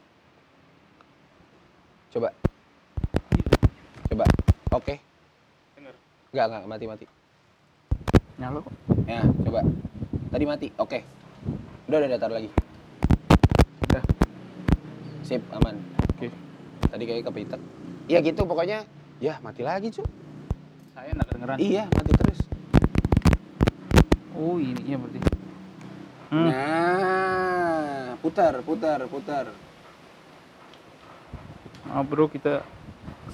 Coba. 2.08 2.30
Coba. 4.06 4.26
Oke. 4.72 5.02
Dengar. 5.74 5.94
Enggak, 6.30 6.46
enggak, 6.46 6.64
mati, 6.70 6.86
mati. 6.86 7.06
Nyala 8.38 8.58
kok. 8.62 8.74
Ya, 9.04 9.22
coba. 9.26 9.60
Tadi 10.30 10.44
mati. 10.46 10.68
Oke. 10.78 11.00
Udah, 11.90 11.98
udah 11.98 12.10
datar 12.14 12.30
lagi. 12.30 12.50
Udah. 13.90 14.04
Sip, 15.26 15.42
aman. 15.50 15.76
Oke. 16.14 16.30
Tadi 16.86 17.04
kayak 17.04 17.26
kepitek. 17.26 17.62
Iya 18.06 18.20
gitu 18.22 18.46
pokoknya. 18.46 18.86
Ya, 19.24 19.40
mati 19.40 19.64
lagi, 19.64 19.88
cu. 19.88 20.04
Saya 20.92 21.16
nggak 21.16 21.28
kedengeran. 21.32 21.56
Iya, 21.56 21.88
mati 21.96 22.12
terus. 22.12 22.44
Oh, 24.36 24.60
ininya 24.60 25.00
berarti. 25.00 25.20
Hmm. 26.28 26.48
Nah, 26.52 28.20
putar, 28.20 28.60
putar, 28.68 29.00
putar. 29.08 29.48
Maaf 31.88 32.04
bro, 32.04 32.28
kita 32.28 32.68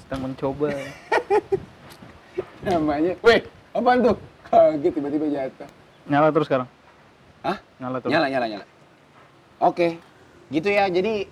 sedang 0.05 0.29
mencoba. 0.29 0.69
Namanya, 2.69 3.17
weh, 3.25 3.41
apaan 3.73 4.05
tuh? 4.05 4.17
Kaget 4.45 4.93
tiba-tiba 4.93 5.25
jatuh. 5.25 5.69
Nyala 6.05 6.29
terus 6.29 6.45
sekarang. 6.45 6.69
Hah? 7.41 7.57
Nyala 7.81 7.97
terus. 7.97 8.13
Nyala, 8.13 8.27
nyala, 8.29 8.45
nyala. 8.45 8.65
Oke, 9.57 9.97
gitu 10.53 10.69
ya. 10.69 10.85
Jadi 10.85 11.25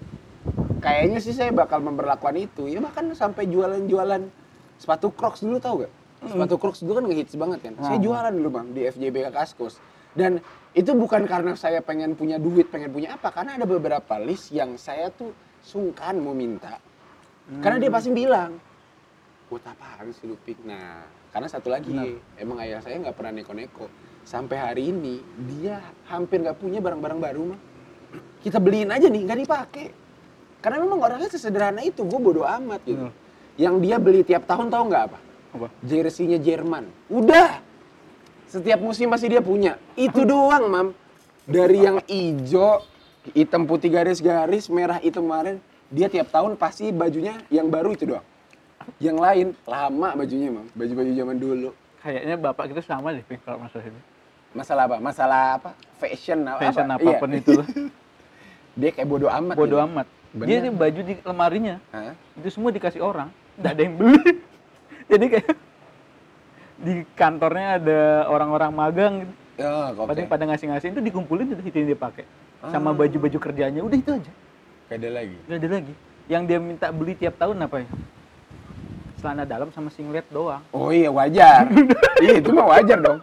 kayaknya 0.82 1.22
sih 1.22 1.38
saya 1.38 1.54
bakal 1.54 1.78
memperlakukan 1.86 2.34
itu. 2.42 2.66
Ya 2.66 2.82
bahkan 2.82 3.06
sampai 3.14 3.46
jualan-jualan 3.46 4.47
sepatu 4.78 5.12
Crocs 5.12 5.42
dulu 5.44 5.58
tau 5.58 5.86
gak? 5.86 5.94
Sepatu 6.26 6.56
Crocs 6.58 6.82
dulu 6.82 6.94
kan 6.98 7.06
ngehits 7.10 7.34
banget 7.38 7.60
kan. 7.62 7.74
Saya 7.78 7.98
Hmm. 8.02 8.06
jualan 8.06 8.34
dulu 8.34 8.50
bang 8.50 8.68
di 8.74 8.82
FJB 8.90 9.16
Kaskus. 9.30 9.78
Dan 10.18 10.42
itu 10.74 10.92
bukan 10.98 11.30
karena 11.30 11.54
saya 11.54 11.78
pengen 11.86 12.18
punya 12.18 12.42
duit, 12.42 12.74
pengen 12.74 12.90
punya 12.90 13.14
apa. 13.14 13.30
Karena 13.30 13.54
ada 13.54 13.70
beberapa 13.70 14.18
list 14.18 14.50
yang 14.50 14.74
saya 14.82 15.14
tuh 15.14 15.30
sungkan 15.62 16.18
mau 16.18 16.34
minta. 16.34 16.82
Karena 17.62 17.78
dia 17.78 17.92
pasti 17.94 18.10
bilang, 18.10 18.58
buat 19.48 19.62
apaan 19.62 20.10
sih 20.12 20.26
lu 20.26 20.36
Pik?" 20.42 20.66
Nah, 20.66 21.06
karena 21.30 21.48
satu 21.48 21.70
lagi, 21.70 21.94
Benar. 21.94 22.42
emang 22.42 22.58
ayah 22.66 22.82
saya 22.82 22.98
nggak 22.98 23.14
pernah 23.14 23.32
neko-neko. 23.38 23.86
Sampai 24.28 24.58
hari 24.60 24.92
ini, 24.92 25.24
dia 25.48 25.80
hampir 26.12 26.44
nggak 26.44 26.60
punya 26.60 26.82
barang-barang 26.84 27.20
baru 27.22 27.42
mah. 27.56 27.60
Kita 28.44 28.60
beliin 28.60 28.92
aja 28.92 29.08
nih, 29.08 29.22
nggak 29.24 29.40
dipakai. 29.46 29.88
Karena 30.60 30.84
memang 30.84 31.00
orangnya 31.00 31.30
sesederhana 31.32 31.80
itu, 31.86 32.04
gue 32.04 32.20
bodo 32.20 32.44
amat 32.44 32.82
gitu. 32.84 33.08
Benar. 33.08 33.27
Yang 33.58 33.76
dia 33.82 33.96
beli 33.98 34.22
tiap 34.22 34.46
tahun 34.46 34.70
tahu 34.70 34.84
nggak 34.88 35.04
apa? 35.12 35.18
Apa? 35.58 35.68
Jersey-nya 35.82 36.38
Jerman. 36.38 36.86
Udah. 37.10 37.60
Setiap 38.48 38.80
musim 38.80 39.10
pasti 39.10 39.28
dia 39.28 39.42
punya. 39.42 39.76
Itu 39.98 40.24
doang, 40.24 40.70
Mam. 40.70 40.88
Dari 41.44 41.84
yang 41.84 42.00
ijo, 42.06 42.86
hitam 43.34 43.66
putih 43.66 43.92
garis-garis, 43.92 44.70
merah 44.70 45.02
hitam 45.02 45.26
kemarin, 45.26 45.58
dia 45.90 46.08
tiap 46.08 46.32
tahun 46.32 46.56
pasti 46.56 46.94
bajunya 46.94 47.36
yang 47.50 47.68
baru 47.68 47.98
itu 47.98 48.08
doang. 48.08 48.24
Yang 49.04 49.18
lain 49.20 49.48
lama 49.68 50.10
bajunya, 50.16 50.48
Mam. 50.54 50.68
Baju-baju 50.72 51.12
zaman 51.12 51.38
dulu. 51.42 51.70
Kayaknya 52.00 52.36
bapak 52.40 52.66
kita 52.72 52.82
sama 52.86 53.12
deh 53.12 53.26
Pink, 53.26 53.42
kalau 53.44 53.60
masalah 53.60 53.84
ini. 53.90 54.02
Masalah 54.56 54.84
apa? 54.88 54.96
Masalah 55.02 55.42
apa? 55.60 55.70
Fashion 56.00 56.40
apa? 56.46 56.60
Fashion 56.62 56.88
apa? 56.88 57.04
apa 57.04 57.20
pun 57.20 57.30
Iya. 57.34 57.42
itu. 57.42 57.52
Dia 58.80 58.90
kayak 58.94 59.08
bodoh 59.10 59.32
amat. 59.34 59.56
Bodoh 59.58 59.82
amat. 59.82 60.08
Bener. 60.32 60.48
Dia 60.48 60.58
nih 60.62 60.72
baju 60.72 61.02
di 61.02 61.14
lemarinya, 61.20 61.76
Hah? 61.90 62.14
itu 62.38 62.48
semua 62.54 62.70
dikasih 62.70 63.02
orang. 63.02 63.28
Nggak 63.58 63.72
ada 63.74 63.82
yang 63.82 63.96
beli. 63.96 64.32
Jadi 65.12 65.26
kayak 65.30 65.56
di 66.78 66.94
kantornya 67.14 67.68
ada 67.82 68.00
orang-orang 68.30 68.72
magang 68.72 69.14
gitu. 69.26 69.34
Ya, 69.58 69.90
oke. 69.90 70.06
Pada 70.06 70.22
pada 70.30 70.44
ngasih-ngasih 70.54 70.88
itu 70.94 71.02
dikumpulin 71.02 71.50
itu 71.50 71.62
itu 71.66 71.76
yang 71.76 71.88
dia 71.90 72.00
pakai. 72.00 72.26
Sama 72.70 72.90
Ah. 72.90 72.94
baju-baju 72.94 73.38
kerjanya 73.42 73.82
udah 73.82 73.98
itu 73.98 74.12
aja. 74.14 74.32
Gak 74.88 74.98
ada 75.02 75.10
lagi. 75.12 75.38
Nggak 75.50 75.58
ada 75.58 75.70
lagi. 75.74 75.94
Yang 76.28 76.44
dia 76.46 76.58
minta 76.60 76.88
beli 76.94 77.14
tiap 77.14 77.36
tahun 77.36 77.58
apa 77.60 77.82
ya? 77.82 77.88
Celana 79.18 79.44
dalam 79.44 79.74
sama 79.74 79.90
singlet 79.90 80.26
doang. 80.30 80.62
Oh 80.70 80.94
iya 80.94 81.10
wajar. 81.10 81.66
iya 82.24 82.38
itu 82.38 82.54
mah 82.54 82.70
wajar 82.70 83.02
dong. 83.02 83.18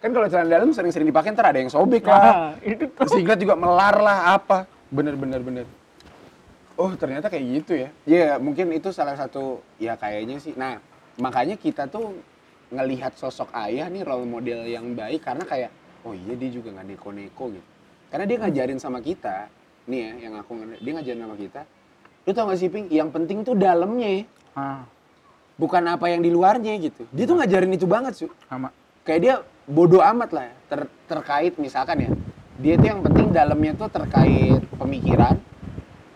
Kan 0.00 0.10
kalau 0.12 0.24
celana 0.24 0.48
dalam 0.48 0.72
sering-sering 0.72 1.04
dipakai 1.04 1.36
ntar 1.36 1.52
ada 1.52 1.60
yang 1.60 1.68
sobek 1.68 2.08
lah. 2.08 2.24
Nah, 2.24 2.52
itu 2.64 2.88
tuh. 2.88 3.04
Singlet 3.12 3.36
juga 3.36 3.52
melar 3.52 4.00
lah 4.00 4.40
apa. 4.40 4.64
Bener 4.88 5.12
bener 5.16 5.44
bener. 5.44 5.66
Oh 6.74 6.90
ternyata 6.98 7.30
kayak 7.30 7.44
gitu 7.62 7.72
ya. 7.78 7.88
Iya 8.02 8.30
mungkin 8.42 8.74
itu 8.74 8.90
salah 8.90 9.14
satu 9.14 9.62
ya 9.78 9.94
kayaknya 9.94 10.42
sih. 10.42 10.54
Nah 10.58 10.82
makanya 11.22 11.54
kita 11.54 11.86
tuh 11.86 12.18
ngelihat 12.74 13.14
sosok 13.14 13.54
ayah 13.54 13.86
nih 13.86 14.02
role 14.02 14.26
model 14.26 14.66
yang 14.66 14.98
baik 14.98 15.22
karena 15.22 15.46
kayak 15.46 15.70
oh 16.02 16.12
iya 16.12 16.34
dia 16.34 16.50
juga 16.50 16.74
nggak 16.74 16.86
neko-neko 16.94 17.44
gitu. 17.54 17.68
Karena 18.10 18.24
dia 18.26 18.36
ngajarin 18.42 18.78
sama 18.82 18.98
kita 18.98 19.46
nih 19.86 19.98
ya 20.00 20.10
yang 20.26 20.34
aku 20.42 20.52
dia 20.82 20.92
ngajarin 20.98 21.22
sama 21.22 21.36
kita. 21.38 21.62
Lu 22.24 22.32
tau 22.32 22.48
gak 22.48 22.56
sih 22.56 22.72
Ping? 22.72 22.88
Yang 22.88 23.10
penting 23.12 23.38
tuh 23.44 23.52
dalamnya 23.52 24.24
Ah, 24.56 24.86
bukan 25.60 25.82
apa 25.84 26.08
yang 26.08 26.24
di 26.24 26.30
luarnya 26.32 26.72
gitu. 26.80 27.04
Dia 27.12 27.28
tuh 27.28 27.36
ngajarin 27.36 27.74
itu 27.74 27.84
banget 27.84 28.16
su. 28.16 28.26
sama. 28.48 28.72
Kayak 29.04 29.20
dia 29.20 29.34
bodoh 29.68 30.00
amat 30.00 30.30
lah 30.32 30.44
ya, 30.48 30.54
ter- 30.72 30.92
terkait 31.04 31.52
misalkan 31.60 32.00
ya. 32.00 32.10
Dia 32.56 32.74
tuh 32.80 32.86
yang 32.88 33.00
penting 33.04 33.28
dalamnya 33.34 33.72
tuh 33.76 33.90
terkait 33.92 34.62
pemikiran. 34.78 35.36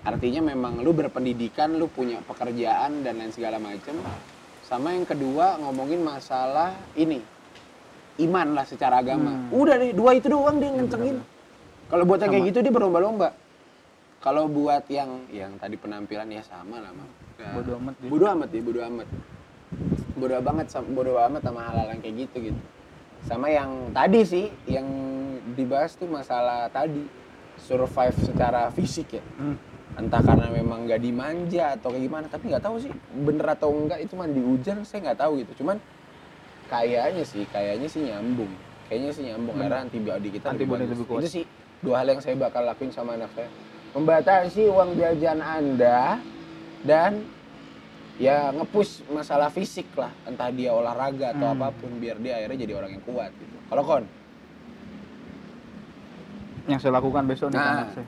Artinya 0.08 0.40
memang 0.40 0.80
lu 0.80 0.96
berpendidikan, 0.96 1.76
lu 1.76 1.84
punya 1.92 2.24
pekerjaan 2.24 3.04
dan 3.04 3.20
lain 3.20 3.28
segala 3.28 3.60
macem. 3.60 3.92
Sama 4.64 4.96
yang 4.96 5.04
kedua 5.04 5.60
ngomongin 5.60 6.00
masalah 6.00 6.72
ini. 6.96 7.20
Iman 8.16 8.56
lah 8.56 8.64
secara 8.64 9.04
agama. 9.04 9.36
Hmm. 9.36 9.52
Udah 9.52 9.76
deh, 9.76 9.92
dua 9.92 10.16
itu 10.16 10.32
doang 10.32 10.56
dia 10.56 10.72
ngencengin. 10.72 11.20
Kalau 11.92 12.04
buat 12.08 12.24
yang 12.24 12.32
kayak 12.32 12.46
gitu 12.48 12.58
dia 12.64 12.72
berlomba-lomba. 12.72 13.36
Kalau 14.24 14.48
buat 14.48 14.88
yang 14.88 15.28
yang 15.28 15.60
tadi 15.60 15.76
penampilan 15.76 16.26
ya 16.32 16.42
sama 16.42 16.80
lah, 16.80 16.90
Mam. 16.90 17.10
Ya, 17.38 17.54
Bodo 17.54 17.70
amat 17.78 17.94
dia. 18.00 18.08
Bodo 18.10 18.26
amat 18.32 18.48
ya, 18.50 18.60
bodo 18.64 18.80
amat. 18.82 19.08
Bodo 20.18 20.34
banget 20.42 20.66
sama 20.72 20.88
bodo 20.90 21.12
amat 21.20 21.42
sama 21.44 21.60
hal-hal 21.68 21.86
yang 21.94 22.00
kayak 22.00 22.16
gitu 22.26 22.36
gitu. 22.50 22.60
Sama 23.28 23.46
yang 23.52 23.70
tadi 23.94 24.20
sih, 24.24 24.46
yang 24.66 24.88
dibahas 25.54 25.94
tuh 25.94 26.10
masalah 26.10 26.66
tadi 26.72 27.06
survive 27.60 28.16
secara 28.24 28.72
fisik 28.74 29.20
ya. 29.20 29.24
Hmm. 29.38 29.54
Entah 29.98 30.22
karena 30.22 30.46
memang 30.48 30.86
nggak 30.86 31.02
dimanja 31.02 31.74
atau 31.74 31.90
kayak 31.90 32.04
gimana, 32.06 32.26
tapi 32.30 32.44
nggak 32.48 32.62
tahu 32.62 32.76
sih 32.78 32.90
bener 33.18 33.46
atau 33.50 33.68
enggak 33.68 33.98
itu 33.98 34.14
mah 34.14 34.24
di 34.24 34.38
hujan 34.38 34.86
saya 34.86 35.10
nggak 35.10 35.18
tahu 35.18 35.42
gitu. 35.42 35.52
Cuman 35.58 35.82
kayaknya 36.66 37.24
sih, 37.24 37.42
kayaknya 37.50 37.88
sih 37.90 38.06
nyambung. 38.06 38.52
Kayaknya 38.86 39.10
sih 39.10 39.22
nyambung 39.26 39.58
Hmm. 39.58 39.62
karena 39.66 39.78
antibiotik 39.82 40.30
kita 40.32 40.46
Antibody 40.48 40.86
bagus. 40.86 40.92
lebih 40.94 41.04
kuat. 41.04 41.20
Itu 41.20 41.28
sih 41.28 41.44
dua 41.80 41.94
hal 41.98 42.06
yang 42.08 42.20
saya 42.22 42.38
bakal 42.38 42.62
lakuin 42.62 42.88
sama 42.88 43.18
anak 43.18 43.30
saya. 43.34 43.50
Membatasi 43.90 44.62
uang 44.66 44.94
jajan 44.94 45.40
Anda 45.40 46.22
dan 46.84 47.26
ya 48.16 48.50
ngepush 48.50 49.02
masalah 49.08 49.50
fisik 49.50 49.90
lah, 49.92 50.14
entah 50.24 50.48
dia 50.48 50.70
olahraga 50.70 51.32
atau 51.32 51.42
Hmm. 51.44 51.58
apa 51.58 51.68
pun 51.72 51.90
biar 51.96 52.18
dia 52.18 52.38
akhirnya 52.38 52.58
jadi 52.62 52.72
orang 52.76 52.90
yang 52.92 53.02
kuat 53.02 53.34
gitu. 53.34 53.56
Kalau 53.66 53.82
kon, 53.82 54.04
Yang 56.68 56.84
saya 56.84 56.92
lakukan 56.94 57.24
besok 57.24 57.48
nih 57.48 57.56
Nah. 57.56 57.72
anak 57.74 57.88
saya. 57.96 58.06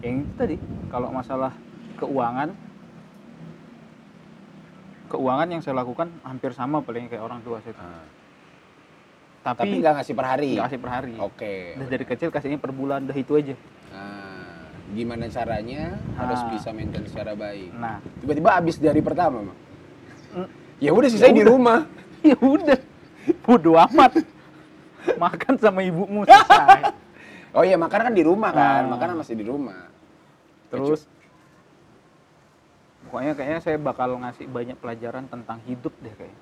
Yang 0.00 0.14
itu 0.18 0.32
tadi, 0.34 0.56
kalau 0.88 1.08
masalah 1.10 1.52
keuangan, 1.96 2.56
keuangan 5.06 5.48
yang 5.50 5.60
saya 5.60 5.74
lakukan 5.76 6.08
hampir 6.22 6.52
sama 6.52 6.80
paling 6.80 7.06
kayak 7.06 7.20
orang 7.20 7.40
tua 7.40 7.60
saya. 7.60 7.74
tapi 9.40 9.56
Tapi 9.56 9.74
nggak 9.80 9.94
ngasih 9.96 10.14
per 10.14 10.26
hari. 10.26 10.50
nggak 10.52 10.66
kasih 10.66 10.80
per 10.80 10.90
hari. 10.90 11.14
Oke. 11.16 11.54
Udah 11.74 11.88
dari 11.88 12.04
kecil 12.04 12.28
kasihnya 12.28 12.56
per 12.56 12.70
bulan, 12.70 13.04
udah 13.04 13.16
itu 13.16 13.32
aja. 13.34 13.54
Nah, 13.90 14.68
gimana 14.90 15.24
caranya 15.26 15.96
harus 16.14 16.40
Ah. 16.40 16.48
bisa 16.52 16.68
maintain 16.70 17.04
secara 17.04 17.32
baik. 17.32 17.72
Nah, 17.72 18.04
Tiba-tiba 18.20 18.50
habis 18.52 18.76
dari 18.76 19.00
pertama, 19.00 19.40
Bang. 19.42 19.58
Mm. 20.36 20.48
Ya 20.78 20.90
udah 20.92 21.08
sisanya 21.08 21.34
di 21.34 21.42
udah. 21.42 21.50
rumah. 21.50 21.78
ya 22.30 22.36
udah, 22.36 22.78
bodo 23.42 23.72
amat. 23.80 24.12
Makan 25.16 25.54
sama 25.56 25.80
ibumu 25.82 26.24
selesai. 26.24 26.92
Oh 27.50 27.66
iya, 27.66 27.74
makan 27.74 28.00
kan 28.10 28.14
di 28.14 28.22
rumah 28.22 28.50
kan. 28.54 28.86
Ah. 28.86 28.90
Makanan 28.94 29.14
masih 29.18 29.34
di 29.34 29.44
rumah. 29.46 29.90
Terus 30.70 31.02
pokoknya 33.06 33.34
kayaknya 33.34 33.60
saya 33.60 33.76
bakal 33.80 34.14
ngasih 34.22 34.46
banyak 34.46 34.76
pelajaran 34.78 35.26
tentang 35.26 35.58
hidup 35.66 35.90
deh 35.98 36.14
kayaknya. 36.14 36.40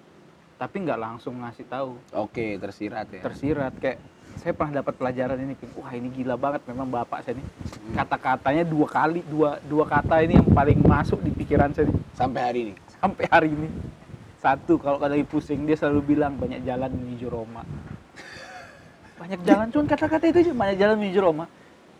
Tapi 0.59 0.77
nggak 0.85 1.01
langsung 1.01 1.41
ngasih 1.41 1.65
tahu. 1.71 1.97
Oke, 2.13 2.61
tersirat 2.61 3.09
ya. 3.09 3.23
Tersirat 3.25 3.73
kayak 3.81 3.99
saya 4.37 4.53
pernah 4.53 4.85
dapat 4.85 4.95
pelajaran 5.01 5.39
ini, 5.41 5.55
wah 5.81 5.91
ini 5.97 6.13
gila 6.13 6.37
banget 6.37 6.63
memang 6.69 6.87
bapak 6.93 7.25
saya 7.25 7.41
nih. 7.41 7.47
Kata-katanya 7.97 8.63
dua 8.69 8.87
kali, 8.87 9.25
dua 9.27 9.59
dua 9.65 9.89
kata 9.89 10.23
ini 10.23 10.39
yang 10.39 10.51
paling 10.53 10.79
masuk 10.85 11.19
di 11.25 11.33
pikiran 11.33 11.73
saya 11.73 11.89
nih, 11.89 11.99
Sampai 12.15 12.41
hari 12.45 12.59
ini. 12.69 12.75
sampai 12.99 13.25
hari 13.31 13.49
ini. 13.55 13.69
Satu, 14.39 14.79
kalau 14.79 15.03
lagi 15.03 15.27
pusing 15.27 15.67
dia 15.67 15.75
selalu 15.75 16.15
bilang 16.15 16.39
banyak 16.39 16.63
jalan 16.63 16.91
menuju 16.95 17.27
Roma. 17.27 17.67
Banyak 19.19 19.41
jalan, 19.43 19.66
cuman 19.69 19.87
kata-kata 19.87 20.25
itu 20.27 20.39
aja 20.41 20.53
banyak 20.55 20.77
jalan 20.79 20.97
menuju 20.97 21.19
Roma. 21.19 21.45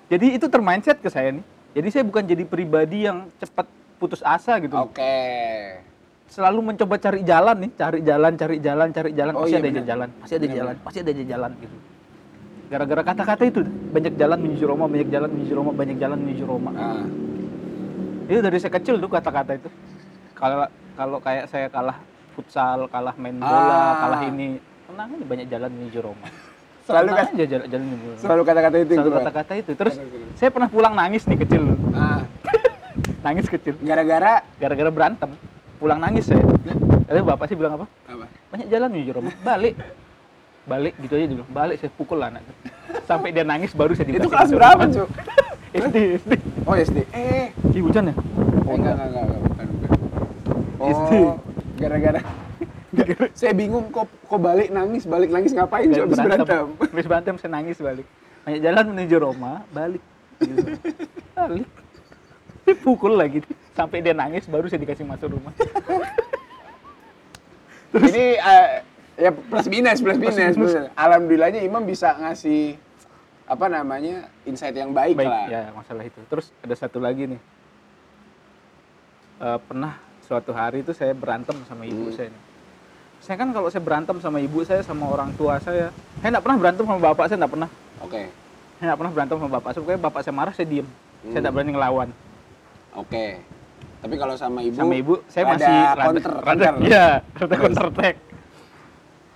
Jadi 0.07 0.27
itu 0.35 0.47
termindset 0.47 0.99
ke 0.99 1.11
saya 1.11 1.35
nih. 1.35 1.45
Jadi 1.75 1.89
saya 1.91 2.05
bukan 2.07 2.23
jadi 2.25 2.45
pribadi 2.45 3.05
yang 3.05 3.29
cepat 3.37 3.67
putus 3.99 4.23
asa 4.23 4.57
gitu. 4.59 4.73
Oke. 4.73 5.19
Selalu 6.29 6.61
mencoba 6.63 6.95
cari 6.97 7.21
jalan 7.23 7.57
nih, 7.59 7.71
cari 7.75 7.99
jalan, 8.01 8.33
cari 8.33 8.57
jalan, 8.59 8.89
cari 8.89 9.11
jalan, 9.13 9.33
Oh 9.35 9.43
pasti 9.43 9.51
iya, 9.51 9.59
ada 9.59 9.67
aja 9.67 9.75
benar. 9.75 9.89
jalan, 9.89 10.09
pasti 10.15 10.33
ada 10.33 10.41
Benar, 10.41 10.57
jalan, 10.57 10.75
benar. 10.75 10.85
pasti 10.87 10.99
ada 11.01 11.13
jalan 11.13 11.51
gitu. 11.59 11.77
Gara-gara 12.69 13.03
kata-kata 13.03 13.43
itu, 13.45 13.61
banyak 13.65 14.15
jalan 14.15 14.39
menuju 14.39 14.65
Roma, 14.65 14.85
banyak 14.87 15.09
jalan 15.09 15.29
menuju 15.33 15.53
Roma, 15.57 15.71
banyak 15.73 15.97
jalan 15.97 16.19
menuju 16.21 16.45
Roma. 16.45 16.71
Ah, 16.71 17.05
Itu 18.29 18.41
dari 18.45 18.59
saya 18.61 18.73
kecil 18.77 19.01
tuh 19.01 19.09
kata-kata 19.09 19.57
itu. 19.57 19.69
Kalau 20.37 20.69
kalau 20.93 21.17
kayak 21.19 21.49
saya 21.49 21.67
kalah 21.67 21.97
futsal, 22.37 22.85
kalah 22.87 23.17
main 23.17 23.41
bola, 23.41 23.57
Ah. 23.73 23.93
kalah 23.99 24.21
ini, 24.23 24.61
tenang 24.85 25.09
aja 25.11 25.25
banyak 25.25 25.47
jalan 25.49 25.71
menuju 25.73 25.99
Roma. 25.99 26.29
Selalu 26.89 27.11
kan 27.13 27.27
aja 27.29 27.45
jalan, 27.45 27.67
jalan 27.69 27.87
selalu 28.17 28.43
kata-kata 28.43 28.77
itu 28.81 28.93
Selalu 28.97 29.11
kata-kata 29.13 29.53
itu. 29.55 29.71
Terus 29.77 29.95
saya 30.35 30.49
pernah 30.49 30.69
pulang 30.73 30.95
nangis 30.97 31.29
nih 31.29 31.39
kecil, 31.45 31.63
Ah, 31.93 32.25
nangis 33.29 33.45
kecil. 33.45 33.77
gara-gara 33.85 34.41
Gara-gara 34.57 34.89
berantem, 34.89 35.31
pulang 35.77 36.01
nangis 36.01 36.25
saya. 36.25 36.41
Lalu 37.09 37.21
bapak 37.25 37.45
sih 37.49 37.57
bilang 37.57 37.77
apa? 37.77 37.87
apa? 38.09 38.25
Banyak 38.49 38.67
jalan 38.73 38.89
menuju 38.89 39.11
Roma. 39.13 39.31
Balik. 39.45 39.77
Balik 40.65 40.95
gitu 41.01 41.13
aja 41.15 41.25
dia 41.25 41.37
bilang. 41.37 41.51
Balik 41.53 41.77
saya 41.81 41.93
pukul 41.93 42.21
anak. 42.21 42.41
Sampai 43.05 43.33
dia 43.33 43.45
nangis 43.45 43.73
baru 43.77 43.93
saya 43.93 44.09
Itu 44.09 44.25
dikasih 44.25 44.33
kelas 44.33 44.51
berapa. 44.53 44.83
Cuk? 44.89 45.09
SD, 45.85 45.97
SD. 46.25 46.33
Oh, 46.65 46.73
SD. 46.73 46.99
Eh, 47.13 47.53
Ih, 47.77 47.83
hujan 47.85 48.09
ya? 48.09 48.15
Oh, 48.65 48.73
enggak, 48.73 48.97
enggak, 48.97 49.09
enggak, 49.09 49.25
enggak, 49.25 49.41
bukan, 49.45 49.67
bukan. 49.69 49.91
Oh, 50.81 51.37
gara-gara 51.77 52.21
saya 53.33 53.53
bingung 53.53 53.89
kok 53.89 54.07
kok 54.07 54.41
balik 54.41 54.69
nangis, 54.69 55.05
balik 55.05 55.31
nangis 55.31 55.53
ngapain? 55.53 55.89
Habis 55.89 56.19
berantem. 56.19 56.67
Habis 56.77 57.07
berantem 57.07 57.35
saya 57.39 57.51
nangis 57.53 57.79
balik. 57.79 58.07
Banyak 58.45 58.61
jalan 58.61 58.85
menuju 58.93 59.17
Roma, 59.21 59.65
balik. 59.71 60.03
Gitu. 60.41 60.67
Balik. 61.33 61.69
Dipukul 62.65 63.17
lagi. 63.17 63.41
Sampai 63.73 64.03
dia 64.03 64.13
nangis 64.13 64.45
baru 64.45 64.67
saya 64.67 64.83
dikasih 64.83 65.07
masuk 65.07 65.39
rumah. 65.39 65.53
Ini 67.89 68.25
eh, 68.37 68.69
ya 69.17 69.31
plus 69.33 69.67
minus, 69.67 69.99
plus 70.05 70.19
minus. 70.21 70.37
plus 70.37 70.57
minus. 70.57 70.93
Alhamdulillahnya 70.93 71.65
Imam 71.65 71.81
bisa 71.83 72.13
ngasih 72.21 72.77
apa 73.49 73.65
namanya 73.73 74.29
insight 74.45 74.77
yang 74.77 74.93
baik, 74.93 75.17
Baik, 75.17 75.25
lah. 75.25 75.47
ya 75.49 75.63
masalah 75.73 76.05
itu. 76.05 76.21
Terus 76.29 76.53
ada 76.61 76.75
satu 76.77 77.01
lagi 77.01 77.25
nih. 77.25 77.41
Eh, 79.41 79.59
pernah 79.65 79.97
suatu 80.21 80.53
hari 80.53 80.85
itu 80.85 80.93
saya 80.93 81.17
berantem 81.17 81.57
sama 81.65 81.89
ibu 81.89 82.13
Hmm. 82.13 82.15
saya 82.15 82.29
nih. 82.29 82.43
Saya 83.29 83.37
kan 83.37 83.53
kalau 83.53 83.69
saya 83.69 83.85
berantem 83.85 84.17
sama 84.25 84.41
ibu 84.41 84.65
saya 84.65 84.81
sama 84.81 85.05
orang 85.05 85.29
tua 85.37 85.61
saya, 85.61 85.93
saya 86.25 86.29
nggak 86.33 86.41
pernah 86.41 86.57
berantem 86.57 86.85
sama 86.89 86.97
bapak 86.97 87.29
saya 87.29 87.45
nggak 87.45 87.53
pernah. 87.53 87.69
Oke, 88.01 88.23
Saya 88.81 88.85
nggak 88.89 88.99
pernah 89.05 89.13
berantem 89.13 89.37
sama 89.37 89.51
bapak 89.53 89.69
saya. 89.69 89.81
Pokoknya 89.85 90.01
bapak 90.01 90.21
saya 90.25 90.33
marah 90.33 90.55
saya 90.57 90.65
diem. 90.67 90.89
Saya 90.89 91.29
Hmm. 91.29 91.41
nggak 91.45 91.53
berani 91.53 91.73
ngelawan. 91.77 92.09
oke. 92.97 93.27
Tapi 93.99 94.15
kalau 94.15 94.33
sama 94.33 94.63
ibu, 94.63 94.79
sama 94.79 94.95
ibu 94.95 95.15
saya 95.29 95.45
rada 95.45 95.53
masih 95.53 95.77
counter, 95.99 96.33
rada, 96.33 96.47
counter. 96.47 96.75
iya 96.89 97.07
rada 97.35 97.57
counter 97.59 97.85
attack 97.91 98.17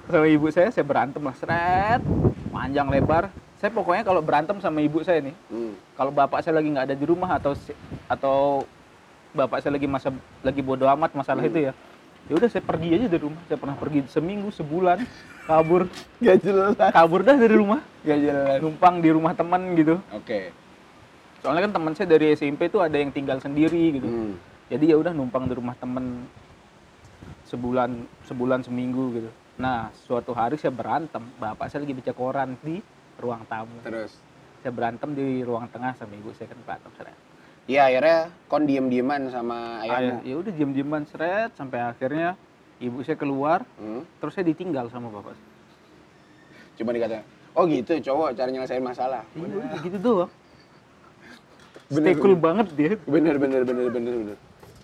sama 0.06 0.26
ibu 0.26 0.46
saya 0.48 0.68
saya 0.70 0.84
berantem 0.86 1.18
lah 1.20 1.34
seret 1.34 2.00
panjang 2.48 2.86
lebar 2.86 3.24
saya 3.58 3.70
pokoknya 3.70 4.02
kalau 4.02 4.22
berantem 4.22 4.56
sama 4.56 4.78
ibu 4.78 5.02
saya 5.02 5.18
nih 5.20 5.34
Hmm. 5.50 5.74
kalau 5.92 6.14
bapak 6.14 6.40
saya 6.40 6.56
lagi 6.56 6.70
nggak 6.70 6.86
ada 6.86 6.96
di 6.96 7.02
rumah 7.02 7.34
atau 7.34 7.58
atau 8.06 8.62
bapak 9.32 9.58
saya 9.58 9.74
lagi 9.74 9.84
masa 9.84 10.14
lagi 10.40 10.62
bodoh 10.62 10.86
amat 10.88 11.10
masalah 11.12 11.42
Hmm. 11.42 11.50
itu 11.50 11.58
ya 11.66 11.72
ya 12.22 12.34
udah 12.34 12.48
saya 12.48 12.62
pergi 12.62 12.88
aja 12.92 13.06
dari 13.06 13.22
rumah 13.22 13.40
saya 13.44 13.58
pernah 13.58 13.76
pergi 13.76 13.98
seminggu 14.06 14.48
sebulan 14.48 14.98
kabur 15.42 15.90
Gak 16.18 16.38
jelas. 16.38 16.74
kabur 16.90 17.20
dah 17.20 17.34
dari 17.34 17.54
rumah 17.54 17.80
Gak 18.00 18.18
jelas. 18.20 18.58
numpang 18.58 18.98
di 18.98 19.10
rumah 19.10 19.32
teman 19.32 19.74
gitu 19.74 19.98
Oke. 20.10 20.54
soalnya 21.38 21.66
kan 21.66 21.72
teman 21.72 21.92
saya 21.92 22.08
dari 22.08 22.30
SMP 22.30 22.66
itu 22.66 22.78
ada 22.78 22.94
yang 22.94 23.10
tinggal 23.10 23.38
sendiri 23.38 23.98
gitu 23.98 24.06
Hmm. 24.06 24.34
jadi 24.68 24.84
ya 24.88 24.96
udah 24.96 25.10
numpang 25.10 25.44
di 25.44 25.54
rumah 25.54 25.74
temen 25.74 26.24
sebulan 27.44 27.90
sebulan 28.24 28.60
seminggu 28.62 29.04
gitu 29.12 29.30
nah 29.54 29.92
suatu 30.00 30.32
hari 30.32 30.56
saya 30.56 30.70
berantem 30.70 31.20
bapak 31.36 31.68
saya 31.68 31.82
lagi 31.82 31.92
baca 31.92 32.12
koran 32.12 32.56
di 32.58 32.80
ruang 33.16 33.44
tamu 33.44 33.76
Terus. 33.82 34.16
saya 34.58 34.72
berantem 34.72 35.12
di 35.12 35.42
ruang 35.42 35.68
tengah 35.68 35.92
sama 35.92 36.14
ibu 36.14 36.32
saya 36.32 36.48
kan 36.48 36.58
berantem 36.62 36.90
seret 36.96 37.18
Iya 37.72 37.88
akhirnya 37.88 38.18
kon 38.52 38.68
diem-dieman 38.68 39.32
sama 39.32 39.80
Ayah, 39.80 40.12
ayahmu. 40.12 40.28
ya 40.28 40.34
udah 40.36 40.52
diam 40.52 40.70
diaman 40.76 41.08
seret 41.08 41.56
sampai 41.56 41.80
akhirnya 41.80 42.36
ibu 42.76 43.00
saya 43.00 43.16
keluar 43.16 43.64
Hmm. 43.80 44.04
terus 44.20 44.36
saya 44.36 44.44
ditinggal 44.44 44.92
sama 44.92 45.08
bapak. 45.08 45.32
Cuma 46.76 46.92
dikata, 46.92 47.24
oh 47.56 47.64
gitu 47.64 47.96
cowok 47.96 48.36
cara 48.36 48.52
nyelesain 48.52 48.84
masalah. 48.84 49.24
Iya, 49.32 49.80
gitu 49.80 49.96
doang 49.96 50.28
Bener, 51.88 52.12
stay 52.12 52.20
cool 52.20 52.36
banget 52.36 52.66
dia 52.76 52.92
Bener 53.08 53.40
bener 53.40 53.64
bener 53.64 53.88
bener 53.88 54.14
bener. 54.20 54.36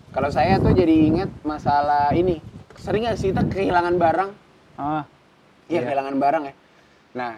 Kalau 0.09 0.33
saya 0.33 0.57
tuh 0.57 0.73
jadi 0.73 1.13
inget 1.13 1.29
masalah 1.45 2.17
ini. 2.17 2.41
Sering 2.81 3.05
gak 3.05 3.21
sih 3.21 3.29
kita 3.29 3.45
kehilangan 3.45 4.01
barang? 4.01 4.31
ah 4.81 5.05
Iya 5.69 5.85
Iya. 5.85 5.87
kehilangan 5.93 6.17
barang 6.17 6.43
ya. 6.49 6.55
Nah 7.13 7.33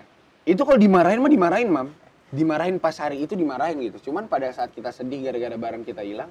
itu 0.46 0.62
kalau 0.62 0.78
dimarahin 0.78 1.18
mah 1.18 1.26
dimarahin 1.26 1.66
mam. 1.66 1.88
Dimarahin 2.30 2.78
pas 2.78 2.94
hari 2.94 3.26
itu 3.26 3.34
dimarahin 3.34 3.82
gitu. 3.82 4.10
Cuman 4.10 4.30
pada 4.30 4.50
saat 4.54 4.70
kita 4.70 4.94
sedih 4.94 5.26
gara-gara 5.26 5.58
barang 5.58 5.82
kita 5.82 6.06
hilang, 6.06 6.30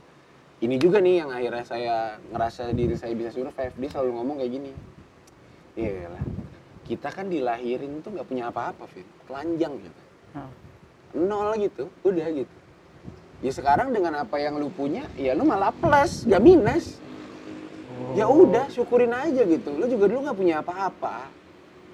ini 0.63 0.75
juga 0.79 1.03
nih 1.03 1.23
yang 1.23 1.29
akhirnya 1.31 1.65
saya 1.67 1.95
ngerasa 2.31 2.71
diri 2.71 2.95
saya 2.95 3.11
bisa 3.15 3.35
survive. 3.35 3.75
Dia 3.75 3.89
selalu 3.91 4.11
ngomong 4.15 4.35
kayak 4.39 4.51
gini. 4.51 4.71
Iya 5.75 6.07
lah. 6.11 6.23
Kita 6.87 7.11
kan 7.11 7.27
dilahirin 7.27 7.99
tuh 7.99 8.15
nggak 8.15 8.27
punya 8.27 8.47
apa-apa, 8.47 8.87
Vin. 8.95 9.07
Telanjang 9.27 9.73
gitu. 9.79 10.01
Ah. 10.35 10.49
Nol 11.15 11.55
gitu. 11.59 11.91
Udah 12.07 12.27
gitu. 12.31 12.55
Ya 13.39 13.51
sekarang 13.55 13.95
dengan 13.95 14.19
apa 14.19 14.35
yang 14.35 14.59
lu 14.59 14.67
punya, 14.67 15.07
ya 15.15 15.31
lu 15.31 15.47
malah 15.47 15.71
plus, 15.71 16.27
gak 16.27 16.43
minus. 16.43 16.99
Ya 18.15 18.27
Oh. 18.27 18.43
udah, 18.43 18.67
syukurin 18.67 19.15
aja 19.15 19.47
gitu. 19.47 19.71
Lu 19.79 19.87
juga 19.87 20.11
dulu 20.11 20.27
nggak 20.27 20.39
punya 20.39 20.55
apa-apa. 20.59 21.38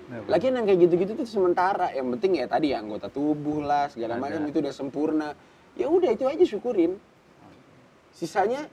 Nah, 0.05 0.21
Lagian 0.29 0.53
yang 0.53 0.65
kayak 0.69 0.79
gitu-gitu 0.85 1.11
tuh 1.17 1.25
sementara. 1.25 1.89
Yang 1.89 2.17
penting 2.17 2.31
ya 2.37 2.45
tadi 2.45 2.73
ya 2.73 2.81
anggota 2.81 3.09
tubuh 3.09 3.65
lah 3.65 3.89
segala 3.89 4.21
macam 4.21 4.45
itu 4.45 4.61
udah 4.61 4.73
sempurna. 4.73 5.29
Ya 5.73 5.89
udah 5.89 6.13
itu 6.13 6.25
aja 6.29 6.45
syukurin. 6.45 7.01
Sisanya 8.13 8.69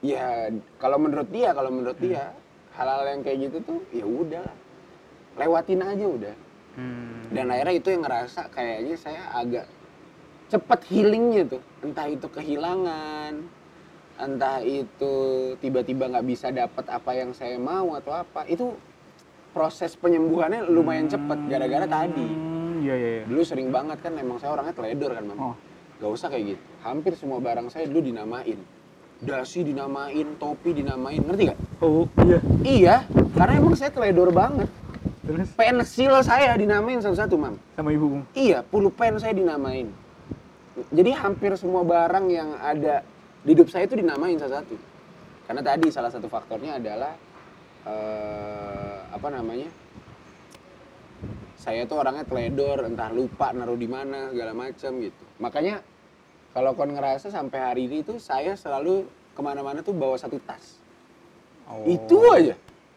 ya 0.00 0.50
kalau 0.80 0.96
menurut 0.96 1.28
dia 1.28 1.52
kalau 1.52 1.70
menurut 1.70 1.96
dia 2.00 2.32
hal-hal 2.74 3.06
yang 3.06 3.20
kayak 3.22 3.38
gitu 3.48 3.58
tuh 3.62 3.80
ya 3.94 4.04
udah 4.04 4.46
lewatin 5.38 5.80
aja 5.84 6.06
udah. 6.06 6.36
hmm. 6.80 7.30
Dan 7.30 7.50
akhirnya 7.50 7.74
itu 7.78 7.88
yang 7.92 8.02
ngerasa 8.02 8.40
kayaknya 8.50 8.96
saya 8.98 9.22
agak 9.36 9.66
cepet 10.48 10.80
healingnya 10.90 11.42
tuh. 11.58 11.62
Entah 11.84 12.06
itu 12.08 12.26
kehilangan, 12.30 13.32
entah 14.18 14.58
itu 14.62 15.14
tiba-tiba 15.58 16.10
nggak 16.10 16.26
bisa 16.26 16.50
dapat 16.54 16.84
apa 16.88 17.10
yang 17.14 17.30
saya 17.34 17.58
mau 17.58 17.94
atau 17.98 18.14
apa. 18.14 18.46
Itu 18.46 18.74
proses 19.54 19.94
penyembuhannya 19.94 20.66
lumayan 20.66 21.06
cepet 21.06 21.38
gara-gara 21.46 21.86
tadi. 21.86 22.26
Hmm, 22.26 22.82
iya 22.82 22.94
iya 22.98 23.10
iya 23.16 23.24
Dulu 23.24 23.42
sering 23.46 23.70
banget 23.70 24.02
kan 24.02 24.18
emang 24.18 24.42
saya 24.42 24.52
orangnya 24.52 24.74
teledor 24.74 25.14
kan, 25.14 25.24
Mam. 25.24 25.38
oh 25.38 25.54
Gak 25.94 26.10
usah 26.10 26.26
kayak 26.26 26.44
gitu. 26.58 26.62
Hampir 26.82 27.14
semua 27.14 27.38
barang 27.38 27.70
saya 27.70 27.86
dulu 27.86 28.02
dinamain. 28.02 28.58
Dasi 29.22 29.62
dinamain, 29.62 30.26
topi 30.36 30.74
dinamain, 30.74 31.22
ngerti 31.22 31.54
gak? 31.54 31.58
oh 31.80 32.04
iya 32.26 32.38
Iya, 32.60 32.96
karena 33.32 33.52
emang 33.56 33.78
saya 33.78 33.94
teledor 33.94 34.34
banget. 34.34 34.66
terus 35.24 35.48
Pensil 35.56 36.12
saya 36.20 36.52
dinamain 36.58 36.98
satu-satu, 37.00 37.38
Mam. 37.38 37.54
sama 37.72 37.94
ibu 37.94 38.20
Iya, 38.34 38.60
pulpen 38.66 39.16
saya 39.16 39.32
dinamain. 39.32 39.88
Jadi 40.90 41.14
hampir 41.14 41.54
semua 41.54 41.86
barang 41.86 42.26
yang 42.26 42.58
ada 42.58 43.06
di 43.40 43.54
hidup 43.54 43.70
saya 43.70 43.86
itu 43.86 43.94
dinamain 43.94 44.34
satu-satu. 44.36 44.74
Karena 45.46 45.62
tadi 45.62 45.88
salah 45.88 46.10
satu 46.10 46.26
faktornya 46.26 46.76
adalah 46.76 47.14
eh, 47.86 48.83
apa 49.14 49.28
namanya? 49.30 49.70
Saya 51.54 51.86
tuh 51.88 52.02
orangnya 52.02 52.26
teledor, 52.28 52.84
entah 52.84 53.08
lupa 53.14 53.54
naruh 53.54 53.78
di 53.78 53.88
mana 53.88 54.34
segala 54.34 54.52
macam 54.52 54.90
gitu. 55.00 55.24
Makanya 55.40 55.80
kalau 56.52 56.76
kon 56.76 56.92
ngerasa 56.92 57.32
sampai 57.32 57.58
hari 57.58 57.82
ini 57.88 58.04
tuh 58.04 58.20
saya 58.20 58.52
selalu 58.58 59.08
ke 59.34 59.40
mana-mana 59.42 59.80
tuh 59.80 59.94
bawa 59.94 60.14
satu 60.14 60.38
tas. 60.42 60.78
oh. 61.66 61.86
Itu 61.88 62.18
aja. 62.30 62.54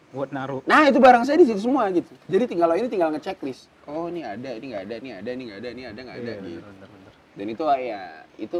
buat 0.08 0.32
naruh 0.32 0.64
Nah 0.64 0.88
itu 0.88 0.96
barang 0.96 1.28
saya 1.28 1.36
di 1.36 1.44
situ 1.44 1.68
semua 1.68 1.92
gitu. 1.92 2.08
Jadi 2.32 2.48
tinggal 2.48 2.72
ini 2.80 2.88
tinggal 2.88 3.12
ngechecklist. 3.12 3.68
Oh 3.84 4.08
ini 4.08 4.24
ada, 4.24 4.56
ini 4.56 4.72
nggak 4.72 4.84
ada, 4.88 4.94
ini 5.04 5.10
ada, 5.12 5.30
ini 5.36 5.42
nggak 5.52 5.58
ada, 5.60 5.68
ini 5.68 5.82
ada, 5.84 6.00
nggak 6.00 6.16
ada. 6.16 6.32
Iya, 6.32 6.44
gitu. 6.48 6.60
bener, 6.64 6.88
bener. 6.88 7.12
Dan 7.36 7.46
itu 7.52 7.62
ya 7.84 8.02
itu 8.40 8.58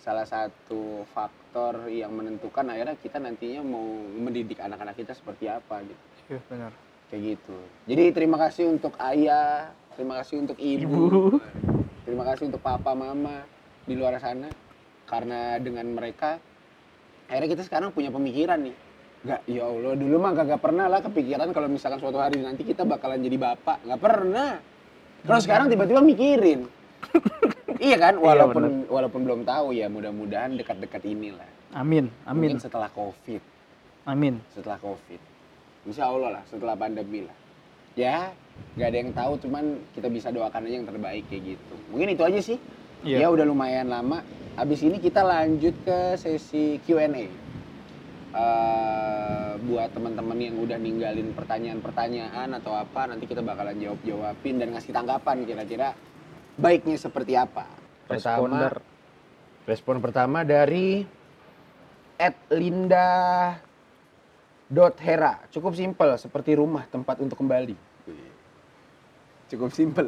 salah 0.00 0.26
satu 0.26 1.04
faktor 1.12 1.86
yang 1.92 2.10
menentukan 2.16 2.64
akhirnya 2.72 2.96
kita 2.98 3.20
nantinya 3.20 3.62
mau 3.62 3.84
mendidik 4.18 4.58
anak-anak 4.58 4.98
kita 4.98 5.12
seperti 5.14 5.46
apa 5.46 5.84
gitu. 5.84 6.02
Iya, 6.32 6.40
benar. 6.48 6.72
Kayak 7.10 7.22
gitu. 7.34 7.58
Jadi 7.90 8.04
terima 8.14 8.38
kasih 8.38 8.70
untuk 8.70 8.94
ayah, 9.02 9.74
terima 9.98 10.22
kasih 10.22 10.46
untuk 10.46 10.54
ibu, 10.62 10.86
Ibu. 10.86 11.42
terima 12.06 12.22
kasih 12.30 12.54
untuk 12.54 12.62
papa 12.62 12.94
mama 12.94 13.42
di 13.82 13.98
luar 13.98 14.14
sana. 14.22 14.46
Karena 15.10 15.58
dengan 15.58 15.90
mereka 15.90 16.38
akhirnya 17.26 17.50
kita 17.58 17.62
sekarang 17.66 17.90
punya 17.90 18.14
pemikiran 18.14 18.62
nih. 18.62 18.76
Gak, 19.20 19.42
ya 19.50 19.68
Allah, 19.68 19.98
dulu 19.98 20.16
mah 20.16 20.32
gak, 20.32 20.62
pernah 20.64 20.88
lah 20.88 21.04
kepikiran 21.04 21.52
kalau 21.52 21.68
misalkan 21.68 22.00
suatu 22.00 22.16
hari 22.16 22.40
nanti 22.40 22.62
kita 22.62 22.86
bakalan 22.86 23.20
jadi 23.20 23.36
bapak. 23.36 23.84
Gak 23.84 24.00
pernah. 24.00 24.62
Kalau 25.26 25.40
sekarang 25.42 25.66
tiba-tiba 25.68 26.00
mikirin. 26.00 26.64
iya 27.84 27.96
kan? 28.00 28.16
Walaupun 28.16 28.86
walaupun 28.88 29.20
belum 29.26 29.40
tahu 29.44 29.76
ya, 29.76 29.90
mudah-mudahan 29.90 30.56
dekat-dekat 30.56 31.02
inilah. 31.04 31.48
Amin, 31.74 32.08
amin, 32.24 32.54
Mungkin 32.54 32.62
setelah 32.62 32.90
Covid, 32.90 33.42
amin. 34.02 34.42
setelah 34.50 34.78
Covid. 34.82 35.29
Insya 35.88 36.12
Allah 36.12 36.40
lah, 36.40 36.42
setelah 36.48 36.76
pandemi 36.76 37.24
lah. 37.24 37.36
Ya, 37.96 38.30
gak 38.76 38.88
ada 38.92 38.98
yang 39.00 39.12
tahu, 39.16 39.32
cuman 39.40 39.80
kita 39.96 40.08
bisa 40.12 40.28
doakan 40.28 40.68
aja 40.68 40.76
yang 40.80 40.88
terbaik 40.88 41.24
kayak 41.32 41.56
gitu. 41.56 41.74
Mungkin 41.90 42.08
itu 42.12 42.22
aja 42.22 42.40
sih. 42.40 42.58
Ya 43.00 43.24
Iya. 43.24 43.32
udah 43.32 43.44
lumayan 43.48 43.88
lama. 43.88 44.20
Habis 44.60 44.84
ini 44.84 45.00
kita 45.00 45.24
lanjut 45.24 45.72
ke 45.88 46.20
sesi 46.20 46.76
Q&A. 46.84 47.26
Eh, 48.30 49.52
buat 49.66 49.90
teman-teman 49.90 50.38
yang 50.38 50.56
udah 50.60 50.78
ninggalin 50.78 51.34
pertanyaan-pertanyaan 51.34 52.54
atau 52.60 52.76
apa, 52.76 53.10
nanti 53.10 53.26
kita 53.26 53.42
bakalan 53.42 53.80
jawab-jawabin 53.80 54.60
dan 54.60 54.68
ngasih 54.76 54.92
tanggapan 54.94 55.42
kira-kira 55.42 55.96
baiknya 56.54 56.94
seperti 56.94 57.34
apa. 57.34 57.66
Pertama, 58.06 58.70
Responder. 58.70 58.74
respon 59.66 59.96
pertama 59.98 60.38
dari 60.46 61.02
@linda 62.52 63.08
dot 64.70 64.94
hera. 65.02 65.42
Cukup 65.50 65.74
simpel 65.74 66.14
seperti 66.14 66.54
rumah 66.54 66.86
tempat 66.86 67.18
untuk 67.18 67.36
kembali. 67.42 67.74
Cukup 69.50 69.74
simpel. 69.74 70.06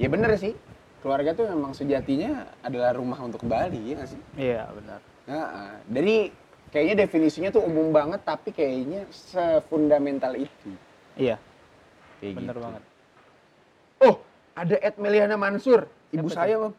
Ya 0.00 0.08
bener 0.08 0.32
sih. 0.40 0.56
Keluarga 1.04 1.36
tuh 1.36 1.50
memang 1.50 1.76
sejatinya 1.76 2.48
adalah 2.64 2.96
rumah 2.96 3.20
untuk 3.20 3.44
kembali 3.44 3.78
ya 3.90 3.94
nggak 4.00 4.08
sih? 4.08 4.20
Iya, 4.38 4.62
benar. 4.70 5.00
Nah, 5.28 5.46
jadi 5.90 6.30
kayaknya 6.72 6.94
definisinya 7.04 7.50
tuh 7.52 7.62
umum 7.66 7.92
banget 7.92 8.22
tapi 8.24 8.54
kayaknya 8.54 9.04
sefundamental 9.10 10.32
itu. 10.38 10.72
Iya, 11.18 11.36
Kayak 12.22 12.34
benar 12.38 12.54
gitu. 12.56 12.64
banget. 12.64 12.82
oh 14.02 14.16
ada 14.56 14.76
Ed 14.78 14.96
Meliana 14.96 15.36
Mansur. 15.36 15.90
Ibu 16.14 16.30
Siapa 16.30 16.38
saya 16.38 16.54
bang. 16.62 16.74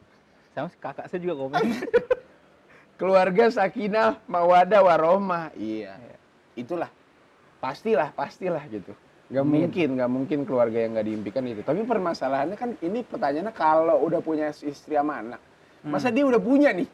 Sama 0.55 0.69
kakak 0.81 1.05
saya 1.11 1.19
juga 1.21 1.35
komen. 1.45 1.61
keluarga 2.99 3.51
sakinah 3.51 4.23
mawadah 4.25 4.81
warohmah 4.81 5.51
iya. 5.59 5.99
Itulah 6.55 6.87
pastilah 7.63 8.11
pastilah 8.11 8.67
gitu. 8.67 8.91
Nggak 9.31 9.45
Amin. 9.47 9.55
mungkin 9.63 9.87
nggak 9.95 10.11
mungkin 10.11 10.39
keluarga 10.43 10.83
yang 10.83 10.99
nggak 10.99 11.07
diimpikan 11.07 11.47
itu 11.47 11.63
tapi 11.63 11.87
permasalahannya 11.87 12.59
kan 12.59 12.75
ini 12.83 13.07
pertanyaannya 13.07 13.55
kalau 13.55 14.03
udah 14.03 14.19
punya 14.19 14.51
istri 14.51 14.99
sama 14.99 15.23
anak 15.23 15.39
masa 15.83 16.07
dia 16.11 16.23
udah 16.23 16.39
punya 16.39 16.71
nih? 16.71 16.87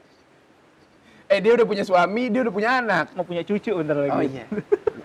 Eh 1.30 1.38
dia 1.46 1.54
udah 1.54 1.66
punya 1.70 1.86
suami 1.86 2.30
dia 2.34 2.42
udah 2.42 2.54
punya 2.54 2.82
anak. 2.82 3.14
Mau 3.14 3.22
punya 3.22 3.46
cucu 3.46 3.70
bentar 3.70 3.98
lagi. 3.98 4.14
oh 4.14 4.24
iya. 4.26 4.46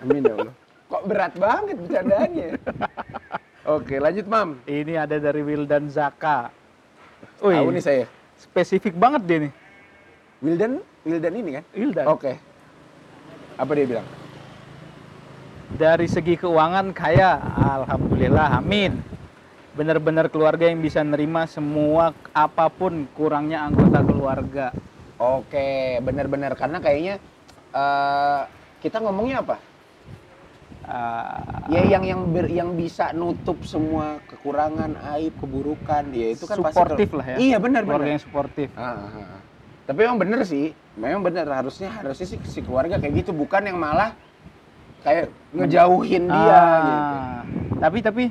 Amin 0.01 0.25
ya 0.25 0.33
allah. 0.33 0.53
Kok 0.89 1.03
berat 1.05 1.33
banget 1.37 1.77
bercandaannya? 1.81 2.49
Oke 3.77 3.95
lanjut 4.01 4.25
mam. 4.25 4.49
Ini 4.65 4.93
ada 5.05 5.17
dari 5.21 5.41
Wildan 5.45 5.89
Zaka. 5.89 6.49
tahu 7.41 7.49
Wih, 7.49 7.77
nih 7.77 7.83
saya. 7.83 8.05
spesifik 8.41 8.97
banget 8.97 9.21
dia 9.25 9.37
nih. 9.49 9.53
Wildan? 10.41 10.81
Wildan 11.05 11.33
ini 11.37 11.51
kan? 11.61 11.63
Wildan. 11.77 12.05
oke. 12.09 12.33
Apa 13.61 13.71
dia 13.77 13.85
bilang? 13.85 14.07
Dari 15.73 16.05
segi 16.05 16.37
keuangan 16.37 16.93
kaya, 16.93 17.41
alhamdulillah, 17.81 18.61
amin. 18.61 19.01
Benar-benar 19.73 20.29
keluarga 20.29 20.69
yang 20.69 20.79
bisa 20.79 21.01
nerima 21.01 21.49
semua 21.49 22.13
apa 22.31 22.69
pun 22.69 23.09
kurangnya 23.17 23.65
anggota 23.65 23.99
keluarga. 24.05 24.71
Oke, 25.17 25.99
benar-benar 25.99 26.53
karena 26.55 26.77
kayaknya 26.79 27.15
eh, 27.75 28.41
kita 28.79 29.01
ngomongnya 29.01 29.41
apa? 29.41 29.57
Ah, 30.85 31.65
Ya 31.65 31.81
yang 31.81 32.05
yang 32.05 32.21
ber- 32.29 32.51
yang 32.53 32.77
bisa 32.77 33.09
nutup 33.09 33.57
semua 33.65 34.21
kekurangan, 34.29 35.17
aib, 35.17 35.33
keburukan, 35.41 36.13
ya 36.13 36.29
itu 36.29 36.45
kan 36.45 36.61
pasti 36.61 36.77
Suportif 36.77 37.09
lah 37.09 37.25
ya. 37.25 37.35
Iya 37.41 37.57
benar 37.57 37.81
keluarga 37.83 38.05
benar. 38.05 38.13
yang 38.15 38.21
suportif. 38.21 38.69
Ah, 38.77 38.93
ah, 38.93 39.17
ah. 39.17 39.39
Tapi 39.89 39.97
memang 40.05 40.21
bener 40.21 40.45
sih, 40.45 40.77
memang 40.93 41.25
bener 41.25 41.49
harusnya 41.49 41.89
harusnya 41.89 42.25
sih 42.29 42.37
si 42.45 42.61
keluarga 42.61 43.01
kayak 43.01 43.25
gitu, 43.25 43.33
bukan 43.33 43.65
yang 43.65 43.81
malah 43.81 44.13
kayak 45.05 45.25
ngejauhin 45.53 46.23
dia 46.25 46.61
gitu. 46.81 47.15
Ah, 47.15 47.39
Tapi 47.85 47.97
tapi 48.01 48.23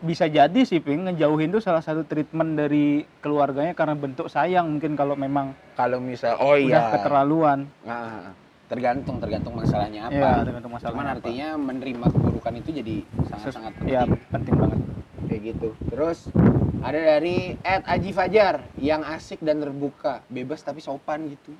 bisa 0.00 0.24
jadi 0.24 0.60
sih 0.64 0.80
Ping 0.80 1.04
ngejauhin 1.04 1.52
tuh 1.52 1.60
salah 1.60 1.84
satu 1.84 2.08
treatment 2.08 2.56
dari 2.56 3.04
keluarganya 3.20 3.76
karena 3.76 3.92
bentuk 3.92 4.32
sayang 4.32 4.64
mungkin 4.64 4.96
kalau 4.96 5.12
memang 5.12 5.52
Kalau 5.76 6.00
misal, 6.00 6.40
oh 6.40 6.56
udah 6.56 6.64
iya, 6.64 6.80
keterlaluan. 6.96 7.68
Ah, 7.84 7.92
ah, 7.92 8.20
ah. 8.32 8.34
tergantung 8.70 9.20
tergantung 9.20 9.52
masalahnya 9.58 10.08
apa. 10.08 10.16
Iya, 10.16 10.32
tergantung 10.46 10.72
masalahnya 10.72 10.96
Cuman 10.96 11.08
apa. 11.10 11.16
artinya 11.20 11.48
menerima 11.58 12.06
keburukan 12.16 12.52
itu 12.56 12.70
jadi 12.80 12.96
sangat-sangat 13.28 13.72
penting. 13.76 13.92
Ya, 13.92 14.02
penting 14.32 14.54
banget. 14.56 14.78
kayak 15.28 15.42
gitu. 15.52 15.68
Terus 15.92 16.18
ada 16.80 16.98
dari 16.98 17.60
Ed 17.60 17.82
Aji 17.84 18.10
Fajar 18.16 18.54
yang 18.80 19.04
asik 19.04 19.44
dan 19.44 19.60
terbuka, 19.60 20.24
bebas 20.32 20.64
tapi 20.64 20.80
sopan 20.80 21.28
gitu. 21.28 21.52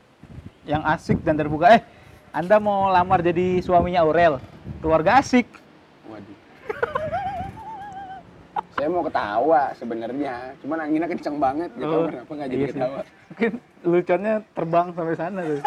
Yang 0.64 0.82
asik 0.86 1.18
dan 1.26 1.36
terbuka. 1.36 1.76
Eh, 1.76 1.82
Anda 2.30 2.56
mau 2.56 2.88
lamar 2.88 3.20
jadi 3.20 3.58
suaminya 3.58 4.00
Aurel? 4.00 4.38
Keluarga 4.78 5.18
asik. 5.18 5.44
Waduh. 6.06 6.36
Saya 8.70 8.86
mau 8.88 9.02
ketawa 9.02 9.74
sebenarnya, 9.74 10.54
cuman 10.62 10.78
anginnya 10.80 11.06
kenceng 11.06 11.36
banget 11.36 11.68
gitu. 11.74 11.90
Oh, 11.90 12.06
Kenapa 12.06 12.30
nggak 12.32 12.48
jadi 12.48 12.56
iya 12.56 12.66
sih. 12.66 12.72
ketawa? 12.78 12.98
Mungkin 13.28 13.50
lucunya 13.82 14.34
terbang 14.52 14.86
sampai 14.94 15.16
sana 15.16 15.40
tuh. 15.42 15.60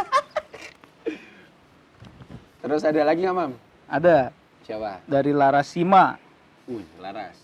Terus 2.64 2.82
ada 2.82 3.02
lagi 3.04 3.20
nggak, 3.22 3.36
Mam? 3.36 3.52
Ada 3.86 4.18
Siapa? 4.64 5.04
dari 5.04 5.30
Larasima, 5.30 6.16
Wih, 6.64 6.88
Laras. 6.98 7.36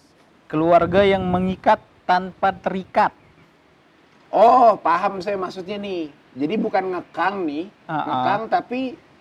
keluarga 0.48 1.04
yang 1.04 1.22
mengikat 1.22 1.78
tanpa 2.08 2.50
terikat. 2.56 3.12
Oh, 4.32 4.74
paham 4.74 5.20
saya 5.20 5.36
maksudnya 5.36 5.76
nih. 5.76 6.08
Jadi 6.34 6.56
bukan 6.56 6.96
ngekang 6.96 7.44
nih, 7.44 7.68
Ah, 7.84 7.92
ah. 7.92 8.04
ngekang 8.08 8.42
tapi 8.48 8.80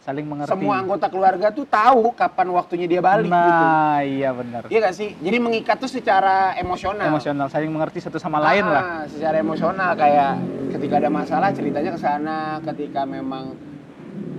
Saling 0.08 0.24
mengerti. 0.24 0.56
semua 0.56 0.80
anggota 0.80 1.06
keluarga 1.12 1.52
tuh 1.52 1.68
tahu 1.68 2.16
kapan 2.16 2.48
waktunya 2.56 2.88
dia 2.88 3.04
balik 3.04 3.28
gitu. 3.28 3.36
Nah, 3.36 4.00
iya 4.00 4.32
benar. 4.32 4.64
Iya 4.72 4.78
gak 4.88 4.96
sih? 4.96 5.12
Jadi 5.20 5.36
mengikat 5.36 5.76
tuh 5.76 5.90
secara 5.92 6.56
emosional. 6.56 7.12
Emosional, 7.12 7.52
saling 7.52 7.68
mengerti 7.68 8.00
satu 8.00 8.16
sama 8.16 8.40
lain 8.40 8.64
lah. 8.64 9.04
Ah, 9.04 9.04
Secara 9.04 9.36
emosional 9.36 9.92
kayak 10.00 10.40
ketika 10.72 10.96
ada 10.96 11.12
masalah 11.12 11.52
ceritanya 11.52 11.92
ke 11.92 12.00
sana, 12.00 12.56
ketika 12.64 13.04
memang 13.04 13.52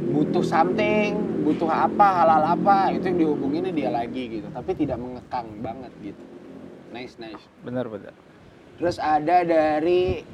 butuh 0.09 0.41
something, 0.41 1.21
butuh 1.45 1.69
apa, 1.69 2.25
halal 2.25 2.49
apa, 2.49 2.89
itu 2.89 3.05
yang 3.13 3.29
dihubunginnya 3.29 3.69
dia 3.69 3.93
lagi 3.93 4.41
gitu. 4.41 4.49
Tapi 4.49 4.73
tidak 4.73 4.97
mengekang 4.97 5.53
banget 5.61 5.93
gitu. 6.01 6.23
Nice, 6.89 7.13
nice. 7.21 7.45
Benar, 7.61 7.85
benar. 7.85 8.17
Terus 8.81 8.97
ada 8.97 9.45
dari 9.45 10.25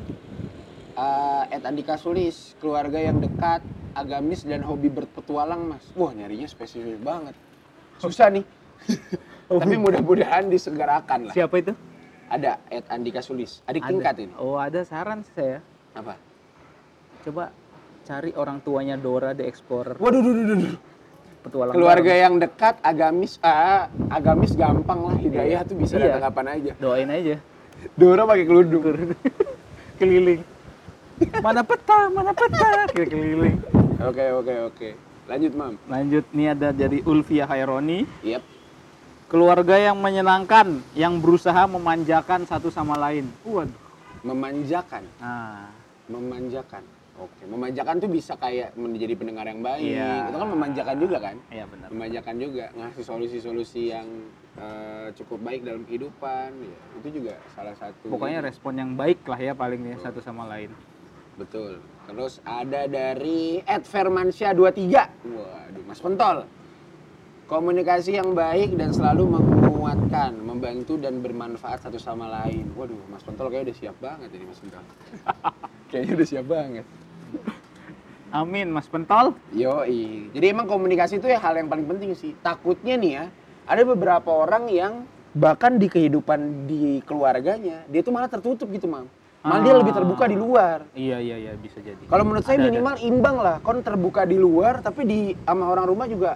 uh, 0.95 1.43
Ed 1.51 1.67
Andika 1.67 1.99
Sulis, 1.99 2.55
keluarga 2.63 3.03
yang 3.03 3.19
dekat, 3.19 3.59
agamis 3.95 4.43
dan 4.43 4.61
hobi 4.61 4.87
berpetualang 4.87 5.65
mas. 5.65 5.83
Wah 5.93 6.11
nyarinya 6.11 6.45
spesifik 6.45 6.99
banget. 6.99 7.33
Susah 7.97 8.29
nih. 8.29 8.43
Tapi 9.49 9.75
mudah-mudahan 9.75 10.45
disegerakan 10.45 11.31
lah. 11.31 11.33
Siapa 11.33 11.55
itu? 11.57 11.71
Ada 12.25 12.57
Ed 12.67 12.85
Andika 12.89 13.21
Sulis, 13.21 13.61
adik 13.63 13.81
Ada. 13.81 13.89
tingkat 13.89 14.15
ini. 14.19 14.33
Oh, 14.35 14.57
ada 14.57 14.81
saran 14.81 15.21
saya. 15.31 15.61
Apa? 15.93 16.17
Coba 17.21 17.53
cari 18.01 18.33
orang 18.33 18.59
tuanya 18.59 18.97
Dora 18.97 19.31
the 19.31 19.45
Explorer. 19.45 19.95
Waduh, 19.95 20.19
duh, 20.19 20.33
duh, 20.33 20.45
duh, 20.45 20.57
duh. 20.59 20.77
Petualang 21.45 21.77
Keluarga 21.77 22.01
bareng. 22.09 22.23
yang 22.25 22.35
dekat, 22.41 22.75
agamis, 22.81 23.37
ah, 23.39 23.85
agamis 24.09 24.57
gampang 24.57 25.05
lah. 25.05 25.13
Hidayah 25.15 25.61
Iya. 25.61 25.69
tuh 25.69 25.75
bisa 25.77 25.93
Iya. 25.95 26.17
datang 26.17 26.23
kapan 26.25 26.45
aja. 26.51 26.71
Doain 26.81 27.09
aja. 27.13 27.35
Dora 27.93 28.25
pakai 28.25 28.45
kerudung. 28.49 28.83
Keliling. 30.01 30.41
Mana 31.45 31.61
peta, 31.61 32.09
mana 32.09 32.33
peta. 32.33 32.89
Keliling. 32.89 33.61
Oke, 33.95 34.25
oke, 34.27 34.55
oke. 34.67 34.89
Lanjut, 35.25 35.51
Mam. 35.55 35.73
Lanjut 35.87 36.25
nih 36.35 36.47
ada 36.51 36.69
dari 36.75 36.99
Ulfia 37.07 37.47
Haironi. 37.47 38.03
Yep. 38.27 38.43
Keluarga 39.31 39.79
yang 39.79 39.97
menyenangkan, 40.03 40.83
yang 40.93 41.17
berusaha 41.23 41.65
memanjakan 41.65 42.43
satu 42.43 42.67
sama 42.67 42.99
lain. 42.99 43.31
Waduh. 43.47 43.71
Memanjakan. 44.21 45.07
Nah, 45.23 45.71
memanjakan. 46.11 46.83
Oke, 47.15 47.47
memanjakan 47.47 47.95
tuh 48.03 48.11
bisa 48.11 48.35
kayak 48.35 48.75
menjadi 48.75 49.15
pendengar 49.15 49.47
yang 49.47 49.63
baik. 49.63 49.95
Iya. 49.95 50.27
Itu 50.27 50.37
kan 50.43 50.49
memanjakan 50.51 50.95
juga 50.99 51.17
kan? 51.23 51.35
iya 51.47 51.63
benar. 51.63 51.87
Memanjakan 51.87 52.35
juga, 52.35 52.65
ngasih 52.75 53.03
solusi-solusi 53.07 53.81
yang 53.95 54.07
eh, 54.59 55.07
cukup 55.15 55.39
baik 55.39 55.63
dalam 55.63 55.87
kehidupan. 55.87 56.51
Ya, 56.51 56.77
itu 56.99 57.07
juga 57.23 57.39
salah 57.55 57.71
satu. 57.79 58.11
Pokoknya 58.11 58.43
respon 58.43 58.75
yang 58.75 58.91
baik 58.99 59.23
lah 59.23 59.39
ya 59.39 59.55
paling 59.55 59.79
ya 59.87 59.95
satu 60.03 60.19
sama 60.19 60.43
lain. 60.51 60.75
Betul. 61.39 61.79
Terus 62.05 62.37
ada 62.45 62.85
dari 62.85 63.65
Ed 63.65 63.83
Firmansyah 63.89 64.53
23. 64.53 65.33
Waduh, 65.33 65.83
Mas 65.89 65.97
Pentol. 65.97 66.37
Komunikasi 67.45 68.17
yang 68.17 68.33
baik 68.33 68.73
dan 68.77 68.89
selalu 68.93 69.37
menguatkan, 69.37 70.33
membantu 70.37 70.97
dan 70.97 71.21
bermanfaat 71.21 71.85
satu 71.85 71.97
sama 71.97 72.29
lain. 72.29 72.69
Waduh, 72.77 72.97
Mas 73.09 73.25
Pentol 73.25 73.49
kayaknya 73.49 73.73
udah 73.73 73.77
siap 73.77 73.95
banget 74.01 74.29
ini 74.37 74.45
Mas 74.45 74.59
Pentol. 74.61 74.83
kayaknya 75.89 76.11
udah 76.17 76.27
siap 76.29 76.45
banget. 76.45 76.85
Amin, 78.33 78.67
Mas 78.69 78.89
Pentol. 78.89 79.33
Yoi. 79.53 80.29
Jadi 80.29 80.45
emang 80.45 80.69
komunikasi 80.69 81.17
itu 81.17 81.25
ya 81.29 81.41
hal 81.41 81.57
yang 81.57 81.69
paling 81.69 81.89
penting 81.89 82.13
sih. 82.13 82.37
Takutnya 82.41 82.97
nih 82.97 83.11
ya, 83.17 83.25
ada 83.65 83.81
beberapa 83.81 84.29
orang 84.29 84.69
yang 84.69 85.09
bahkan 85.33 85.81
di 85.81 85.89
kehidupan 85.89 86.69
di 86.69 87.01
keluarganya, 87.03 87.83
dia 87.89 88.01
tuh 88.05 88.13
malah 88.13 88.29
tertutup 88.29 88.69
gitu, 88.71 88.87
Mam. 88.87 89.09
Malah 89.45 89.61
dia 89.61 89.73
lebih 89.77 89.93
terbuka 89.93 90.25
di 90.25 90.33
luar. 90.33 90.77
Iya 90.91 91.17
iya 91.21 91.35
iya 91.37 91.51
bisa 91.53 91.77
jadi. 91.77 92.01
Kalau 92.01 92.23
menurut 92.25 92.41
saya 92.41 92.57
Ada, 92.57 92.65
ada. 92.65 92.69
minimal 92.73 92.95
imbang 92.99 93.35
lah. 93.37 93.55
Kon 93.61 93.79
terbuka 93.79 94.25
di 94.25 94.35
luar, 94.35 94.81
tapi 94.81 95.05
di 95.05 95.19
sama 95.37 95.69
orang 95.69 95.85
rumah 95.85 96.09
juga 96.09 96.33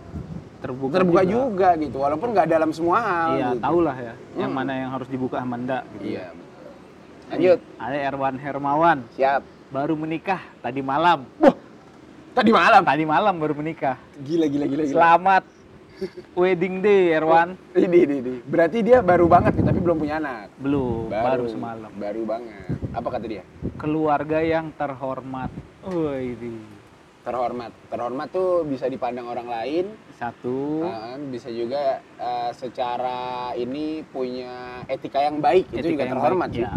terbuka, 0.62 0.94
terbuka 0.94 1.22
juga, 1.26 1.70
gitu. 1.76 1.98
Walaupun 1.98 2.28
nggak 2.30 2.48
dalam 2.48 2.70
semua 2.70 2.98
hal. 3.02 3.30
Iya, 3.34 3.48
gitu. 3.50 3.64
tahu 3.66 3.80
lah 3.82 3.98
ya. 3.98 4.14
Yang 4.38 4.52
Hmm. 4.54 4.58
mana 4.62 4.72
yang 4.78 4.90
harus 4.94 5.08
dibuka 5.10 5.42
sama 5.42 5.56
enggak 5.58 5.84
gitu. 5.98 6.06
Iya. 6.14 6.26
betul. 6.30 6.70
Lanjut. 7.30 7.60
Ada 7.78 7.98
Erwan 8.06 8.36
Hermawan, 8.38 8.98
Siap. 9.18 9.42
baru 9.70 9.94
menikah 9.98 10.42
tadi 10.62 10.82
malam. 10.82 11.20
Wah, 11.42 11.56
tadi 12.32 12.52
malam. 12.54 12.82
Tadi 12.86 13.04
malam 13.06 13.34
baru 13.38 13.54
menikah. 13.54 13.98
Gila, 14.22 14.46
gila, 14.46 14.66
gila. 14.70 14.84
gila. 14.86 14.94
Selamat 14.94 15.44
wedding 16.36 16.82
day 16.84 17.16
Erwan. 17.16 17.56
Ini, 17.76 17.98
ini, 18.06 18.16
ini. 18.22 18.34
Berarti 18.44 18.80
dia 18.84 19.00
baru 19.04 19.26
banget 19.28 19.60
nih, 19.60 19.66
tapi 19.68 19.80
belum 19.80 19.98
punya 20.00 20.20
anak. 20.20 20.52
Belum, 20.60 21.12
baru, 21.12 21.46
semalam. 21.48 21.92
Baru 21.96 22.24
banget. 22.28 22.78
Apa 22.96 23.08
kata 23.14 23.26
dia? 23.28 23.44
Keluarga 23.78 24.40
yang 24.44 24.72
terhormat. 24.76 25.52
Wih, 25.90 26.36
Terhormat. 27.20 27.72
Terhormat 27.92 28.28
tuh 28.32 28.64
bisa 28.66 28.88
dipandang 28.88 29.28
orang 29.28 29.46
lain, 29.46 29.86
satu 30.18 30.88
uh, 30.88 31.20
bisa 31.30 31.52
juga 31.52 32.00
uh, 32.18 32.50
secara 32.56 33.52
ini 33.54 34.02
punya 34.08 34.82
etika 34.88 35.24
yang 35.28 35.38
baik. 35.44 35.68
itu 35.70 35.94
juga 35.94 36.04
etika 36.04 36.04
yang 36.10 36.16
terhormat 36.18 36.50
baik. 36.50 36.64
Ya. 36.64 36.72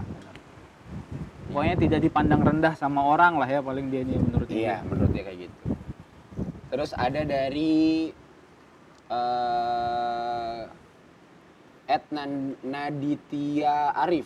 Pokoknya 1.52 1.76
tidak 1.78 2.00
dipandang 2.00 2.40
rendah 2.42 2.74
sama 2.74 3.00
orang 3.04 3.36
lah 3.36 3.48
ya 3.48 3.60
paling 3.60 3.92
dia 3.92 4.02
ini 4.02 4.16
menurut 4.16 4.48
Iya, 4.48 4.80
dia. 4.80 4.88
menurut 4.88 5.10
dia 5.12 5.22
kayak 5.24 5.38
gitu. 5.46 5.58
Terus 6.72 6.90
ada 6.96 7.20
dari 7.28 8.08
uh, 9.12 10.60
Ed 11.86 12.04
Nan- 12.08 12.56
Naditya 12.64 13.92
Arif 13.94 14.24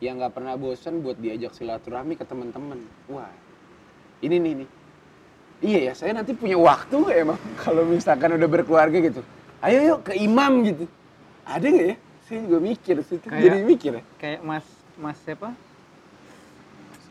yang 0.00 0.20
nggak 0.20 0.32
pernah 0.32 0.56
bosen 0.56 1.00
buat 1.00 1.16
diajak 1.16 1.52
silaturahmi 1.52 2.16
ke 2.16 2.24
teman-teman. 2.24 2.80
Wah, 3.08 3.28
ini 4.20 4.36
nih 4.36 4.52
nih. 4.64 4.68
Iya 5.56 5.78
ya, 5.88 5.92
saya 5.96 6.12
nanti 6.12 6.36
punya 6.36 6.56
waktu 6.56 6.92
nggak 6.92 7.16
emang 7.16 7.38
kalau 7.64 7.82
misalkan 7.84 8.36
udah 8.36 8.48
berkeluarga 8.48 8.96
gitu. 8.96 9.20
Ayo 9.64 9.78
yuk 9.86 10.00
ke 10.04 10.12
imam 10.16 10.64
gitu. 10.64 10.84
Ada 11.48 11.64
nggak 11.64 11.86
ya? 11.86 11.96
Saya 12.26 12.38
juga 12.42 12.58
mikir, 12.58 12.96
situ 13.06 13.24
Kayak- 13.24 13.44
jadi 13.44 13.58
mikir 13.62 13.92
ya. 13.96 14.02
Kayak 14.18 14.40
Mas 14.44 14.66
Mas 14.96 15.16
siapa? 15.24 15.48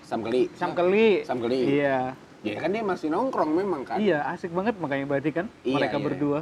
Samkeli. 0.05 0.53
Samkeli. 0.53 1.09
Samkeli. 1.25 1.61
Iya. 1.81 2.13
Ya 2.45 2.61
kan 2.61 2.69
dia 2.69 2.83
masih 2.85 3.09
nongkrong 3.09 3.51
memang 3.51 3.81
kan. 3.81 3.97
Iya, 3.97 4.21
asik 4.29 4.53
banget 4.53 4.77
makanya 4.77 5.05
berarti 5.07 5.29
kan 5.33 5.45
Iya, 5.65 5.75
mereka 5.75 5.97
iya. 5.97 6.05
berdua. 6.05 6.39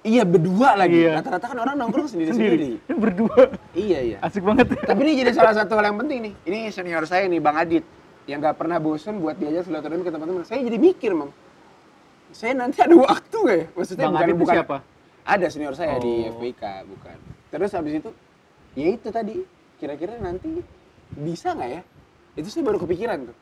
Iya 0.00 0.22
berdua 0.24 0.68
lagi. 0.74 0.98
Iya. 1.06 1.12
Rata-rata 1.20 1.46
kan 1.46 1.58
orang 1.60 1.76
nongkrong 1.76 2.08
sendiri-sendiri. 2.08 2.80
berdua. 3.04 3.52
iya 3.72 3.98
iya. 4.02 4.18
Asik 4.20 4.42
banget. 4.42 4.66
Tapi 4.74 5.00
ini 5.04 5.12
jadi 5.20 5.30
salah 5.30 5.54
satu 5.54 5.78
hal 5.78 5.86
yang 5.86 5.98
penting 5.98 6.18
nih. 6.24 6.32
Ini 6.42 6.58
senior 6.68 7.04
saya 7.04 7.24
nih 7.24 7.38
Bang 7.38 7.54
Adit 7.54 7.84
yang 8.26 8.40
nggak 8.40 8.56
pernah 8.56 8.76
bosen 8.76 9.18
buat 9.18 9.36
diajak 9.36 9.64
silaturahmi 9.64 10.02
ke 10.02 10.10
teman-teman. 10.10 10.42
Saya 10.42 10.60
jadi 10.62 10.78
mikir, 10.78 11.12
Mam. 11.14 11.30
saya 12.30 12.54
nanti 12.54 12.78
ada 12.78 12.94
waktu 12.94 13.36
nggak 13.36 13.56
ya? 13.56 13.66
Maksudnya 13.74 14.02
Bang 14.02 14.12
bukan 14.12 14.24
Adit 14.24 14.36
bukan 14.36 14.54
siapa? 14.56 14.76
ada 15.20 15.46
senior 15.46 15.74
saya 15.74 15.94
di 15.98 16.12
Oh. 16.24 16.32
FPK 16.32 16.62
bukan. 16.88 17.16
Terus 17.50 17.70
habis 17.70 17.92
itu 17.92 18.10
ya 18.72 18.86
itu 18.88 19.08
tadi 19.10 19.34
kira-kira 19.76 20.16
nanti 20.16 20.62
bisa 21.12 21.52
nggak 21.52 21.70
ya? 21.70 21.82
Itu 22.34 22.48
saya 22.48 22.62
baru 22.64 22.78
kepikiran 22.78 23.28
tuh. 23.28 23.36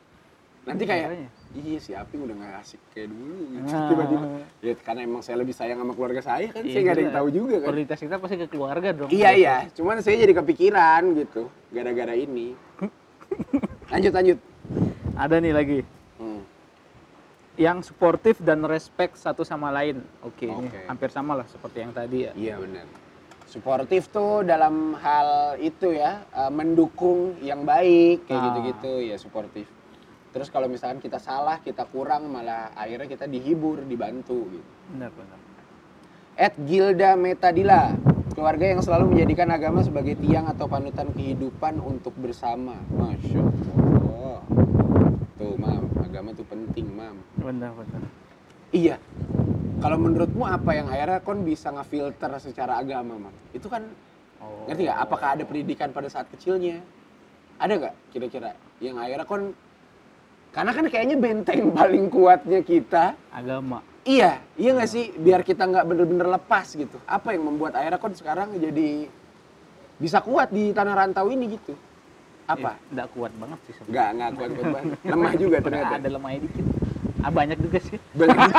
Nanti 0.65 0.83
kayak. 0.83 1.07
Iya 1.51 1.79
si 1.81 1.91
Aping 1.91 2.29
udah 2.29 2.35
nggak 2.37 2.53
asik 2.61 2.81
kayak 2.93 3.09
dulu 3.09 3.33
gitu. 3.49 3.65
Nah. 3.65 3.87
Tiba-tiba 3.91 4.25
ya 4.61 4.73
karena 4.77 5.01
emang 5.01 5.21
saya 5.25 5.37
lebih 5.41 5.55
sayang 5.57 5.81
sama 5.81 5.93
keluarga 5.93 6.21
saya 6.21 6.47
kan 6.49 6.61
Iya, 6.61 6.73
saya 6.73 6.81
nggak 6.85 6.93
ada 6.93 7.03
yang 7.03 7.15
tahu 7.17 7.27
juga 7.29 7.55
kan. 7.57 7.67
Prioritas 7.73 7.97
kita 7.99 8.15
pasti 8.17 8.35
ke 8.37 8.47
keluarga 8.47 8.89
dong. 8.93 9.09
Iya 9.09 9.29
iya, 9.33 9.55
cuman 9.73 9.95
saya 9.99 10.15
jadi 10.19 10.33
kepikiran 10.35 11.01
gitu 11.17 11.41
gara-gara 11.69 12.13
ini. 12.13 12.53
Lanjut 13.91 14.13
lanjut. 14.13 14.37
Ada 15.17 15.35
nih 15.41 15.53
lagi. 15.53 15.79
Hmm. 16.15 16.41
Yang 17.57 17.91
suportif 17.91 18.37
dan 18.39 18.61
respect 18.63 19.17
satu 19.17 19.41
sama 19.41 19.67
lain. 19.69 19.99
Oke, 20.21 20.45
ini 20.45 20.69
Oke. 20.69 20.85
hampir 20.85 21.09
sama 21.09 21.33
lah 21.33 21.47
seperti 21.49 21.77
yang 21.81 21.91
tadi 21.91 22.17
ya. 22.23 22.31
Iya 22.37 22.55
benar. 22.61 22.85
Suportif 23.43 24.13
tuh 24.13 24.45
dalam 24.45 24.93
hal 24.95 25.57
itu 25.57 25.89
ya, 25.89 26.21
eh, 26.29 26.51
mendukung 26.53 27.33
yang 27.41 27.65
baik 27.65 28.29
kayak 28.29 28.37
Ah. 28.37 28.45
gitu-gitu 28.47 28.91
ya 29.03 29.17
suportif. 29.17 29.65
Terus 30.29 30.53
kalau 30.53 30.69
misalkan 30.69 31.01
kita 31.01 31.17
salah, 31.17 31.57
kita 31.61 31.89
kurang 31.89 32.29
malah 32.29 32.69
akhirnya 32.77 33.09
kita 33.09 33.25
dihibur, 33.25 33.81
dibantu 33.81 34.45
gitu. 34.53 34.67
Benar, 34.93 35.09
benar. 35.17 35.39
Ed 36.39 36.55
Gilda 36.69 37.17
Metadila, 37.17 37.97
keluarga 38.31 38.65
yang 38.69 38.79
selalu 38.79 39.17
menjadikan 39.17 39.49
agama 39.49 39.81
sebagai 39.81 40.15
tiang 40.21 40.45
atau 40.47 40.69
panutan 40.69 41.09
kehidupan 41.11 41.81
untuk 41.81 42.13
bersama. 42.15 42.77
Masya 42.93 43.41
Allah. 43.41 44.39
Tuh, 45.35 45.55
mam, 45.57 45.89
agama 45.99 46.29
tuh 46.37 46.45
penting, 46.45 46.87
mam. 46.93 47.17
Benar, 47.41 47.73
benar. 47.73 48.01
Iya. 48.69 49.01
Kalau 49.79 49.97
menurutmu 49.97 50.45
apa 50.45 50.75
yang 50.75 50.87
akhirnya 50.91 51.19
kon 51.25 51.41
bisa 51.41 51.73
ngefilter 51.73 52.31
secara 52.37 52.77
agama, 52.77 53.17
mam? 53.17 53.35
Itu 53.51 53.65
kan 53.65 53.87
Oh. 54.39 54.63
ngerti 54.71 54.87
nggak? 54.87 54.99
Apakah 55.03 55.35
ada 55.35 55.43
pendidikan 55.43 55.91
pada 55.91 56.07
saat 56.07 56.31
kecilnya? 56.31 56.79
Ada 57.59 57.75
nggak 57.75 57.95
kira-kira 58.15 58.55
yang 58.79 58.95
akhirnya 58.95 59.27
kon? 59.27 59.51
Karena 60.49 60.71
kan 60.73 60.85
kayaknya 60.89 61.17
benteng 61.17 61.69
paling 61.77 62.09
kuatnya 62.09 62.59
kita 62.65 63.13
agama? 63.29 63.85
Iya, 64.07 64.41
iya 64.57 64.69
nggak 64.73 64.89
sih? 64.89 65.13
Biar 65.13 65.45
kita 65.45 65.69
nggak 65.69 65.85
bener-bener 65.85 66.27
lepas 66.33 66.73
gitu. 66.73 66.97
Apa 67.05 67.37
yang 67.37 67.45
membuat 67.45 67.77
akhirnya 67.77 68.01
kon 68.01 68.15
sekarang 68.17 68.57
jadi 68.57 69.05
bisa 69.99 70.23
kuat 70.23 70.49
di 70.49 70.73
tanah 70.73 70.95
rantau 70.95 71.29
ini 71.29 71.59
gitu? 71.59 71.77
Apa? 72.49 72.81
Eh, 72.81 72.97
nggak 72.97 73.07
kuat 73.13 73.31
banget 73.37 73.59
sih 73.69 73.73
sebenarnya. 73.77 73.93
Nggak, 73.93 74.09
nggak 74.09 74.29
kuat-kuat 74.33 74.67
banget. 74.73 74.97
Lemah 75.05 75.33
juga 75.37 75.57
ternyata. 75.67 75.93
Ada 76.01 76.09
lemahnya 76.09 76.39
dikit. 76.49 76.65
Ah, 77.19 77.31
banyak 77.35 77.57
juga 77.59 77.77
sih. 77.83 77.97
Banyak. 78.17 78.49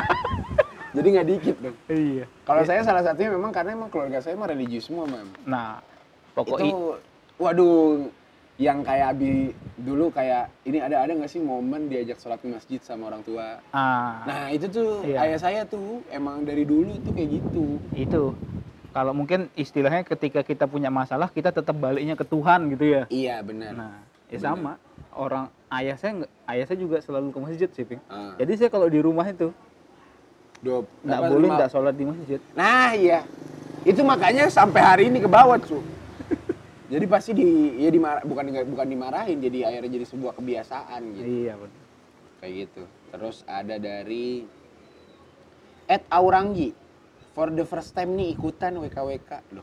jadi 0.95 1.09
nggak 1.17 1.29
dikit 1.33 1.57
dong. 1.59 1.77
Iya. 1.89 2.25
Kalau 2.45 2.63
saya 2.69 2.81
salah 2.85 3.03
satunya 3.03 3.31
memang 3.33 3.51
karena 3.51 3.75
emang 3.75 3.89
keluarga 3.89 4.21
saya 4.21 4.37
mah 4.37 4.47
religius 4.53 4.87
semua, 4.87 5.09
Mam. 5.09 5.27
Nah, 5.49 5.81
pokoknya 6.37 6.71
Itu, 6.71 6.79
waduh, 7.41 8.13
yang 8.61 8.85
kayak 8.85 9.17
Abi 9.17 9.57
dulu 9.81 10.13
kayak 10.13 10.53
ini 10.69 10.85
ada 10.85 11.01
ada 11.01 11.17
nggak 11.17 11.33
sih 11.33 11.41
momen 11.41 11.89
diajak 11.89 12.21
sholat 12.21 12.45
di 12.45 12.53
masjid 12.53 12.77
sama 12.79 13.09
orang 13.09 13.25
tua? 13.25 13.57
ah, 13.73 14.21
Nah 14.29 14.53
itu 14.53 14.69
tuh 14.69 15.01
Iya. 15.01 15.17
ayah 15.25 15.39
saya 15.41 15.61
tuh 15.65 16.05
emang 16.13 16.45
dari 16.45 16.69
dulu 16.69 16.93
tuh 17.01 17.17
kayak 17.17 17.41
gitu. 17.41 17.81
itu 17.97 18.37
kalau 18.93 19.17
mungkin 19.17 19.49
istilahnya 19.57 20.05
ketika 20.05 20.45
kita 20.45 20.69
punya 20.69 20.93
masalah 20.93 21.33
kita 21.33 21.49
tetap 21.49 21.73
baliknya 21.73 22.13
ke 22.13 22.27
Tuhan 22.27 22.69
gitu 22.69 22.85
ya. 22.85 23.03
Iya 23.09 23.41
benar. 23.41 23.73
Nah, 23.73 23.97
ya 24.29 24.37
Benar. 24.37 24.45
sama. 24.45 24.73
Orang 25.11 25.45
ayah 25.71 25.97
saya 25.97 26.29
ayah 26.47 26.65
saya 26.69 26.79
juga 26.79 27.01
selalu 27.01 27.33
ke 27.33 27.39
masjid 27.41 27.69
sih. 27.73 27.87
Ah. 28.07 28.37
Jadi 28.37 28.53
saya 28.59 28.69
kalau 28.69 28.87
di 28.87 29.01
rumah 29.01 29.25
itu 29.25 29.49
nggak 30.61 31.21
boleh 31.25 31.49
nggak 31.49 31.71
sholat 31.73 31.95
di 31.97 32.05
masjid. 32.05 32.41
Nah 32.53 32.93
iya, 32.93 33.25
itu 33.83 34.05
makanya 34.05 34.45
sampai 34.53 34.81
hari 34.83 35.03
ini 35.09 35.17
ke 35.17 35.31
bawah 35.31 35.57
cu. 35.57 35.81
Jadi 36.91 37.07
pasti 37.07 37.31
di, 37.33 37.47
ya 37.79 37.89
dimar, 37.89 38.21
bukan 38.21 38.45
bukan 38.67 38.87
dimarahin, 38.87 39.39
jadi 39.39 39.59
akhirnya 39.65 39.91
jadi 39.95 40.07
sebuah 40.07 40.33
kebiasaan 40.35 41.01
gitu. 41.15 41.27
Iya, 41.47 41.55
benar. 41.55 41.83
Kayak 42.37 42.53
gitu. 42.59 42.83
Terus 43.11 43.37
ada 43.47 43.77
dari 43.77 44.43
Ed 45.87 46.03
Auranggi. 46.09 46.75
For 47.31 47.47
the 47.49 47.63
first 47.63 47.95
time 47.95 48.19
nih 48.19 48.35
ikutan 48.35 48.75
WKWK. 48.77 49.55
Loh, 49.55 49.63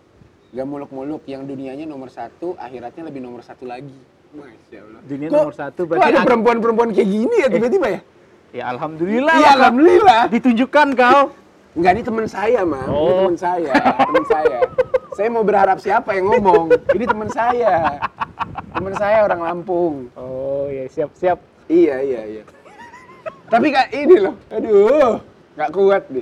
gak 0.50 0.66
muluk-muluk. 0.66 1.28
Yang 1.28 1.52
dunianya 1.52 1.84
nomor 1.84 2.08
satu, 2.08 2.56
akhiratnya 2.56 3.04
lebih 3.06 3.20
nomor 3.20 3.44
satu 3.44 3.68
lagi. 3.68 3.92
Masya 4.28 4.80
Allah. 4.82 5.02
Dunia 5.04 5.28
Kok- 5.28 5.36
nomor 5.38 5.56
satu 5.56 5.82
Kok 5.82 5.90
berarti 5.90 6.08
ada 6.08 6.20
ag- 6.20 6.28
perempuan-perempuan 6.28 6.90
kayak 6.92 7.10
gini 7.10 7.36
ya 7.38 7.48
tiba-tiba 7.48 7.88
ya? 7.90 8.00
Ya 8.54 8.64
alhamdulillah. 8.70 9.36
Lah, 9.36 9.44
Kak. 9.44 9.56
alhamdulillah. 9.60 10.22
Ditunjukkan 10.32 10.88
kau. 10.96 11.22
Enggak, 11.76 11.92
ini 11.92 12.02
teman 12.02 12.26
saya, 12.26 12.62
Mam. 12.64 12.80
Ini 12.80 12.90
Oh. 12.90 13.12
teman 13.22 13.36
saya, 13.38 13.72
teman 13.76 14.26
saya. 14.26 14.60
Saya 15.18 15.34
mau 15.34 15.42
berharap 15.42 15.82
siapa 15.82 16.14
yang 16.14 16.30
ngomong. 16.30 16.70
Ini 16.94 17.10
teman 17.10 17.26
saya. 17.34 17.98
Teman 18.70 18.94
saya 18.94 19.26
orang 19.26 19.42
Lampung. 19.42 20.14
Oh, 20.14 20.70
ya 20.70 20.86
siap-siap. 20.86 21.42
Iya, 21.66 22.06
iya, 22.06 22.22
iya. 22.38 22.44
Tapi 23.50 23.74
kak 23.74 23.90
ini 23.98 24.22
loh, 24.22 24.38
aduh, 24.54 25.18
nggak 25.58 25.74
kuat 25.74 26.06
deh. 26.14 26.22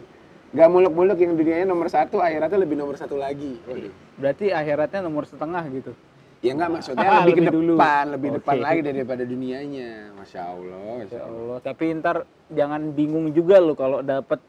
Gak 0.56 0.72
muluk-muluk 0.72 1.20
yang 1.20 1.36
dunianya 1.36 1.68
nomor 1.68 1.92
satu, 1.92 2.24
akhiratnya 2.24 2.56
lebih 2.56 2.80
nomor 2.80 2.96
satu 2.96 3.20
lagi. 3.20 3.60
Waduh. 3.68 3.92
Berarti 4.16 4.56
akhiratnya 4.56 5.04
nomor 5.04 5.28
setengah 5.28 5.68
gitu. 5.76 5.92
Ya 6.40 6.56
enggak 6.56 6.72
maksudnya 6.80 7.10
lebih, 7.20 7.36
ke 7.36 7.42
lebih 7.44 7.52
dulu. 7.52 7.74
depan, 7.76 8.04
lebih 8.16 8.30
Oke. 8.32 8.36
depan 8.40 8.56
lagi 8.64 8.80
daripada 8.80 9.24
dunianya. 9.28 10.16
Masya 10.16 10.42
Allah, 10.56 10.88
Masya 11.04 11.12
Ya 11.12 11.24
Allah. 11.28 11.36
Allah, 11.44 11.58
tapi 11.60 11.84
ntar 12.00 12.18
jangan 12.48 12.82
bingung 12.96 13.28
juga 13.36 13.60
lo 13.60 13.76
kalau 13.76 14.00
dapat 14.00 14.40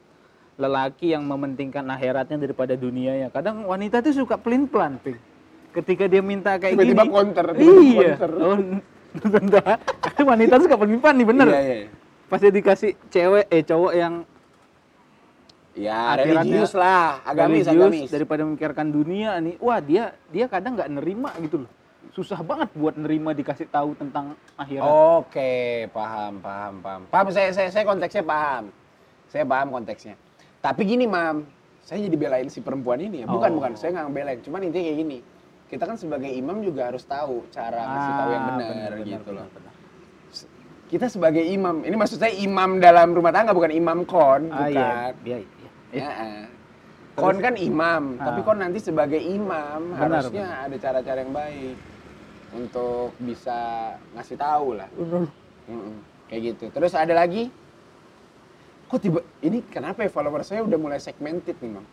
lelaki 0.57 1.13
yang 1.13 1.23
mementingkan 1.23 1.85
akhiratnya 1.87 2.41
daripada 2.41 2.73
dunianya. 2.75 3.29
Kadang 3.29 3.65
wanita 3.65 4.01
tuh 4.01 4.17
suka 4.17 4.41
pelin-pelan, 4.41 4.97
Ping. 5.01 5.21
Ketika 5.71 6.09
dia 6.09 6.25
minta 6.25 6.57
kayak 6.57 6.73
Tiba-tiba 6.73 7.05
gini. 7.05 7.13
counter, 7.13 7.47
tiba-tiba 7.53 7.83
Iya. 8.03 8.15
counter. 8.17 8.33
Oh, 8.41 8.57
bentar. 9.29 9.65
Kadang 10.01 10.27
wanita 10.27 10.55
suka 10.59 10.75
pelin-pelan 10.75 11.15
nih, 11.15 11.27
bener. 11.29 11.49
Iya, 11.49 11.61
iya. 11.63 11.77
Pas 12.27 12.41
dia 12.41 12.51
dikasih 12.51 12.91
cewek, 13.07 13.45
eh 13.47 13.63
cowok 13.63 13.93
yang 13.95 14.15
Ya, 15.77 16.17
religius 16.17 16.73
lah, 16.73 17.21
agamis, 17.21 17.69
religius, 17.69 17.69
agamis. 17.69 18.09
daripada 18.09 18.49
memikirkan 18.49 18.89
dunia 18.89 19.37
nih, 19.37 19.61
wah 19.61 19.77
dia 19.77 20.17
dia 20.33 20.49
kadang 20.49 20.73
nggak 20.73 20.89
nerima 20.89 21.37
gitu 21.37 21.69
loh. 21.69 21.71
Susah 22.17 22.41
banget 22.41 22.73
buat 22.73 22.97
nerima 22.97 23.37
dikasih 23.37 23.69
tahu 23.69 23.93
tentang 23.93 24.33
akhirat. 24.57 24.89
Oke, 25.21 25.85
paham, 25.93 26.41
paham, 26.41 26.75
paham. 26.81 27.01
Paham, 27.13 27.29
saya, 27.29 27.53
saya, 27.53 27.69
saya 27.69 27.85
konteksnya 27.85 28.25
paham. 28.25 28.73
Saya 29.29 29.45
paham 29.45 29.69
konteksnya. 29.69 30.17
Tapi 30.67 30.83
gini, 30.83 31.07
Mam, 31.07 31.47
saya 31.87 32.03
jadi 32.03 32.17
belain 32.19 32.51
si 32.51 32.59
perempuan 32.59 32.99
ini 32.99 33.23
ya. 33.23 33.27
Bukan, 33.31 33.55
Oh. 33.55 33.57
bukan, 33.63 33.79
saya 33.79 33.95
nggak 33.95 34.11
belain. 34.11 34.39
Cuman 34.43 34.67
intinya 34.67 34.83
kayak 34.83 34.99
gini. 34.99 35.19
Kita 35.67 35.83
kan 35.83 35.95
sebagai 35.95 36.27
imam 36.27 36.59
juga 36.59 36.91
harus 36.91 37.07
tahu 37.07 37.47
cara 37.51 37.87
ngasih 37.87 38.13
tahu 38.13 38.29
yang 38.31 38.43
Ah, 38.43 38.51
benar 38.51 38.67
benar, 38.67 38.91
gitu 39.03 39.31
benar, 39.31 39.35
loh. 39.35 39.47
benar. 39.51 39.73
Kita 40.87 41.07
sebagai 41.07 41.43
imam, 41.43 41.83
ini 41.83 41.95
maksud 41.95 42.19
saya 42.19 42.35
imam 42.35 42.79
dalam 42.79 43.11
rumah 43.11 43.31
tangga 43.31 43.51
bukan 43.51 43.75
imam 43.75 44.07
kon, 44.07 44.47
Ah, 44.51 44.67
bukan. 44.67 44.71
iya, 44.71 44.91
iya, 45.23 45.39
iya. 45.43 45.71
Ya, 45.91 46.11
ah. 46.11 46.47
Kon 47.15 47.39
kan 47.39 47.55
imam, 47.59 48.03
tapi 48.17 48.41
Ah. 48.43 48.45
kon 48.45 48.59
nanti 48.59 48.79
sebagai 48.79 49.19
imam 49.19 49.95
Benar, 49.95 50.23
harusnya 50.23 50.47
ada 50.67 50.77
cara-cara 50.79 51.19
yang 51.23 51.35
baik 51.35 51.75
untuk 52.53 53.15
bisa 53.19 53.59
ngasih 54.15 54.39
tahu 54.39 54.79
lah. 54.79 54.87
Mm-mm, 55.67 55.95
kayak 56.27 56.43
gitu. 56.55 56.65
Terus 56.71 56.95
ada 56.95 57.11
lagi, 57.11 57.51
kok 58.87 58.99
tiba 58.99 59.21
ini 59.41 59.63
kenapa 59.65 60.03
ya 60.03 60.11
follower 60.11 60.43
saya 60.43 60.63
udah 60.63 60.79
mulai 60.79 60.99
segmented 60.99 61.59
nih, 61.59 61.71
Mam? 61.73 61.87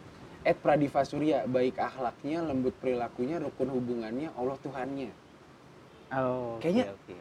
Ed 0.43 0.59
Pradiva 0.59 1.01
Surya, 1.01 1.47
baik 1.47 1.79
akhlaknya, 1.79 2.43
lembut 2.43 2.75
perilakunya, 2.75 3.39
rukun 3.39 3.71
hubungannya, 3.71 4.27
Allah 4.33 4.57
Tuhannya. 4.59 5.11
Oh, 6.13 6.59
Kayaknya- 6.59 6.91
oke. 6.91 7.15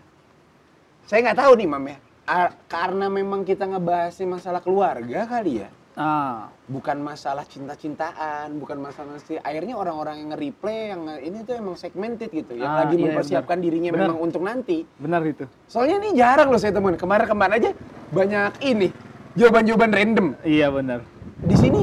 Saya 1.05 1.19
nggak 1.25 1.39
tahu 1.39 1.53
nih, 1.55 1.69
Mam 1.69 1.85
ya. 1.87 1.97
A- 2.23 2.55
karena 2.67 3.07
memang 3.07 3.43
kita 3.43 3.65
ngebahasnya 3.65 4.27
masalah 4.29 4.59
keluarga 4.59 5.25
kali 5.25 5.63
ya. 5.63 5.71
Ah, 5.93 6.49
Bukan 6.65 7.05
masalah 7.05 7.45
cinta-cintaan, 7.45 8.57
bukan 8.57 8.81
masalah 8.81 9.21
sih. 9.21 9.37
Akhirnya 9.37 9.77
orang-orang 9.77 10.25
yang 10.25 10.29
nge-replay, 10.33 10.89
yang 10.89 11.05
nge- 11.05 11.21
ini 11.21 11.39
tuh 11.43 11.55
emang 11.55 11.77
segmented 11.77 12.33
gitu. 12.33 12.57
Yang 12.57 12.65
Ah, 12.67 12.79
lagi 12.81 12.97
iya, 12.97 13.05
mempersiapkan 13.05 13.57
benar. 13.61 13.67
dirinya 13.69 13.91
Benar. 13.93 14.03
memang 14.09 14.19
untuk 14.19 14.41
nanti. 14.41 14.89
benar 14.97 15.21
itu. 15.23 15.45
Soalnya 15.69 16.01
ini 16.01 16.17
jarang 16.17 16.49
loh 16.49 16.57
saya 16.57 16.73
temuin. 16.73 16.97
Kemarin-kemarin 16.97 17.55
aja 17.55 17.71
banyak 18.09 18.53
ini 18.65 18.89
jawaban-jawaban 19.35 19.91
random. 19.91 20.27
Iya 20.43 20.67
benar. 20.69 21.01
Di 21.43 21.57
sini 21.57 21.83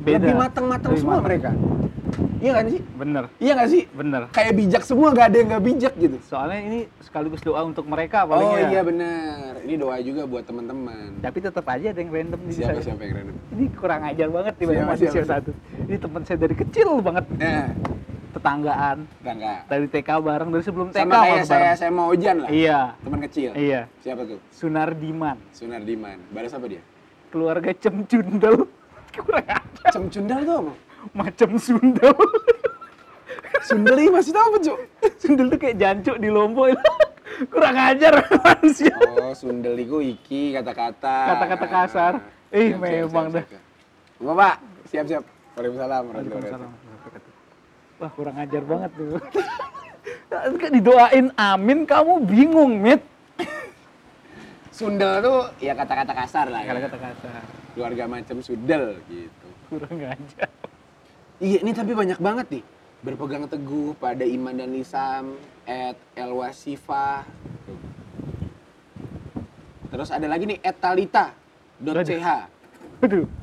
Beda. 0.00 0.22
lebih 0.22 0.34
matang-matang 0.36 0.92
semua 0.94 1.18
matang. 1.18 1.24
mereka. 1.24 1.50
Iya 2.36 2.52
kan 2.52 2.64
sih? 2.68 2.80
Benar, 2.94 3.24
Iya 3.36 3.52
nggak 3.54 3.70
sih? 3.70 3.82
benar. 3.90 4.22
Kayak 4.30 4.52
bijak 4.54 4.82
semua, 4.84 5.08
nggak 5.10 5.26
ada 5.26 5.36
yang 5.36 5.48
nggak 5.48 5.64
bijak 5.64 5.92
gitu. 5.96 6.16
Soalnya 6.22 6.60
ini 6.62 6.78
sekaligus 7.00 7.40
doa 7.40 7.64
untuk 7.64 7.84
mereka 7.84 8.22
paling 8.22 8.44
Oh 8.46 8.54
ya. 8.54 8.68
iya 8.70 8.80
benar. 8.80 9.56
Ini 9.58 9.74
doa 9.74 9.96
juga 9.98 10.22
buat 10.24 10.44
teman-teman. 10.44 11.16
Tapi 11.18 11.38
tetap 11.40 11.64
aja 11.66 11.86
ada 11.90 11.96
yang 11.96 12.12
random 12.12 12.40
di 12.44 12.52
Siapa 12.52 12.76
saya. 12.76 12.84
siapa 12.86 13.02
yang 13.02 13.14
random? 13.16 13.36
Ini 13.50 13.64
kurang 13.74 14.02
ajar 14.04 14.28
banget 14.30 14.52
Siapa, 14.54 14.72
manusia 14.84 15.08
siapa? 15.10 15.28
satu. 15.32 15.50
Ini 15.80 15.96
teman 15.96 16.22
saya 16.22 16.38
dari 16.38 16.54
kecil 16.54 16.88
banget, 17.00 17.24
Nah, 17.34 17.64
tetanggaan. 18.36 18.98
Rangga. 19.18 19.54
Dari 19.64 19.86
TK 19.86 20.08
bareng, 20.18 20.48
dari 20.48 20.62
sebelum 20.62 20.88
TK 20.88 21.00
Sama 21.00 21.16
kayak 21.18 21.44
saya 21.44 21.72
saya 21.72 21.90
mau 21.90 22.08
hujan 22.08 22.36
lah. 22.40 22.48
Iya, 22.48 22.80
Teman 23.00 23.20
kecil. 23.24 23.50
iya. 23.52 23.80
Siapa 23.98 24.22
tuh? 24.22 24.38
Sunardiman. 24.50 25.36
Sunardiman. 25.50 26.16
Balas 26.30 26.52
apa 26.52 26.66
dia? 26.66 26.82
keluarga 27.26 27.68
cemcundel 27.74 28.64
kurang 29.12 29.44
ajar 29.44 29.90
Cemcundal 29.90 30.40
tuh 30.40 30.56
apa? 30.58 30.72
macam 31.12 31.50
sundel 31.56 32.14
Sundel 33.66 33.96
ini 33.98 34.10
masih 34.10 34.30
tahu 34.30 34.46
apa, 34.46 34.58
Cuk? 34.62 34.78
sundel 35.16 35.46
tuh 35.48 35.58
kayak 35.58 35.76
jancuk 35.76 36.16
di 36.16 36.28
lombok 36.28 36.70
itu 36.70 36.90
kurang 37.52 37.76
ajar 37.76 38.14
manusia 38.40 38.94
Oh, 39.18 39.34
sundel 39.34 39.74
itu 39.74 39.98
iki 40.06 40.54
kata-kata. 40.54 41.16
kata-kata 41.34 41.66
kasar 41.66 42.12
eh 42.48 42.72
Siap, 42.72 42.78
siap, 42.78 42.92
memang 43.04 43.26
siap, 43.26 43.34
dah 43.34 43.44
siap. 43.44 43.62
Bapak, 44.16 44.54
siap-siap. 44.86 45.22
Waalaikumsalam 45.56 46.02
warahmatullahi 46.06 46.30
Waalaikumsalam 46.30 46.60
wabarakatuh. 46.62 46.85
Wah 48.00 48.10
kurang 48.12 48.36
ajar 48.40 48.62
banget 48.64 48.90
tuh 48.96 49.18
didoain 50.76 51.32
amin 51.36 51.88
kamu 51.88 52.14
bingung 52.26 52.80
mit 52.80 53.00
Sundel 54.76 55.24
tuh 55.24 55.40
ya 55.56 55.72
kata-kata 55.72 56.12
kasar 56.12 56.52
lah 56.52 56.60
ya. 56.60 56.76
kata-kata 56.76 56.98
kasar 57.00 57.42
Keluarga 57.72 58.04
macam 58.08 58.40
sundel 58.40 59.00
gitu. 59.08 59.48
kurang 59.72 60.00
ajar 60.04 60.48
Iya, 61.36 61.60
ini 61.60 61.76
tapi 61.76 61.92
banyak 61.92 62.16
banget 62.16 62.46
nih. 62.48 62.64
Berpegang 63.04 63.44
teguh 63.44 63.92
pada 64.00 64.24
iman 64.24 64.56
dan 64.56 64.72
lisam, 64.72 65.36
at 65.68 66.00
elwasifah. 66.16 67.28
Terus 69.92 70.08
ada 70.08 70.24
lagi 70.24 70.48
nih, 70.48 70.58
at 70.64 70.80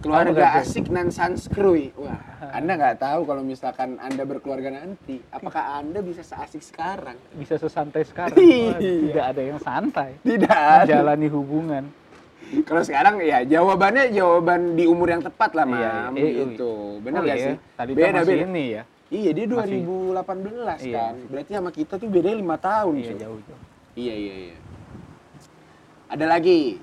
Keluarga 0.02 0.58
asik 0.58 0.90
nan 0.90 1.08
sanskrui. 1.08 1.94
Wah, 1.94 2.18
Anda 2.52 2.74
nggak 2.74 2.98
tahu 2.98 3.22
kalau 3.24 3.42
misalkan 3.42 3.96
Anda 3.98 4.26
berkeluarga 4.26 4.74
nanti, 4.74 5.22
apakah 5.30 5.78
Anda 5.78 6.02
bisa 6.02 6.22
seasik 6.22 6.60
sekarang? 6.60 7.16
bisa 7.34 7.56
sesantai 7.56 8.02
sekarang 8.04 8.34
Iya. 8.36 8.66
Wah, 8.68 8.80
tidak 8.82 9.26
ada 9.28 9.42
yang 9.44 9.60
santai 9.60 10.10
Tidak. 10.20 10.78
menjalani 10.84 11.28
hubungan 11.30 11.84
Kalau 12.64 12.82
sekarang 12.82 13.18
ya 13.18 13.42
jawabannya 13.42 14.10
jawaban 14.10 14.74
di 14.74 14.86
umur 14.86 15.10
yang 15.10 15.22
tepat 15.22 15.54
lah, 15.54 15.66
Iya, 15.66 15.92
Mam. 16.04 16.14
iya. 16.14 16.24
Eh, 16.24 16.32
gitu. 16.44 16.72
Benar 17.00 17.20
Oh 17.20 17.26
iya, 17.26 17.36
sih? 17.40 17.56
tadi 17.74 17.92
beda, 17.92 18.10
masih 18.16 18.36
beda. 18.36 18.46
ini 18.48 18.66
ya 18.72 18.84
Iya, 19.10 19.30
dia 19.32 19.46
Masih- 19.46 19.86
2018 19.86 20.80
Iya. 20.82 20.96
kan. 21.00 21.14
Berarti 21.30 21.52
sama 21.54 21.70
kita 21.70 21.94
tuh 21.96 22.10
bedanya 22.10 22.38
lima 22.40 22.58
tahun. 22.58 22.94
iya 22.96 23.06
Cuk. 23.08 23.18
jauh 23.22 23.40
jauh 23.44 23.62
Iya 23.94 24.14
iya 24.16 24.34
iya. 24.50 24.58
Ada 26.10 26.26
lagi. 26.28 26.78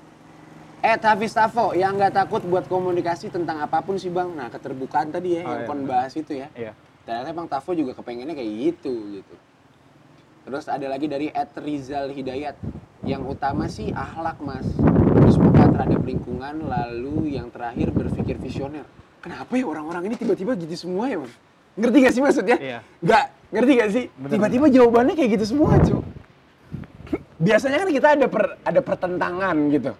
Eh 0.81 0.97
Hafiz 0.97 1.37
Tafo 1.37 1.77
yang 1.77 1.93
nggak 1.93 2.09
takut 2.09 2.41
buat 2.41 2.65
komunikasi 2.65 3.29
tentang 3.29 3.61
apa 3.61 3.85
pun 3.85 4.01
sih 4.01 4.09
bang. 4.09 4.33
Nah 4.33 4.49
keterbukaan 4.49 5.13
tadi 5.13 5.37
ya 5.37 5.45
Oh, 5.45 5.53
yang 5.53 5.61
iya, 5.61 5.69
kon 5.69 5.81
bahas 5.85 6.13
itu 6.17 6.33
ya. 6.33 6.49
iya 6.57 6.73
Ternyata 7.05 7.29
bang 7.37 7.47
Tafo 7.49 7.77
juga 7.77 7.93
kepengennya 7.93 8.33
kayak 8.33 8.49
gitu 8.49 9.21
gitu. 9.21 9.35
Terus 10.41 10.65
ada 10.65 10.89
lagi 10.89 11.05
dari 11.05 11.29
Ed 11.29 11.53
Rizal 11.61 12.09
Hidayat. 12.09 12.57
Yang 13.05 13.21
utama 13.29 13.69
sih 13.69 13.93
akhlak 13.93 14.41
mas. 14.41 14.65
Terus 15.21 15.37
peka 15.37 15.69
terhadap 15.69 16.01
lingkungan. 16.01 16.65
Lalu 16.65 17.37
yang 17.37 17.53
terakhir 17.53 17.93
berpikir 17.93 18.41
visioner. 18.41 18.85
Kenapa 19.21 19.53
ya 19.53 19.69
orang-orang 19.69 20.09
ini 20.09 20.15
tiba-tiba 20.17 20.57
gitu 20.57 20.73
semua 20.89 21.05
ya 21.13 21.21
mas? 21.21 21.33
Ngerti 21.77 21.97
gak 22.01 22.13
sih 22.17 22.21
maksudnya? 22.25 22.57
Iya. 22.57 22.79
Nggak, 23.05 23.25
ngerti 23.53 23.71
gak 23.77 23.89
sih? 23.93 24.05
Tiba-tiba 24.09 24.65
jawabannya 24.73 25.13
kayak 25.13 25.29
gitu 25.37 25.45
semua 25.45 25.77
cuy 25.77 26.01
biasanya 27.41 27.77
kan 27.81 27.89
kita 27.89 28.07
ada 28.13 28.27
per, 28.29 28.43
ada 28.61 28.81
pertentangan 28.85 29.55
gitu. 29.73 29.91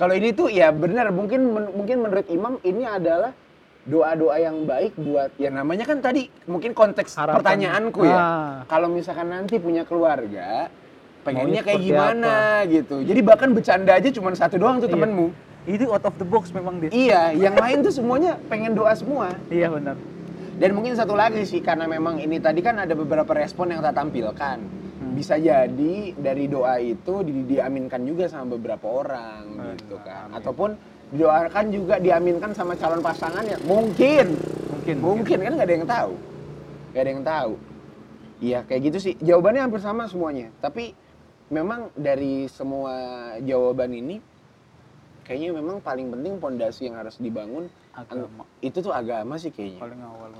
Kalau 0.00 0.16
ini 0.16 0.32
tuh 0.32 0.48
ya 0.48 0.72
benar 0.72 1.12
mungkin 1.12 1.52
men- 1.52 1.72
mungkin 1.76 1.96
menurut 2.00 2.24
Imam 2.26 2.56
ini 2.64 2.88
adalah 2.88 3.36
doa-doa 3.84 4.40
yang 4.40 4.64
baik 4.64 4.96
buat 4.96 5.28
ya 5.36 5.52
namanya 5.52 5.84
kan 5.84 6.00
tadi 6.00 6.32
mungkin 6.48 6.72
konteks 6.72 7.12
Harapan. 7.12 7.36
pertanyaanku 7.36 8.00
ya. 8.08 8.16
Ah. 8.16 8.52
Kalau 8.64 8.88
misalkan 8.88 9.28
nanti 9.28 9.60
punya 9.60 9.84
keluarga 9.84 10.72
pengennya 11.20 11.60
kayak 11.60 11.84
gimana 11.84 12.32
gitu. 12.64 13.04
Jadi 13.04 13.20
bahkan 13.20 13.52
bercanda 13.52 13.92
aja 13.92 14.08
cuma 14.08 14.32
satu 14.32 14.56
doang 14.56 14.80
tuh 14.80 14.88
Iya. 14.88 14.96
temenmu. 14.96 15.28
itu 15.68 15.84
out 15.86 16.00
of 16.00 16.16
the 16.16 16.24
box 16.24 16.48
memang 16.50 16.80
dia 16.80 16.88
Iya, 16.88 17.36
yang 17.36 17.52
lain 17.52 17.84
tuh 17.84 17.92
semuanya 17.92 18.40
pengen 18.48 18.72
doa 18.72 18.96
semua. 18.96 19.28
iya 19.52 19.68
benar 19.68 19.92
Dan 20.56 20.72
mungkin 20.72 20.96
satu 20.96 21.12
lagi 21.12 21.44
sih 21.44 21.60
karena 21.60 21.84
memang 21.84 22.16
ini 22.16 22.40
tadi 22.40 22.64
kan 22.64 22.80
ada 22.80 22.96
beberapa 22.96 23.28
respon 23.36 23.68
yang 23.68 23.84
tak 23.84 23.92
tampilkan. 23.92 24.56
Bisa 25.10 25.34
jadi 25.36 25.94
dari 26.14 26.46
doa 26.46 26.78
itu 26.78 27.26
di- 27.26 27.46
diaminkan 27.46 28.00
juga 28.06 28.30
sama 28.30 28.54
beberapa 28.56 28.86
orang 28.86 29.42
Hmm, 29.50 29.74
gitu 29.74 29.96
kan. 30.06 30.30
amin. 30.30 30.38
Ataupun 30.38 30.70
didoakan 31.10 31.64
juga 31.68 31.94
diaminkan 31.98 32.50
sama 32.54 32.78
calon 32.78 33.02
pasangannya. 33.02 33.58
Mungkin. 33.66 34.26
mungkin 34.70 34.96
Mungkin 35.02 35.38
kan 35.42 35.52
nggak 35.58 35.66
ada 35.66 35.74
yang 35.74 35.88
tahu. 35.88 36.12
Nggak 36.90 37.02
ada 37.02 37.10
yang 37.10 37.24
tahu. 37.26 37.52
Iya 38.40 38.58
kayak 38.64 38.80
gitu 38.88 38.98
sih. 39.02 39.14
Jawabannya 39.20 39.60
hampir 39.66 39.82
sama 39.82 40.06
semuanya. 40.06 40.48
Tapi 40.62 40.94
memang 41.50 41.90
dari 41.92 42.46
semua 42.46 42.94
jawaban 43.42 43.90
ini 43.90 44.22
kayaknya 45.26 45.50
memang 45.54 45.78
paling 45.78 46.10
penting 46.10 46.38
pondasi 46.38 46.86
yang 46.86 46.98
harus 46.98 47.18
dibangun 47.18 47.66
agama 47.90 48.46
itu 48.58 48.78
tuh 48.78 48.94
agama 48.94 49.34
sih 49.34 49.50
kayaknya 49.50 49.78
paling 49.78 50.00
awal. 50.02 50.30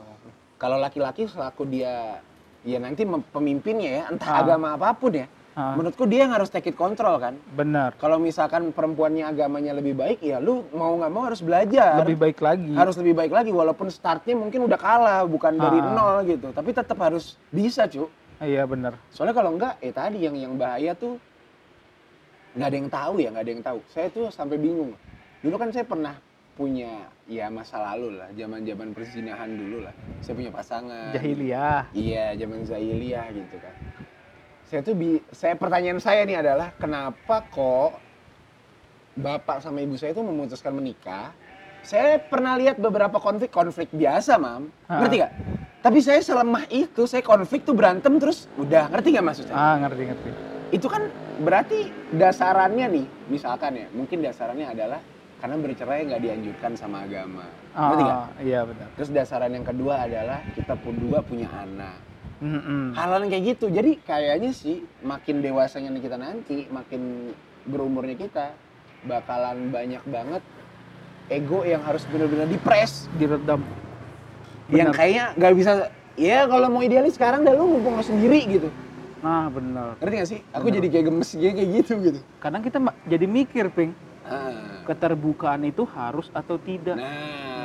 kalau 0.55 0.79
laki-laki 0.79 1.27
selaku 1.27 1.67
dia 1.67 2.23
ya 2.63 2.77
nanti 2.77 3.03
pemimpinnya 3.05 3.91
ya 3.91 4.03
entah 4.09 4.29
Ah. 4.31 4.41
agama 4.43 4.75
apa 4.75 4.93
pun 4.93 5.13
ya 5.15 5.27
Ah. 5.51 5.75
menurutku 5.75 6.07
dia 6.07 6.25
yang 6.25 6.33
harus 6.33 6.47
take 6.47 6.71
it 6.71 6.77
control 6.79 7.19
kan? 7.19 7.35
Benar. 7.51 7.99
Kalau 7.99 8.17
misalkan 8.17 8.71
perempuannya 8.71 9.27
agamanya 9.27 9.75
lebih 9.75 9.99
baik 9.99 10.23
ya 10.23 10.39
lu 10.39 10.63
mau 10.71 10.95
nggak 10.95 11.11
mau 11.11 11.27
harus 11.27 11.43
belajar. 11.43 11.99
Lebih 12.07 12.17
baik 12.17 12.39
lagi. 12.39 12.71
Harus 12.71 12.95
lebih 12.97 13.15
baik 13.19 13.33
lagi 13.33 13.51
walaupun 13.51 13.91
startnya 13.91 14.39
mungkin 14.39 14.65
udah 14.65 14.79
kalah 14.79 15.27
bukan 15.27 15.57
dari 15.57 15.79
Ah. 15.79 15.91
nol 15.91 16.17
gitu 16.25 16.49
tapi 16.51 16.71
tetap 16.71 16.97
harus 16.99 17.35
bisa 17.51 17.91
cu. 17.91 18.07
Iya 18.39 18.65
benar. 18.65 18.95
Soalnya 19.11 19.35
kalau 19.35 19.51
enggak 19.53 19.75
eh 19.81 19.93
tadi 19.93 20.23
yang 20.23 20.33
yang 20.33 20.55
bahaya 20.55 20.95
tuh 20.95 21.19
nggak 22.51 22.67
ada 22.67 22.77
yang 22.77 22.89
tahu 22.89 23.15
ya 23.17 23.29
nggak 23.31 23.45
ada 23.45 23.53
yang 23.53 23.65
tahu. 23.65 23.79
Saya 23.89 24.07
tuh 24.09 24.27
sampai 24.29 24.57
bingung. 24.57 24.95
Dulu 25.41 25.57
kan 25.57 25.69
saya 25.71 25.85
pernah 25.85 26.15
punya 26.55 27.09
ya 27.25 27.47
masa 27.49 27.79
lalu 27.81 28.19
lah 28.21 28.29
zaman 28.35 28.67
zaman 28.67 28.91
perzinahan 28.93 29.51
dulu 29.55 29.87
lah 29.87 29.95
saya 30.21 30.35
punya 30.37 30.53
pasangan 30.53 31.15
jahiliyah 31.15 31.83
Iya, 31.95 32.37
zaman 32.37 32.67
Zahiliyah 32.67 33.27
gitu 33.33 33.57
kan. 33.63 33.75
Saya 34.67 34.81
tuh 34.87 34.95
bi 34.95 35.19
saya 35.35 35.59
pertanyaan 35.59 35.99
saya 35.99 36.23
nih 36.23 36.39
adalah 36.39 36.71
kenapa 36.79 37.43
kok 37.51 37.99
bapak 39.19 39.59
sama 39.59 39.83
ibu 39.83 39.99
saya 39.99 40.15
tuh 40.15 40.23
memutuskan 40.23 40.71
menikah? 40.71 41.35
Saya 41.83 42.21
pernah 42.21 42.55
lihat 42.61 42.77
beberapa 42.77 43.17
konflik-konflik 43.17 43.89
biasa, 43.91 44.37
Mam. 44.37 44.69
Ha. 44.87 45.01
Ngerti 45.01 45.17
gak? 45.25 45.33
Tapi 45.81 45.99
saya 46.05 46.21
selemah 46.21 46.69
itu, 46.69 47.09
saya 47.09 47.25
konflik 47.25 47.65
tuh 47.65 47.73
berantem 47.73 48.21
terus 48.21 48.45
udah, 48.61 48.93
ngerti 48.93 49.17
gak 49.17 49.25
maksudnya? 49.25 49.55
ah 49.57 49.75
ngerti 49.81 50.03
ngerti 50.13 50.29
Itu 50.77 50.87
kan 50.93 51.09
berarti 51.41 51.89
dasarannya 52.13 52.87
nih, 53.01 53.07
misalkan 53.33 53.81
ya, 53.81 53.89
mungkin 53.97 54.21
dasarannya 54.21 54.69
adalah 54.71 55.01
karena 55.41 55.57
bercerai 55.57 56.01
nggak 56.07 56.23
dianjurkan 56.23 56.73
sama 56.77 57.09
agama. 57.09 57.45
Gak? 57.71 57.81
ah, 57.81 58.27
iya 58.43 58.61
benar 58.67 58.89
Terus 58.99 59.11
dasaran 59.15 59.51
yang 59.55 59.65
kedua 59.65 60.05
adalah 60.05 60.43
kita 60.53 60.75
pun 60.77 60.95
dua 60.99 61.23
punya 61.23 61.49
anak. 61.55 62.11
Mm-mm. 62.41 62.97
hal-hal 62.97 63.21
yang 63.21 63.33
kayak 63.37 63.45
gitu 63.53 63.69
jadi 63.69 64.01
kayaknya 64.01 64.57
sih 64.57 64.81
makin 65.05 65.45
dewasanya 65.45 65.93
kita 66.01 66.17
nanti 66.17 66.65
makin 66.73 67.37
berumurnya 67.69 68.17
kita 68.17 68.57
bakalan 69.05 69.69
banyak 69.69 70.01
banget 70.09 70.41
ego 71.29 71.69
yang 71.69 71.85
harus 71.85 72.09
benar-benar 72.09 72.49
dipres 72.49 73.13
diredam 73.21 73.61
yang 74.73 74.89
Benar. 74.89 74.97
kayaknya 74.97 75.25
nggak 75.37 75.53
bisa 75.53 75.73
ya 76.17 76.49
kalau 76.49 76.73
mau 76.73 76.81
idealis 76.81 77.21
sekarang 77.21 77.45
dah 77.45 77.53
lu 77.53 77.77
mumpung 77.77 78.01
lo 78.01 78.05
sendiri 78.09 78.41
gitu 78.49 78.69
nah 79.21 79.53
benar 79.53 80.01
ngerti 80.01 80.15
gak 80.17 80.31
sih 80.33 80.41
aku 80.57 80.73
Benar. 80.73 80.77
jadi 80.81 80.87
kayak 80.97 81.05
gemes 81.13 81.31
kayak 81.37 81.69
gitu 81.77 81.93
gitu 82.01 82.19
kadang 82.41 82.63
kita 82.65 82.79
jadi 83.05 83.27
mikir 83.29 83.69
ping 83.69 83.93
ah. 84.31 84.81
keterbukaan 84.87 85.63
itu 85.63 85.83
harus 85.85 86.31
atau 86.31 86.57
tidak? 86.57 86.95
Nah. 86.95 87.11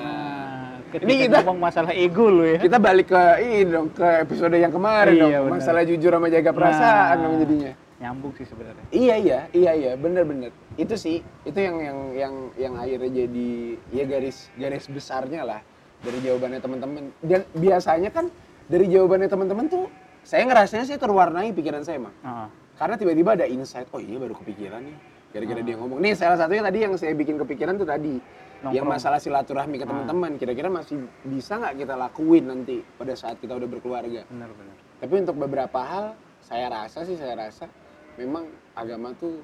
Nah, 0.06 0.72
ketika 0.92 1.06
Ini 1.06 1.16
kita- 1.24 1.40
ngomong 1.42 1.60
masalah 1.62 1.92
ego 1.92 2.28
lo 2.28 2.44
ya. 2.44 2.58
Kita 2.58 2.78
balik 2.78 3.08
ke 3.08 3.22
ini 3.40 3.58
dong 3.66 3.90
ke 3.90 4.08
episode 4.22 4.54
yang 4.54 4.70
kemarin 4.70 5.14
Iya, 5.14 5.24
dong. 5.24 5.32
benar. 5.46 5.54
masalah 5.56 5.82
jujur 5.84 6.12
sama 6.12 6.28
jaga 6.28 6.52
perasaan 6.52 7.16
Nah. 7.16 7.24
dong 7.24 7.36
jadinya. 7.40 7.74
nyambung 7.96 8.36
sih 8.36 8.44
sebenarnya. 8.44 8.84
Iya 8.92 9.16
iya 9.16 9.40
iya 9.54 9.72
iya 9.74 9.92
bener-bener 9.96 10.52
itu 10.76 10.94
sih 10.96 11.18
itu 11.42 11.56
yang 11.56 11.80
yang 11.80 12.00
yang 12.14 12.34
yang 12.54 12.74
akhirnya 12.76 13.24
jadi 13.24 13.50
ya 13.90 14.04
garis 14.04 14.52
garis 14.54 14.86
besarnya 14.86 15.42
lah 15.42 15.62
dari 16.02 16.20
jawabannya 16.20 16.60
teman-teman. 16.60 17.16
Dan 17.24 17.48
biasanya 17.56 18.12
kan 18.12 18.28
dari 18.68 18.92
jawabannya 18.92 19.32
teman-teman 19.32 19.66
tuh 19.66 19.88
saya 20.22 20.44
ngerasanya 20.44 20.84
sih 20.84 21.00
terwarnai 21.00 21.54
pikiran 21.54 21.82
saya 21.82 22.04
mah 22.04 22.14
Ah, 22.20 22.48
karena 22.76 23.00
tiba-tiba 23.00 23.32
ada 23.32 23.48
insight 23.48 23.88
oh 23.90 24.02
iya 24.02 24.20
baru 24.20 24.36
kepikiran 24.36 24.84
nih 24.84 24.98
gara-gara 25.36 25.60
Ah. 25.60 25.66
dia 25.66 25.76
ngomong 25.76 26.00
nih 26.00 26.16
salah 26.16 26.40
satunya 26.40 26.64
tadi 26.64 26.80
yang 26.80 26.96
saya 26.96 27.12
bikin 27.12 27.36
kepikiran 27.36 27.76
tuh 27.76 27.84
tadi 27.84 28.16
yang 28.64 28.72
Nongkrong. 28.82 28.88
masalah 28.90 29.20
silaturahmi 29.20 29.76
ke 29.76 29.84
Ah. 29.84 29.90
teman-teman 29.92 30.32
kira-kira 30.36 30.72
masih 30.72 30.96
bisa 31.22 31.60
nggak 31.60 31.76
kita 31.78 31.94
lakuin 31.94 32.44
nanti 32.46 32.80
pada 32.96 33.12
saat 33.14 33.36
kita 33.38 33.52
udah 33.52 33.68
berkeluarga 33.68 34.24
benar 34.26 34.50
benar 34.50 34.76
tapi 34.96 35.14
untuk 35.20 35.36
beberapa 35.36 35.80
hal 35.82 36.06
saya 36.40 36.72
rasa 36.72 37.04
sih 37.04 37.14
saya 37.14 37.36
rasa 37.36 37.68
memang 38.16 38.48
agama 38.74 39.12
tuh 39.14 39.44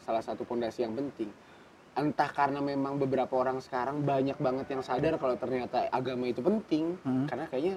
salah 0.00 0.20
satu 0.20 0.42
pondasi 0.42 0.82
yang 0.82 0.92
penting. 0.92 1.30
Entah 1.92 2.28
karena 2.28 2.58
memang 2.58 2.96
beberapa 2.96 3.34
orang 3.34 3.58
sekarang 3.58 4.00
banyak 4.00 4.36
banget 4.36 4.66
yang 4.68 4.80
sadar 4.80 5.16
kalau 5.16 5.34
ternyata 5.34 5.88
agama 5.88 6.26
itu 6.26 6.40
penting 6.40 6.96
Hmm. 7.00 7.26
karena 7.26 7.44
kayaknya 7.46 7.76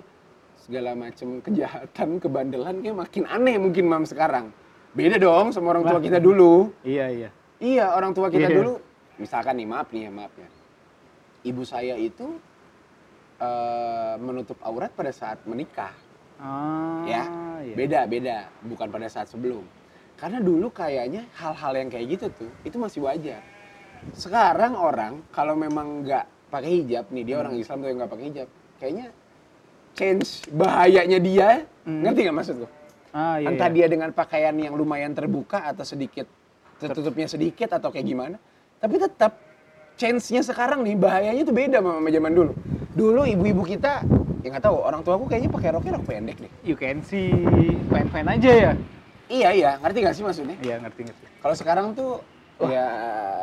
segala 0.55 0.91
macam 0.93 1.41
kejahatan, 1.41 2.09
kebandelan 2.17 2.75
kayak 2.79 2.97
makin 2.97 3.23
aneh 3.25 3.55
mungkin 3.57 3.85
mam 3.85 4.03
sekarang. 4.03 4.51
Beda 4.91 5.17
dong 5.17 5.49
sama 5.49 5.71
orang 5.71 5.83
tua 5.83 5.99
kita 5.99 6.17
dulu. 6.17 6.69
iya 6.83 7.09
iya 7.09 7.29
Iya, 7.63 7.95
orang 7.95 8.11
tua 8.11 8.27
kita 8.27 8.51
Iya. 8.51 8.57
dulu. 8.59 8.73
Misalkan 9.15 9.55
nih 9.55 9.67
maaf 9.67 9.87
nih 9.89 10.01
ya 10.03 10.11
maaf 10.11 10.33
ya. 10.35 10.49
Ibu 11.43 11.63
saya 11.63 11.95
itu 11.95 12.27
eh, 13.39 14.15
menutup 14.19 14.55
aurat 14.63 14.87
pada 14.89 15.11
saat 15.11 15.39
menikah. 15.43 15.91
Ah, 16.39 17.03
Ya, 17.03 17.23
iya. 17.59 17.75
beda 17.75 17.99
beda. 18.05 18.37
Bukan 18.63 18.87
pada 18.87 19.07
saat 19.07 19.27
sebelum. 19.27 19.63
Karena 20.15 20.39
dulu 20.39 20.71
kayaknya 20.71 21.27
hal-hal 21.35 21.73
yang 21.75 21.89
kayak 21.89 22.07
gitu 22.09 22.25
tuh 22.31 22.51
itu 22.61 22.75
masih 22.75 23.03
wajar. 23.03 23.43
Sekarang 24.11 24.75
orang 24.75 25.23
kalau 25.29 25.55
memang 25.55 26.03
nggak 26.03 26.23
pakai 26.47 26.83
hijab 26.83 27.07
nih 27.09 27.23
dia 27.25 27.35
orang 27.37 27.55
Islam 27.57 27.79
tuh 27.79 27.87
yang 27.89 27.97
nggak 27.99 28.11
pakai 28.11 28.25
hijab 28.27 28.47
kayaknya 28.77 29.07
change 29.91 30.29
bahayanya 30.49 31.19
dia. 31.19 31.49
Hmm. 31.83 31.99
ngerti 31.99 32.19
nggak 32.23 32.37
maksudku 32.37 32.67
Ah, 33.11 33.43
iya, 33.43 33.51
entah 33.51 33.67
iya. 33.67 33.75
dia 33.75 33.85
dengan 33.91 34.09
pakaian 34.09 34.55
yang 34.55 34.71
lumayan 34.73 35.11
terbuka 35.11 35.67
atau 35.67 35.83
sedikit 35.83 36.23
tertutupnya 36.77 37.25
sedikit 37.25 37.69
atau 37.71 37.89
kayak 37.89 38.05
gimana 38.05 38.37
tapi 38.77 38.97
tetap 38.97 39.37
change-nya 39.93 40.41
sekarang 40.41 40.81
nih 40.81 40.95
bahayanya 40.95 41.43
tuh 41.43 41.53
beda 41.53 41.77
sama 41.79 42.09
zaman 42.09 42.31
dulu 42.31 42.51
dulu 42.91 43.21
ibu-ibu 43.23 43.63
kita 43.63 44.01
ya 44.41 44.47
nggak 44.49 44.63
tahu 44.63 44.77
orang 44.77 45.01
tua 45.01 45.15
aku 45.15 45.25
kayaknya 45.25 45.49
pakai 45.49 45.69
roknya 45.71 45.91
rok 45.93 46.05
pendek 46.05 46.37
deh 46.37 46.51
You 46.61 46.75
can 46.75 46.99
see 47.01 47.31
fine-fine 47.87 48.27
aja 48.29 48.51
ya. 48.51 48.71
iya 49.29 49.49
iya 49.51 49.71
ngerti 49.79 49.97
gak 50.03 50.13
sih 50.13 50.23
maksudnya 50.23 50.57
Iya, 50.59 50.75
ngerti 50.79 51.01
ngerti. 51.07 51.25
kalau 51.39 51.55
sekarang 51.55 51.87
tuh 51.93 52.19
ya 52.59 52.87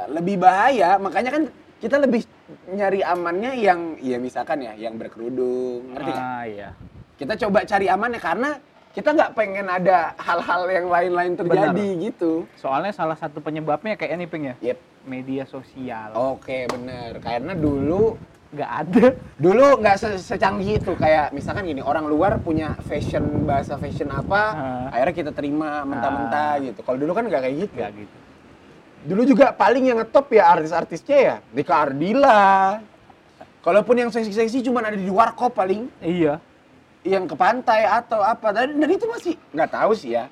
lebih 0.07 0.37
bahaya 0.37 0.97
makanya 0.97 1.31
kan 1.31 1.43
kita 1.79 1.97
lebih 1.97 2.23
nyari 2.69 3.01
amannya 3.01 3.53
yang 3.57 3.81
ya 3.97 4.19
misalkan 4.19 4.61
ya 4.61 4.77
yang 4.77 4.95
berkerudung 4.97 5.95
ngerti 5.95 6.11
Ah, 6.13 6.45
iya. 6.45 6.69
kita 7.17 7.35
coba 7.39 7.65
cari 7.65 7.87
amannya 7.87 8.21
karena 8.21 8.51
kita 8.91 9.09
nggak 9.09 9.33
pengen 9.33 9.67
ada 9.67 10.13
hal-hal 10.17 10.67
yang 10.67 10.87
lain-lain 10.87 11.33
terjadi 11.37 11.87
gitu 12.03 12.43
Soalnya 12.55 12.91
salah 12.91 13.15
satu 13.15 13.39
penyebabnya 13.39 13.95
kayak 13.95 14.13
ini 14.13 14.27
Ping 14.27 14.45
ya. 14.45 14.55
yep 14.61 14.79
Media 15.01 15.43
sosial. 15.45 16.13
Oke 16.13 16.67
bener, 16.67 17.17
karena 17.19 17.55
dulu 17.55 18.19
Nggak 18.51 18.71
ada. 18.77 19.07
dulu 19.47 19.79
nggak 19.79 19.97
se- 19.97 20.19
secanggih 20.21 20.77
itu 20.77 20.93
kayak 20.93 21.31
misalkan 21.31 21.65
gini 21.65 21.81
orang 21.81 22.05
luar 22.05 22.37
punya 22.37 22.75
fashion 22.83 23.23
bahasa 23.47 23.79
fashion 23.79 24.11
apa, 24.11 24.43
Ah. 24.51 24.87
akhirnya 24.91 25.15
kita 25.17 25.31
terima 25.31 25.87
mentah-mentah 25.87 26.51
Ah. 26.51 26.61
gitu. 26.61 26.83
Kalau 26.83 26.99
dulu 26.99 27.15
kan 27.15 27.25
nggak 27.25 27.41
kayak 27.41 27.57
gitu. 27.63 27.75
Nggak 27.79 27.93
gitu. 27.97 28.17
Dulu 29.01 29.23
juga 29.25 29.47
paling 29.55 29.85
yang 29.87 29.97
ngetop 29.97 30.27
ya 30.29 30.51
artis-artisnya 30.51 31.17
ya, 31.17 31.37
Dika 31.49 31.75
Ardila. 31.81 32.83
Kalaupun 33.61 33.95
yang 33.97 34.11
seksi-seksi 34.11 34.61
cuma 34.63 34.83
ada 34.83 34.99
di 34.99 35.09
warkop 35.09 35.55
paling, 35.55 35.87
Iya. 35.97 36.43
Yang 37.05 37.25
ke 37.25 37.37
pantai 37.37 37.85
atau 37.89 38.21
apa. 38.21 38.53
Dan, 38.53 38.77
dan 38.81 38.91
itu 38.91 39.07
masih 39.09 39.35
nggak 39.53 39.71
tahu 39.71 39.93
sih 39.97 40.17
ya. 40.17 40.29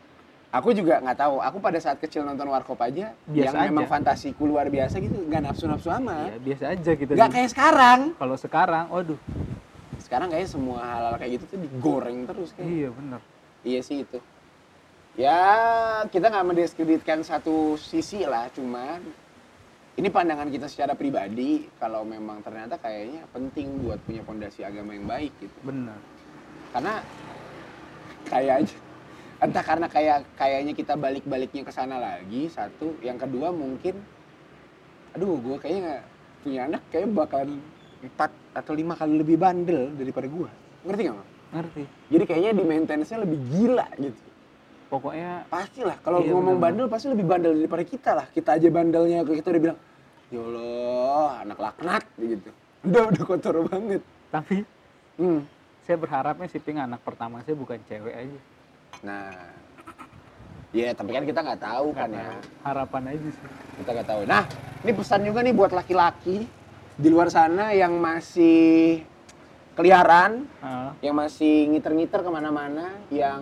Aku 0.48 0.72
juga 0.72 0.96
nggak 1.04 1.18
tahu. 1.20 1.44
Aku 1.44 1.56
pada 1.60 1.76
saat 1.76 2.00
kecil 2.00 2.24
nonton 2.24 2.48
warkop 2.48 2.80
aja, 2.80 3.12
Biasa 3.28 3.52
yang 3.52 3.68
memang 3.68 3.84
aja. 3.84 3.92
fantasiku 4.00 4.48
luar 4.48 4.72
biasa 4.72 4.96
gitu, 4.96 5.28
nggak 5.28 5.42
nafsu-nafsu 5.44 5.92
amat. 6.00 6.32
Iya, 6.32 6.36
biasa 6.40 6.64
aja 6.72 6.90
gitu. 6.96 7.12
Nggak 7.12 7.30
kayak 7.36 7.50
sekarang. 7.52 8.00
Kalau 8.16 8.36
sekarang, 8.40 8.84
waduh. 8.88 9.20
sekarang 9.98 10.30
kayaknya 10.32 10.48
semua 10.48 10.78
hal-hal 10.80 11.14
kayak 11.20 11.32
gitu 11.36 11.44
tuh 11.52 11.58
digoreng 11.60 12.18
terus 12.24 12.48
kayak. 12.56 12.68
Iya, 12.70 12.88
bener. 12.96 13.20
Iya 13.60 13.80
sih 13.84 13.96
itu. 14.08 14.18
Ya 15.18 15.40
kita 16.08 16.30
nggak 16.32 16.46
mendiskreditkan 16.46 17.20
satu 17.26 17.76
sisi 17.76 18.22
lah, 18.24 18.48
cuman 18.54 19.02
ini 19.98 20.08
pandangan 20.08 20.46
kita 20.48 20.70
secara 20.70 20.94
pribadi 20.94 21.66
kalau 21.76 22.06
memang 22.06 22.38
ternyata 22.40 22.78
kayaknya 22.78 23.26
penting 23.34 23.82
buat 23.82 23.98
punya 24.06 24.22
fondasi 24.22 24.62
agama 24.62 24.94
yang 24.94 25.10
baik 25.10 25.34
gitu. 25.42 25.58
Bener. 25.66 25.98
Karena 26.72 26.94
kayaknya 28.28 28.76
entah 29.38 29.64
karena 29.64 29.86
kayak 29.86 30.18
kayaknya 30.34 30.72
kita 30.74 30.94
balik-baliknya 30.98 31.62
ke 31.62 31.72
sana 31.72 31.96
lagi 32.02 32.50
satu, 32.50 32.98
yang 33.00 33.16
kedua 33.16 33.54
mungkin 33.54 33.96
aduh 35.16 35.40
gue 35.40 35.56
kayaknya 35.62 35.80
nggak 35.88 36.04
punya 36.44 36.60
anak 36.68 36.82
kayak 36.92 37.08
bakalan 37.14 37.50
empat 38.04 38.30
atau 38.54 38.72
lima 38.74 38.94
kali 38.94 39.14
lebih 39.18 39.36
bandel 39.40 39.90
daripada 39.94 40.26
gue. 40.30 40.50
Ngerti 40.86 41.02
nggak? 41.08 41.16
Mam? 41.16 41.26
Ngerti. 41.48 41.82
Jadi 42.12 42.24
kayaknya 42.28 42.50
di 42.54 42.64
maintenance-nya 42.66 43.18
lebih 43.24 43.38
gila 43.50 43.86
gitu. 43.98 44.28
Pokoknya 44.88 45.44
Pastilah 45.52 45.96
kalau 46.00 46.24
Iya, 46.24 46.32
ngomong 46.32 46.56
bandel 46.56 46.88
pasti 46.88 47.12
lebih 47.12 47.28
bandel 47.28 47.52
daripada 47.56 47.84
kita 47.84 48.10
lah. 48.16 48.26
Kita 48.32 48.56
aja 48.56 48.68
bandelnya 48.72 49.20
kita 49.20 49.48
udah 49.52 49.62
bilang, 49.62 49.78
"Ya 50.32 50.40
Allah, 50.40 51.28
anak 51.44 51.58
laknat." 51.60 52.04
gitu. 52.16 52.50
Udah 52.88 53.02
udah 53.12 53.22
kotor 53.24 53.56
banget. 53.68 54.02
tapi 54.28 54.60
Hmm. 55.18 55.40
Saya 55.88 55.96
berharapnya 55.96 56.52
si 56.52 56.60
Ping 56.60 56.76
anak 56.76 57.00
pertama 57.00 57.40
saya 57.48 57.56
bukan 57.56 57.80
cewek 57.88 58.12
aja. 58.12 58.40
Nah. 59.00 59.32
Ya, 60.68 60.92
tapi 60.92 61.16
kan 61.16 61.24
kita 61.24 61.40
nggak 61.40 61.64
tahu 61.64 61.96
kan 61.96 62.12
ya. 62.12 62.28
Harapan 62.60 63.16
aja 63.16 63.28
sih. 63.32 63.48
Kita 63.80 63.90
nggak 63.96 64.08
tahu. 64.12 64.20
Nah, 64.28 64.44
ini 64.84 64.92
pesan 64.92 65.24
juga 65.24 65.40
nih 65.40 65.56
buat 65.56 65.72
laki-laki 65.72 66.44
di 66.92 67.08
luar 67.08 67.32
sana 67.32 67.72
yang 67.72 67.96
masih 67.96 69.00
keliaran, 69.72 70.44
Ah, 70.60 70.92
yang 71.00 71.16
masih 71.16 71.72
ngiter-ngiter 71.72 72.20
ke 72.20 72.28
mana-mana, 72.28 72.92
yang 73.08 73.40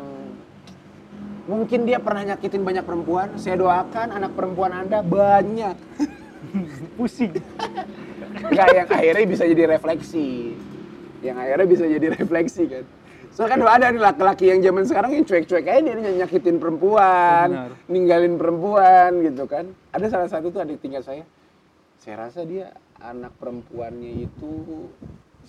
mungkin 1.51 1.83
dia 1.83 1.99
pernah 1.99 2.31
nyakitin 2.31 2.63
banyak 2.63 2.87
perempuan. 2.87 3.35
Saya 3.43 3.59
doakan 3.59 4.15
anak 4.15 4.39
perempuan 4.39 4.87
Anda 4.87 5.03
banyak. 5.03 5.75
pusing. 6.97 7.35
Enggak, 8.39 8.69
yang 8.71 8.87
akhirnya 8.87 9.27
bisa 9.27 9.45
jadi 9.51 9.65
refleksi. 9.75 10.55
Yang 11.25 11.37
akhirnya 11.41 11.67
bisa 11.69 11.85
jadi 11.89 12.07
refleksi 12.17 12.63
kan. 12.69 12.85
Soalnya 13.37 13.53
kan 13.53 13.61
ada 13.69 13.87
nih 13.93 14.01
laki-laki 14.01 14.45
yang 14.49 14.65
zaman 14.65 14.85
sekarang 14.89 15.11
yang 15.13 15.25
cuek-cuek 15.29 15.69
aja 15.69 15.91
dia 15.93 16.13
nyakitin 16.25 16.57
perempuan, 16.57 17.49
Benar. 17.53 17.71
ninggalin 17.85 18.35
perempuan 18.41 19.11
gitu 19.21 19.45
kan. 19.45 19.69
Ada 19.93 20.07
salah 20.09 20.29
satu 20.33 20.49
tuh 20.49 20.65
adik 20.65 20.81
tingkat 20.81 21.05
saya. 21.05 21.21
Saya 22.01 22.17
rasa 22.17 22.49
dia 22.49 22.73
anak 22.97 23.37
perempuannya 23.37 24.25
itu 24.25 24.53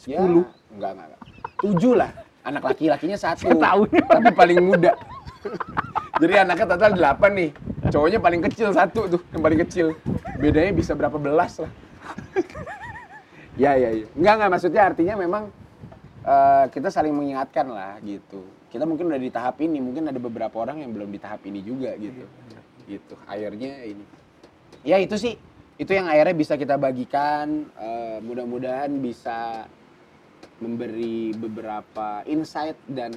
ya, 0.03 0.19
Sepuluh. 0.19 0.43
enggak, 0.75 0.91
enggak, 0.99 1.07
enggak. 1.15 1.21
Tujuh 1.63 1.93
lah. 1.95 2.11
Anak 2.43 2.63
laki-lakinya 2.67 3.15
satu. 3.15 3.55
Tahu. 3.55 3.81
Tapi 3.87 4.29
paling 4.35 4.59
muda. 4.67 4.91
Jadi 6.19 6.33
anaknya 6.35 6.65
total 6.75 6.91
delapan 6.91 7.31
nih. 7.39 7.49
Cowoknya 7.87 8.19
paling 8.19 8.41
kecil 8.51 8.75
satu 8.75 9.07
tuh, 9.07 9.21
yang 9.31 9.39
paling 9.39 9.59
kecil. 9.63 9.95
Bedanya 10.43 10.75
bisa 10.75 10.91
berapa 10.91 11.15
belas 11.15 11.63
lah. 11.63 11.71
Ya, 13.57 13.73
ya, 13.75 13.89
ya. 13.91 14.05
Enggak, 14.13 14.33
enggak. 14.37 14.49
Maksudnya 14.53 14.81
artinya 14.87 15.15
memang 15.17 15.43
eh, 16.23 16.65
kita 16.71 16.87
saling 16.93 17.11
mengingatkan 17.11 17.67
lah 17.67 17.97
gitu. 18.05 18.45
Kita 18.71 18.83
mungkin 18.85 19.09
udah 19.09 19.21
di 19.21 19.31
tahap 19.31 19.57
ini, 19.63 19.79
mungkin 19.81 20.11
ada 20.11 20.19
beberapa 20.19 20.53
orang 20.59 20.83
yang 20.85 20.91
belum 20.93 21.09
di 21.09 21.19
tahap 21.19 21.41
ini 21.49 21.59
juga 21.65 21.95
gitu. 21.97 22.23
Gitu. 22.85 23.15
Akhirnya 23.25 23.83
ini. 23.83 24.05
Ya 24.85 25.01
itu 25.01 25.17
sih. 25.17 25.35
Itu 25.77 25.93
yang 25.93 26.09
akhirnya 26.09 26.33
bisa 26.33 26.53
kita 26.57 26.77
bagikan. 26.77 27.67
eh, 27.77 28.17
Mudah-mudahan 28.21 28.91
bisa 29.01 29.67
memberi 30.57 31.37
beberapa 31.37 32.25
insight 32.25 32.77
dan 32.89 33.13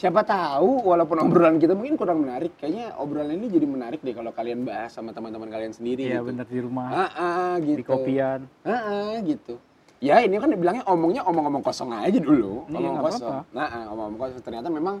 siapa 0.00 0.24
tahu 0.24 0.88
walaupun 0.88 1.20
obrolan 1.20 1.60
kita 1.60 1.76
mungkin 1.76 2.00
kurang 2.00 2.24
menarik 2.24 2.56
kayaknya 2.56 2.96
obrolan 2.96 3.36
ini 3.36 3.52
jadi 3.52 3.66
menarik 3.68 4.00
deh 4.00 4.16
kalau 4.16 4.32
kalian 4.32 4.64
bahas 4.64 4.96
sama 4.96 5.12
teman-teman 5.12 5.52
kalian 5.52 5.76
sendiri 5.76 6.08
Iya 6.08 6.24
gitu. 6.24 6.28
bener 6.32 6.46
di 6.48 6.60
rumah. 6.64 6.88
Ah, 6.88 7.10
ah, 7.12 7.52
gitu. 7.60 7.76
Di 7.76 7.84
kopian. 7.84 8.40
Ah, 8.64 8.72
ah, 8.72 9.12
gitu. 9.20 9.60
Ya 10.00 10.24
ini 10.24 10.40
kan 10.40 10.48
dibilangnya 10.48 10.88
omongnya 10.88 11.20
omong-omong 11.28 11.60
kosong 11.60 11.92
aja 11.92 12.16
dulu, 12.16 12.64
Iya, 12.72 12.80
omong 12.80 12.96
kosong. 13.04 13.28
apa-apa. 13.44 13.52
Nah, 13.52 13.68
ah, 13.68 13.84
omong-omong 13.92 14.20
kosong. 14.24 14.40
Ternyata 14.40 14.68
memang 14.72 14.96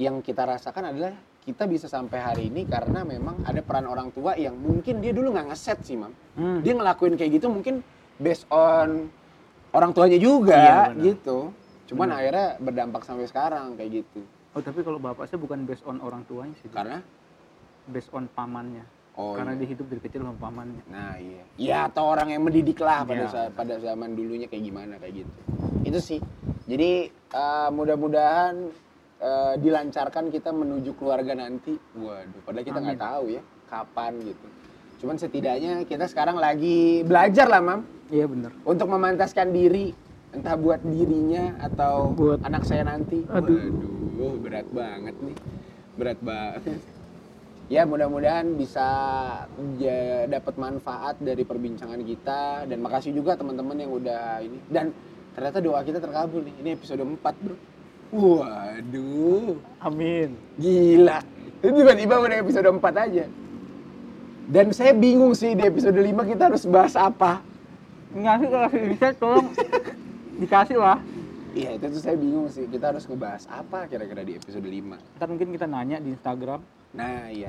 yang 0.00 0.24
kita 0.24 0.48
rasakan 0.48 0.96
adalah 0.96 1.12
kita 1.44 1.68
bisa 1.68 1.84
sampai 1.84 2.16
hari 2.16 2.42
ini 2.48 2.64
karena 2.64 3.04
memang 3.04 3.44
ada 3.44 3.60
peran 3.60 3.84
orang 3.84 4.08
tua 4.10 4.32
yang 4.34 4.56
mungkin 4.56 5.04
dia 5.04 5.12
dulu 5.12 5.36
nggak 5.36 5.52
ngeset 5.52 5.84
sih, 5.84 6.00
Mam. 6.00 6.16
Hmm. 6.40 6.64
Dia 6.64 6.72
ngelakuin 6.72 7.20
kayak 7.20 7.36
gitu 7.36 7.52
mungkin 7.52 7.84
based 8.16 8.48
on 8.48 9.12
orang 9.76 9.92
tuanya 9.92 10.16
juga 10.16 10.56
Iya, 10.56 11.12
gitu. 11.12 11.52
Cuman 11.86 12.10
Benar. 12.10 12.18
akhirnya 12.18 12.46
berdampak 12.58 13.02
sampai 13.02 13.26
sekarang 13.26 13.74
kayak 13.74 14.02
gitu. 14.02 14.20
Oh 14.52 14.60
tapi 14.60 14.80
kalau 14.80 14.98
bapak 14.98 15.28
saya 15.28 15.38
bukan 15.38 15.62
based 15.62 15.84
on 15.84 16.00
orang 16.00 16.26
tuanya 16.26 16.54
sih. 16.58 16.68
Karena 16.68 16.98
Based 17.86 18.10
on 18.10 18.26
pamannya. 18.28 18.82
oh 19.14 19.38
Karena 19.38 19.54
iya. 19.54 19.62
dia 19.62 19.68
hidup 19.70 19.86
dari 19.86 20.00
kecil 20.00 20.20
sama 20.20 20.34
pamannya. 20.36 20.82
Nah 20.90 21.14
iya. 21.16 21.42
Ya 21.54 21.76
atau 21.86 22.04
orang 22.04 22.28
yang 22.28 22.42
mendidik 22.42 22.82
lah 22.82 23.06
pada 23.06 23.22
Iya, 23.22 23.30
saat 23.30 23.50
pada 23.54 23.78
zaman 23.78 24.12
dulunya 24.12 24.44
kayak 24.44 24.64
gimana 24.64 24.98
kayak 24.98 25.22
gitu. 25.22 25.32
Itu 25.84 25.98
sih. 26.02 26.18
Jadi 26.66 27.06
eh, 27.12 27.68
mudah-mudahan 27.70 28.54
eh, 29.16 29.54
dilancarkan 29.56 30.34
kita 30.34 30.50
menuju 30.50 30.98
keluarga 30.98 31.32
nanti. 31.32 31.78
Waduh, 31.94 32.42
padahal 32.42 32.66
kita 32.66 32.78
nggak 32.80 32.98
tahu 32.98 33.24
ya 33.30 33.42
kapan 33.66 34.12
gitu. 34.20 34.46
Cuman 34.96 35.14
setidaknya 35.14 35.84
kita 35.84 36.08
sekarang 36.08 36.40
lagi 36.40 37.04
belajar 37.04 37.46
lah, 37.46 37.60
Mam, 37.60 37.84
Iya 38.08 38.24
bener. 38.24 38.48
untuk 38.64 38.88
memantaskan 38.88 39.52
diri 39.52 39.92
entah 40.32 40.56
buat 40.56 40.80
dirinya 40.80 41.54
atau 41.60 42.10
Buat- 42.12 42.42
anak 42.42 42.62
saya 42.64 42.82
nanti. 42.82 43.22
Aduh. 43.26 43.70
Waduh, 44.16 44.34
berat 44.40 44.68
banget 44.70 45.16
nih. 45.20 45.36
Berat 45.94 46.18
banget. 46.20 46.80
Ya 47.66 47.82
mudah-mudahan 47.82 48.54
bisa 48.54 48.86
ja- 49.76 50.26
dapat 50.26 50.54
manfaat 50.54 51.18
dari 51.18 51.42
perbincangan 51.42 51.98
kita 52.00 52.64
dan 52.64 52.78
makasih 52.78 53.10
juga 53.10 53.34
teman-teman 53.34 53.74
yang 53.74 53.90
udah 53.90 54.38
ini 54.38 54.62
dan 54.66 54.94
ternyata 55.34 55.58
doa 55.58 55.82
kita 55.82 55.98
terkabul 55.98 56.46
nih. 56.46 56.54
Ini 56.62 56.70
episode 56.74 57.02
4, 57.02 57.34
Bro. 57.36 57.56
Waduh, 58.14 59.58
Amin. 59.82 60.38
gila. 60.56 61.18
Itu 61.58 61.74
tiba-tiba 61.74 62.14
udah 62.16 62.38
episode 62.38 62.70
4 62.70 62.94
aja. 62.94 63.26
Dan 64.46 64.70
saya 64.70 64.94
bingung 64.94 65.34
sih 65.34 65.52
di 65.52 65.66
episode 65.66 65.98
5 65.98 66.22
kita 66.22 66.46
harus 66.46 66.62
bahas 66.64 66.94
apa. 66.94 67.42
Ngasih 68.14 68.46
kalau 68.46 68.70
bisa 68.70 69.06
tolong 69.18 69.48
dikasih 70.36 70.78
lah. 70.78 70.98
Iya, 71.56 71.80
itu 71.80 71.84
tuh 71.88 72.02
saya 72.04 72.16
bingung 72.20 72.52
sih. 72.52 72.68
Kita 72.68 72.92
harus 72.92 73.08
ngebahas 73.08 73.48
apa 73.48 73.88
kira-kira 73.88 74.20
di 74.20 74.36
episode 74.36 74.68
5. 74.68 75.16
Ntar 75.16 75.28
mungkin 75.32 75.48
kita 75.56 75.64
nanya 75.64 75.96
di 76.04 76.12
Instagram. 76.12 76.60
Nah, 76.92 77.32
iya. 77.32 77.48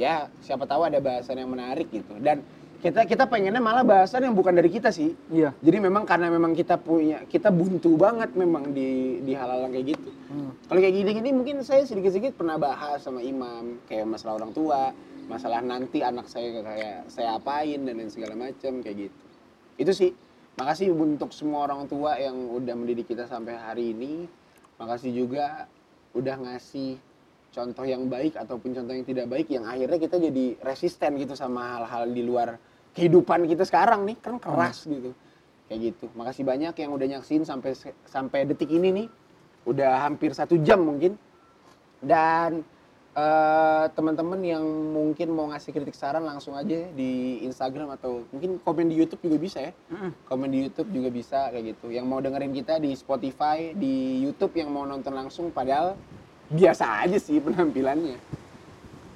Ya, 0.00 0.32
siapa 0.40 0.64
tahu 0.64 0.88
ada 0.88 0.96
bahasan 0.96 1.36
yang 1.36 1.52
menarik 1.52 1.92
gitu. 1.92 2.16
Dan 2.16 2.40
kita 2.82 3.06
kita 3.06 3.30
pengennya 3.30 3.62
malah 3.62 3.86
bahasan 3.86 4.26
yang 4.26 4.34
bukan 4.34 4.56
dari 4.58 4.72
kita 4.72 4.90
sih. 4.90 5.14
Iya. 5.30 5.54
Jadi 5.60 5.78
memang 5.78 6.02
karena 6.02 6.32
memang 6.32 6.56
kita 6.56 6.80
punya 6.80 7.22
kita 7.30 7.54
buntu 7.54 7.94
banget 7.94 8.34
memang 8.34 8.74
di 8.74 9.22
di 9.22 9.36
hal-hal 9.36 9.70
kayak 9.70 9.94
gitu. 9.94 10.10
Hmm. 10.32 10.50
Kalau 10.66 10.80
kayak 10.82 10.94
gini-gini 10.98 11.30
mungkin 11.30 11.56
saya 11.62 11.86
sedikit-sedikit 11.86 12.34
pernah 12.34 12.58
bahas 12.58 13.04
sama 13.04 13.22
Imam 13.22 13.78
kayak 13.86 14.08
masalah 14.08 14.42
orang 14.42 14.50
tua, 14.50 14.90
masalah 15.30 15.62
nanti 15.62 16.02
anak 16.02 16.26
saya 16.26 16.58
kayak 16.58 17.06
saya 17.06 17.38
apain 17.38 17.86
dan 17.86 18.02
lain 18.02 18.10
segala 18.10 18.34
macam 18.34 18.82
kayak 18.82 18.96
gitu. 19.06 19.22
Itu 19.78 19.92
sih. 19.94 20.10
Makasih 20.60 20.92
untuk 20.92 21.32
semua 21.32 21.64
orang 21.64 21.88
tua 21.88 22.20
yang 22.20 22.36
udah 22.52 22.74
mendidik 22.76 23.08
kita 23.08 23.24
sampai 23.24 23.56
hari 23.56 23.96
ini. 23.96 24.28
Makasih 24.76 25.08
juga 25.14 25.64
udah 26.12 26.36
ngasih 26.44 27.00
contoh 27.52 27.84
yang 27.88 28.08
baik 28.08 28.36
ataupun 28.36 28.76
contoh 28.76 28.92
yang 28.92 29.06
tidak 29.08 29.26
baik 29.32 29.48
yang 29.48 29.64
akhirnya 29.64 29.96
kita 29.96 30.16
jadi 30.20 30.60
resisten 30.60 31.16
gitu 31.16 31.32
sama 31.32 31.80
hal-hal 31.80 32.04
di 32.12 32.20
luar 32.24 32.60
kehidupan 32.92 33.48
kita 33.48 33.64
sekarang 33.64 34.04
nih. 34.04 34.16
Kan 34.20 34.36
keras 34.36 34.84
gitu. 34.84 35.16
Kayak 35.72 35.80
gitu. 35.88 36.06
Makasih 36.12 36.44
banyak 36.44 36.74
yang 36.76 36.90
udah 36.92 37.06
nyaksin 37.16 37.48
sampai 37.48 37.72
sampai 38.04 38.44
detik 38.44 38.68
ini 38.68 38.92
nih. 38.92 39.08
Udah 39.64 40.04
hampir 40.04 40.36
satu 40.36 40.60
jam 40.60 40.84
mungkin. 40.84 41.16
Dan 42.02 42.60
eh, 43.12 43.84
teman-teman 43.92 44.40
yang 44.40 44.64
mungkin 44.92 45.28
mau 45.30 45.48
ngasih 45.48 45.70
kritik 45.70 45.92
saran 45.92 46.24
langsung 46.24 46.56
aja 46.56 46.88
di 46.90 47.42
Instagram 47.44 47.92
atau 47.92 48.24
mungkin 48.32 48.56
komen 48.58 48.88
di 48.88 48.96
YouTube 48.96 49.20
juga 49.22 49.36
bisa 49.36 49.58
ya. 49.60 49.72
Komen 50.24 50.48
di 50.48 50.64
YouTube 50.64 50.88
juga 50.88 51.08
bisa 51.08 51.52
kayak 51.52 51.76
gitu. 51.76 51.92
Yang 51.92 52.06
mau 52.08 52.18
dengerin 52.18 52.52
kita 52.52 52.76
di 52.76 52.92
Spotify 52.92 53.72
di 53.72 54.20
YouTube 54.20 54.56
yang 54.56 54.72
mau 54.72 54.82
nonton 54.82 55.12
langsung 55.12 55.52
padahal 55.52 55.92
biasa 56.48 57.04
aja 57.04 57.16
sih 57.16 57.40
penampilannya. 57.40 58.16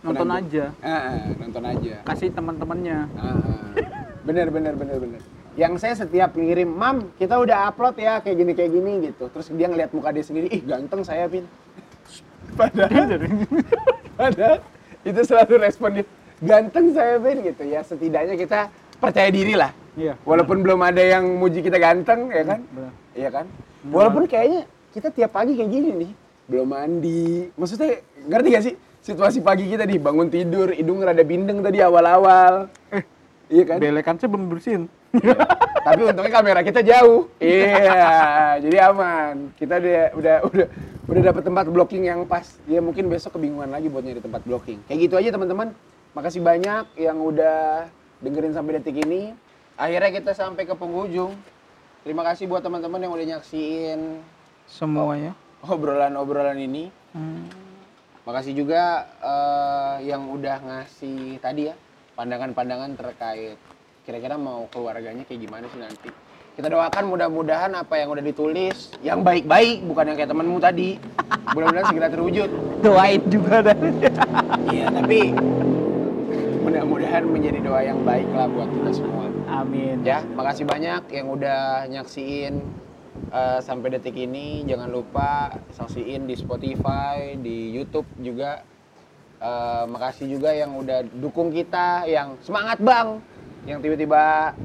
Nonton 0.04 0.28
Penampilan- 0.28 0.44
aja. 0.44 0.64
Ah, 0.84 1.16
nonton 1.34 1.64
aja. 1.64 1.94
Kasih 2.04 2.30
teman-temannya. 2.30 2.98
Bener 4.22 4.48
bener 4.52 4.74
bener 4.76 4.96
bener. 4.98 5.22
Yang 5.56 5.72
saya 5.80 5.94
setiap 5.96 6.36
ngirim 6.36 6.68
mam 6.68 7.08
kita 7.16 7.40
udah 7.40 7.72
upload 7.72 7.96
ya 7.96 8.20
kayak 8.20 8.36
gini 8.36 8.52
kayak 8.52 8.70
gini 8.76 8.92
gitu. 9.08 9.32
Terus 9.32 9.48
dia 9.50 9.66
ngeliat 9.66 9.88
muka 9.88 10.12
dia 10.12 10.20
sendiri 10.20 10.52
ih 10.52 10.60
ganteng 10.60 11.00
saya 11.00 11.24
pin 11.26 11.48
padahal 12.54 13.06
padahal 14.20 14.56
itu 15.06 15.20
selalu 15.22 15.54
respon 15.62 15.90
dia 16.00 16.06
ganteng 16.42 16.92
saya 16.92 17.16
pin 17.20 17.40
gitu 17.44 17.62
ya. 17.64 17.80
Setidaknya 17.84 18.34
kita 18.36 18.68
percaya 19.00 19.28
diri 19.32 19.56
lah. 19.56 19.72
Iya. 19.96 20.12
walaupun 20.28 20.60
belum 20.60 20.84
ada 20.84 21.00
yang 21.00 21.24
muji 21.40 21.64
kita 21.64 21.80
ganteng 21.80 22.28
ya 22.28 22.44
kan? 22.44 22.60
Benar. 22.68 22.92
iya 23.16 23.28
kan? 23.32 23.48
Walaupun 23.88 24.28
kayaknya 24.28 24.68
kita 24.92 25.08
tiap 25.08 25.32
pagi 25.32 25.56
kayak 25.56 25.72
gini 25.72 25.88
nih 26.04 26.10
belum 26.52 26.68
mandi. 26.68 27.48
Maksudnya 27.56 28.04
ngerti 28.28 28.48
gak 28.52 28.64
sih 28.68 28.74
situasi 29.00 29.40
pagi 29.40 29.64
kita 29.72 29.88
nih? 29.88 29.96
Bangun 29.96 30.28
tidur 30.28 30.68
hidung 30.76 31.00
rada 31.00 31.24
bindeng 31.24 31.64
tadi 31.64 31.80
awal-awal 31.80 32.68
iya 33.52 33.64
kan? 33.66 33.78
Belekan 33.78 34.16
saya 34.18 34.30
belum 34.30 34.46
bersihin. 34.50 34.82
tapi 35.86 36.02
untungnya 36.02 36.32
kamera 36.34 36.60
kita 36.66 36.82
jauh. 36.82 37.30
Iya 37.38 38.58
jadi 38.64 38.90
aman. 38.90 39.54
Kita 39.54 39.78
udah 39.78 40.04
udah 40.18 40.36
udah 40.50 40.66
udah 41.06 41.22
dapat 41.22 41.42
tempat 41.46 41.64
blocking 41.70 42.04
yang 42.10 42.26
pas. 42.26 42.58
Ya 42.66 42.82
mungkin 42.82 43.06
besok 43.06 43.38
kebingungan 43.38 43.70
lagi 43.70 43.86
buat 43.86 44.02
nyari 44.02 44.18
tempat 44.18 44.42
blocking. 44.42 44.82
Kayak 44.90 44.98
gitu 45.06 45.14
aja 45.14 45.30
teman-teman. 45.30 45.72
Makasih 46.16 46.42
banyak 46.42 46.84
yang 46.98 47.20
udah 47.22 47.86
dengerin 48.24 48.56
sampai 48.56 48.80
detik 48.80 48.98
ini. 49.04 49.36
Akhirnya 49.76 50.10
kita 50.10 50.32
sampai 50.32 50.64
ke 50.64 50.74
penghujung. 50.74 51.36
Terima 52.02 52.22
kasih 52.22 52.46
buat 52.46 52.62
teman-teman 52.62 53.02
yang 53.02 53.12
udah 53.12 53.26
nyaksiin 53.36 54.22
Semuanya. 54.70 55.34
obrolan-obrolan 55.62 56.56
ini. 56.56 56.88
Hmm. 57.10 57.50
Makasih 58.26 58.58
juga 58.58 59.06
eh, 59.22 60.10
yang 60.10 60.26
udah 60.30 60.56
ngasih 60.62 61.38
tadi 61.38 61.70
ya 61.70 61.74
pandangan-pandangan 62.16 62.96
terkait 62.96 63.60
kira-kira 64.08 64.40
mau 64.40 64.64
keluarganya 64.72 65.28
kayak 65.28 65.40
gimana 65.44 65.68
sih 65.68 65.80
nanti. 65.82 66.10
Kita 66.56 66.72
doakan 66.72 67.04
mudah-mudahan 67.12 67.68
apa 67.76 68.00
yang 68.00 68.16
udah 68.16 68.24
ditulis 68.24 68.96
yang 69.04 69.20
baik-baik 69.20 69.84
bukan 69.84 70.08
yang 70.08 70.16
kayak 70.16 70.30
temenmu 70.32 70.56
tadi. 70.56 70.96
Mudah-mudahan 71.52 71.86
segera 71.92 72.08
terwujud. 72.08 72.48
Doain 72.80 73.20
juga 73.28 73.60
dah. 73.60 73.76
Iya, 74.72 74.88
tapi 74.88 75.36
mudah-mudahan 76.64 77.28
menjadi 77.28 77.60
doa 77.60 77.80
yang 77.84 78.00
baik 78.08 78.30
lah 78.32 78.48
buat 78.48 78.72
kita 78.72 78.90
semua. 78.96 79.28
Amin. 79.52 80.00
Ya, 80.00 80.24
makasih 80.24 80.64
banyak 80.64 81.12
yang 81.12 81.26
udah 81.28 81.84
nyaksiin 81.92 82.64
eh, 83.36 83.58
sampai 83.60 84.00
detik 84.00 84.16
ini. 84.16 84.64
Jangan 84.64 84.88
lupa 84.88 85.60
saksiin 85.76 86.24
di 86.24 86.40
Spotify, 86.40 87.36
di 87.36 87.76
YouTube 87.76 88.08
juga. 88.24 88.64
Eh, 89.36 89.84
makasih 89.86 90.32
juga 90.32 90.48
yang 90.50 90.72
udah 90.76 91.04
dukung 91.20 91.52
kita, 91.52 92.08
yang 92.08 92.40
semangat 92.40 92.80
bang, 92.80 93.20
yang 93.68 93.84
tiba-tiba 93.84 94.56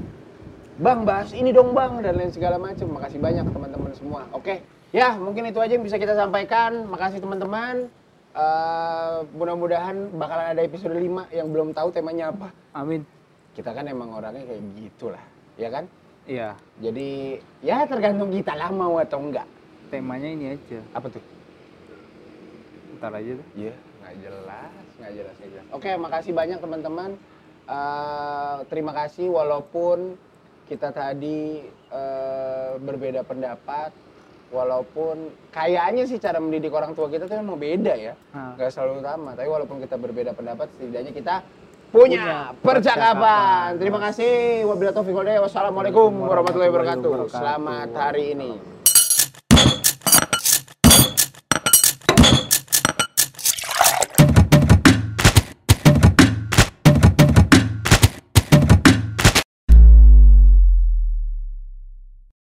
bang 0.80 1.00
bahas 1.04 1.28
ini 1.36 1.52
dong 1.52 1.76
bang 1.76 2.00
dan 2.00 2.16
lain 2.16 2.32
segala 2.32 2.56
macam. 2.56 2.88
Makasih 2.96 3.20
banyak 3.20 3.44
teman-teman 3.52 3.92
semua. 3.92 4.24
Oke, 4.32 4.64
ya 4.88 5.12
mungkin 5.14 5.44
itu 5.44 5.60
aja 5.60 5.76
yang 5.76 5.84
bisa 5.84 6.00
kita 6.00 6.16
sampaikan. 6.16 6.88
Makasih 6.88 7.20
teman-teman. 7.20 7.92
Eh, 8.32 9.18
mudah-mudahan 9.36 10.08
bakalan 10.16 10.56
ada 10.56 10.64
episode 10.64 10.96
5 10.96 11.28
yang 11.28 11.52
belum 11.52 11.76
tahu 11.76 11.92
temanya 11.92 12.32
apa 12.32 12.48
Amin. 12.72 13.04
kita 13.52 13.76
kan 13.76 13.84
emang 13.84 14.08
orangnya 14.08 14.48
kayak 14.48 14.64
gitulah 14.72 15.20
ya 15.60 15.68
kan 15.68 15.84
Iya. 16.24 16.56
jadi 16.80 17.08
ya 17.60 17.84
tergantung 17.84 18.32
kita 18.32 18.56
lah 18.56 18.72
mau 18.72 18.96
atau 18.96 19.20
enggak 19.20 19.44
Temanya 19.92 20.32
ini 20.32 20.56
aja. 20.56 20.80
apa 20.96 21.12
tuh 21.12 21.20
Ntar 22.96 23.20
aja 23.20 23.36
deh. 23.36 23.46
iya 23.52 23.74
nggak 24.12 24.20
jelas 24.22 24.70
nggak 25.00 25.12
jelas 25.16 25.34
nggak 25.40 25.50
jelas 25.50 25.66
oke 25.72 25.90
makasih 25.96 26.32
banyak 26.32 26.58
teman-teman 26.60 27.10
Eh, 27.62 28.56
terima 28.66 28.90
kasih 28.90 29.30
walaupun 29.30 30.18
kita 30.66 30.90
tadi 30.90 31.62
eh, 31.94 32.72
berbeda 32.76 33.22
pendapat 33.22 33.94
walaupun 34.50 35.30
kayaknya 35.54 36.04
sih 36.04 36.18
cara 36.18 36.42
mendidik 36.42 36.74
orang 36.74 36.92
tua 36.92 37.06
kita 37.06 37.24
tuh 37.24 37.38
emang 37.38 37.56
beda 37.56 37.94
ya 37.94 38.18
Nah. 38.34 38.58
nggak 38.58 38.66
selalu 38.66 39.00
sama 39.00 39.30
tapi 39.32 39.46
walaupun 39.46 39.78
kita 39.78 39.94
berbeda 39.94 40.34
pendapat 40.34 40.68
setidaknya 40.74 41.12
kita 41.14 41.34
punya, 41.88 42.18
Punya 42.18 42.36
percakapan. 42.60 42.74
percakapan. 42.74 43.68
terima 43.78 43.98
kasih 44.10 44.32
wabillahi 44.66 44.96
taufiq 44.98 45.16
wassalamualaikum 45.38 46.10
warahmatullahi 46.18 46.68
wabarakatuh 46.68 47.08
warahmatullahi 47.08 47.30
wabarakatuh. 47.30 47.38
selamat 47.38 47.88
hari 47.94 48.24
ini 48.34 48.71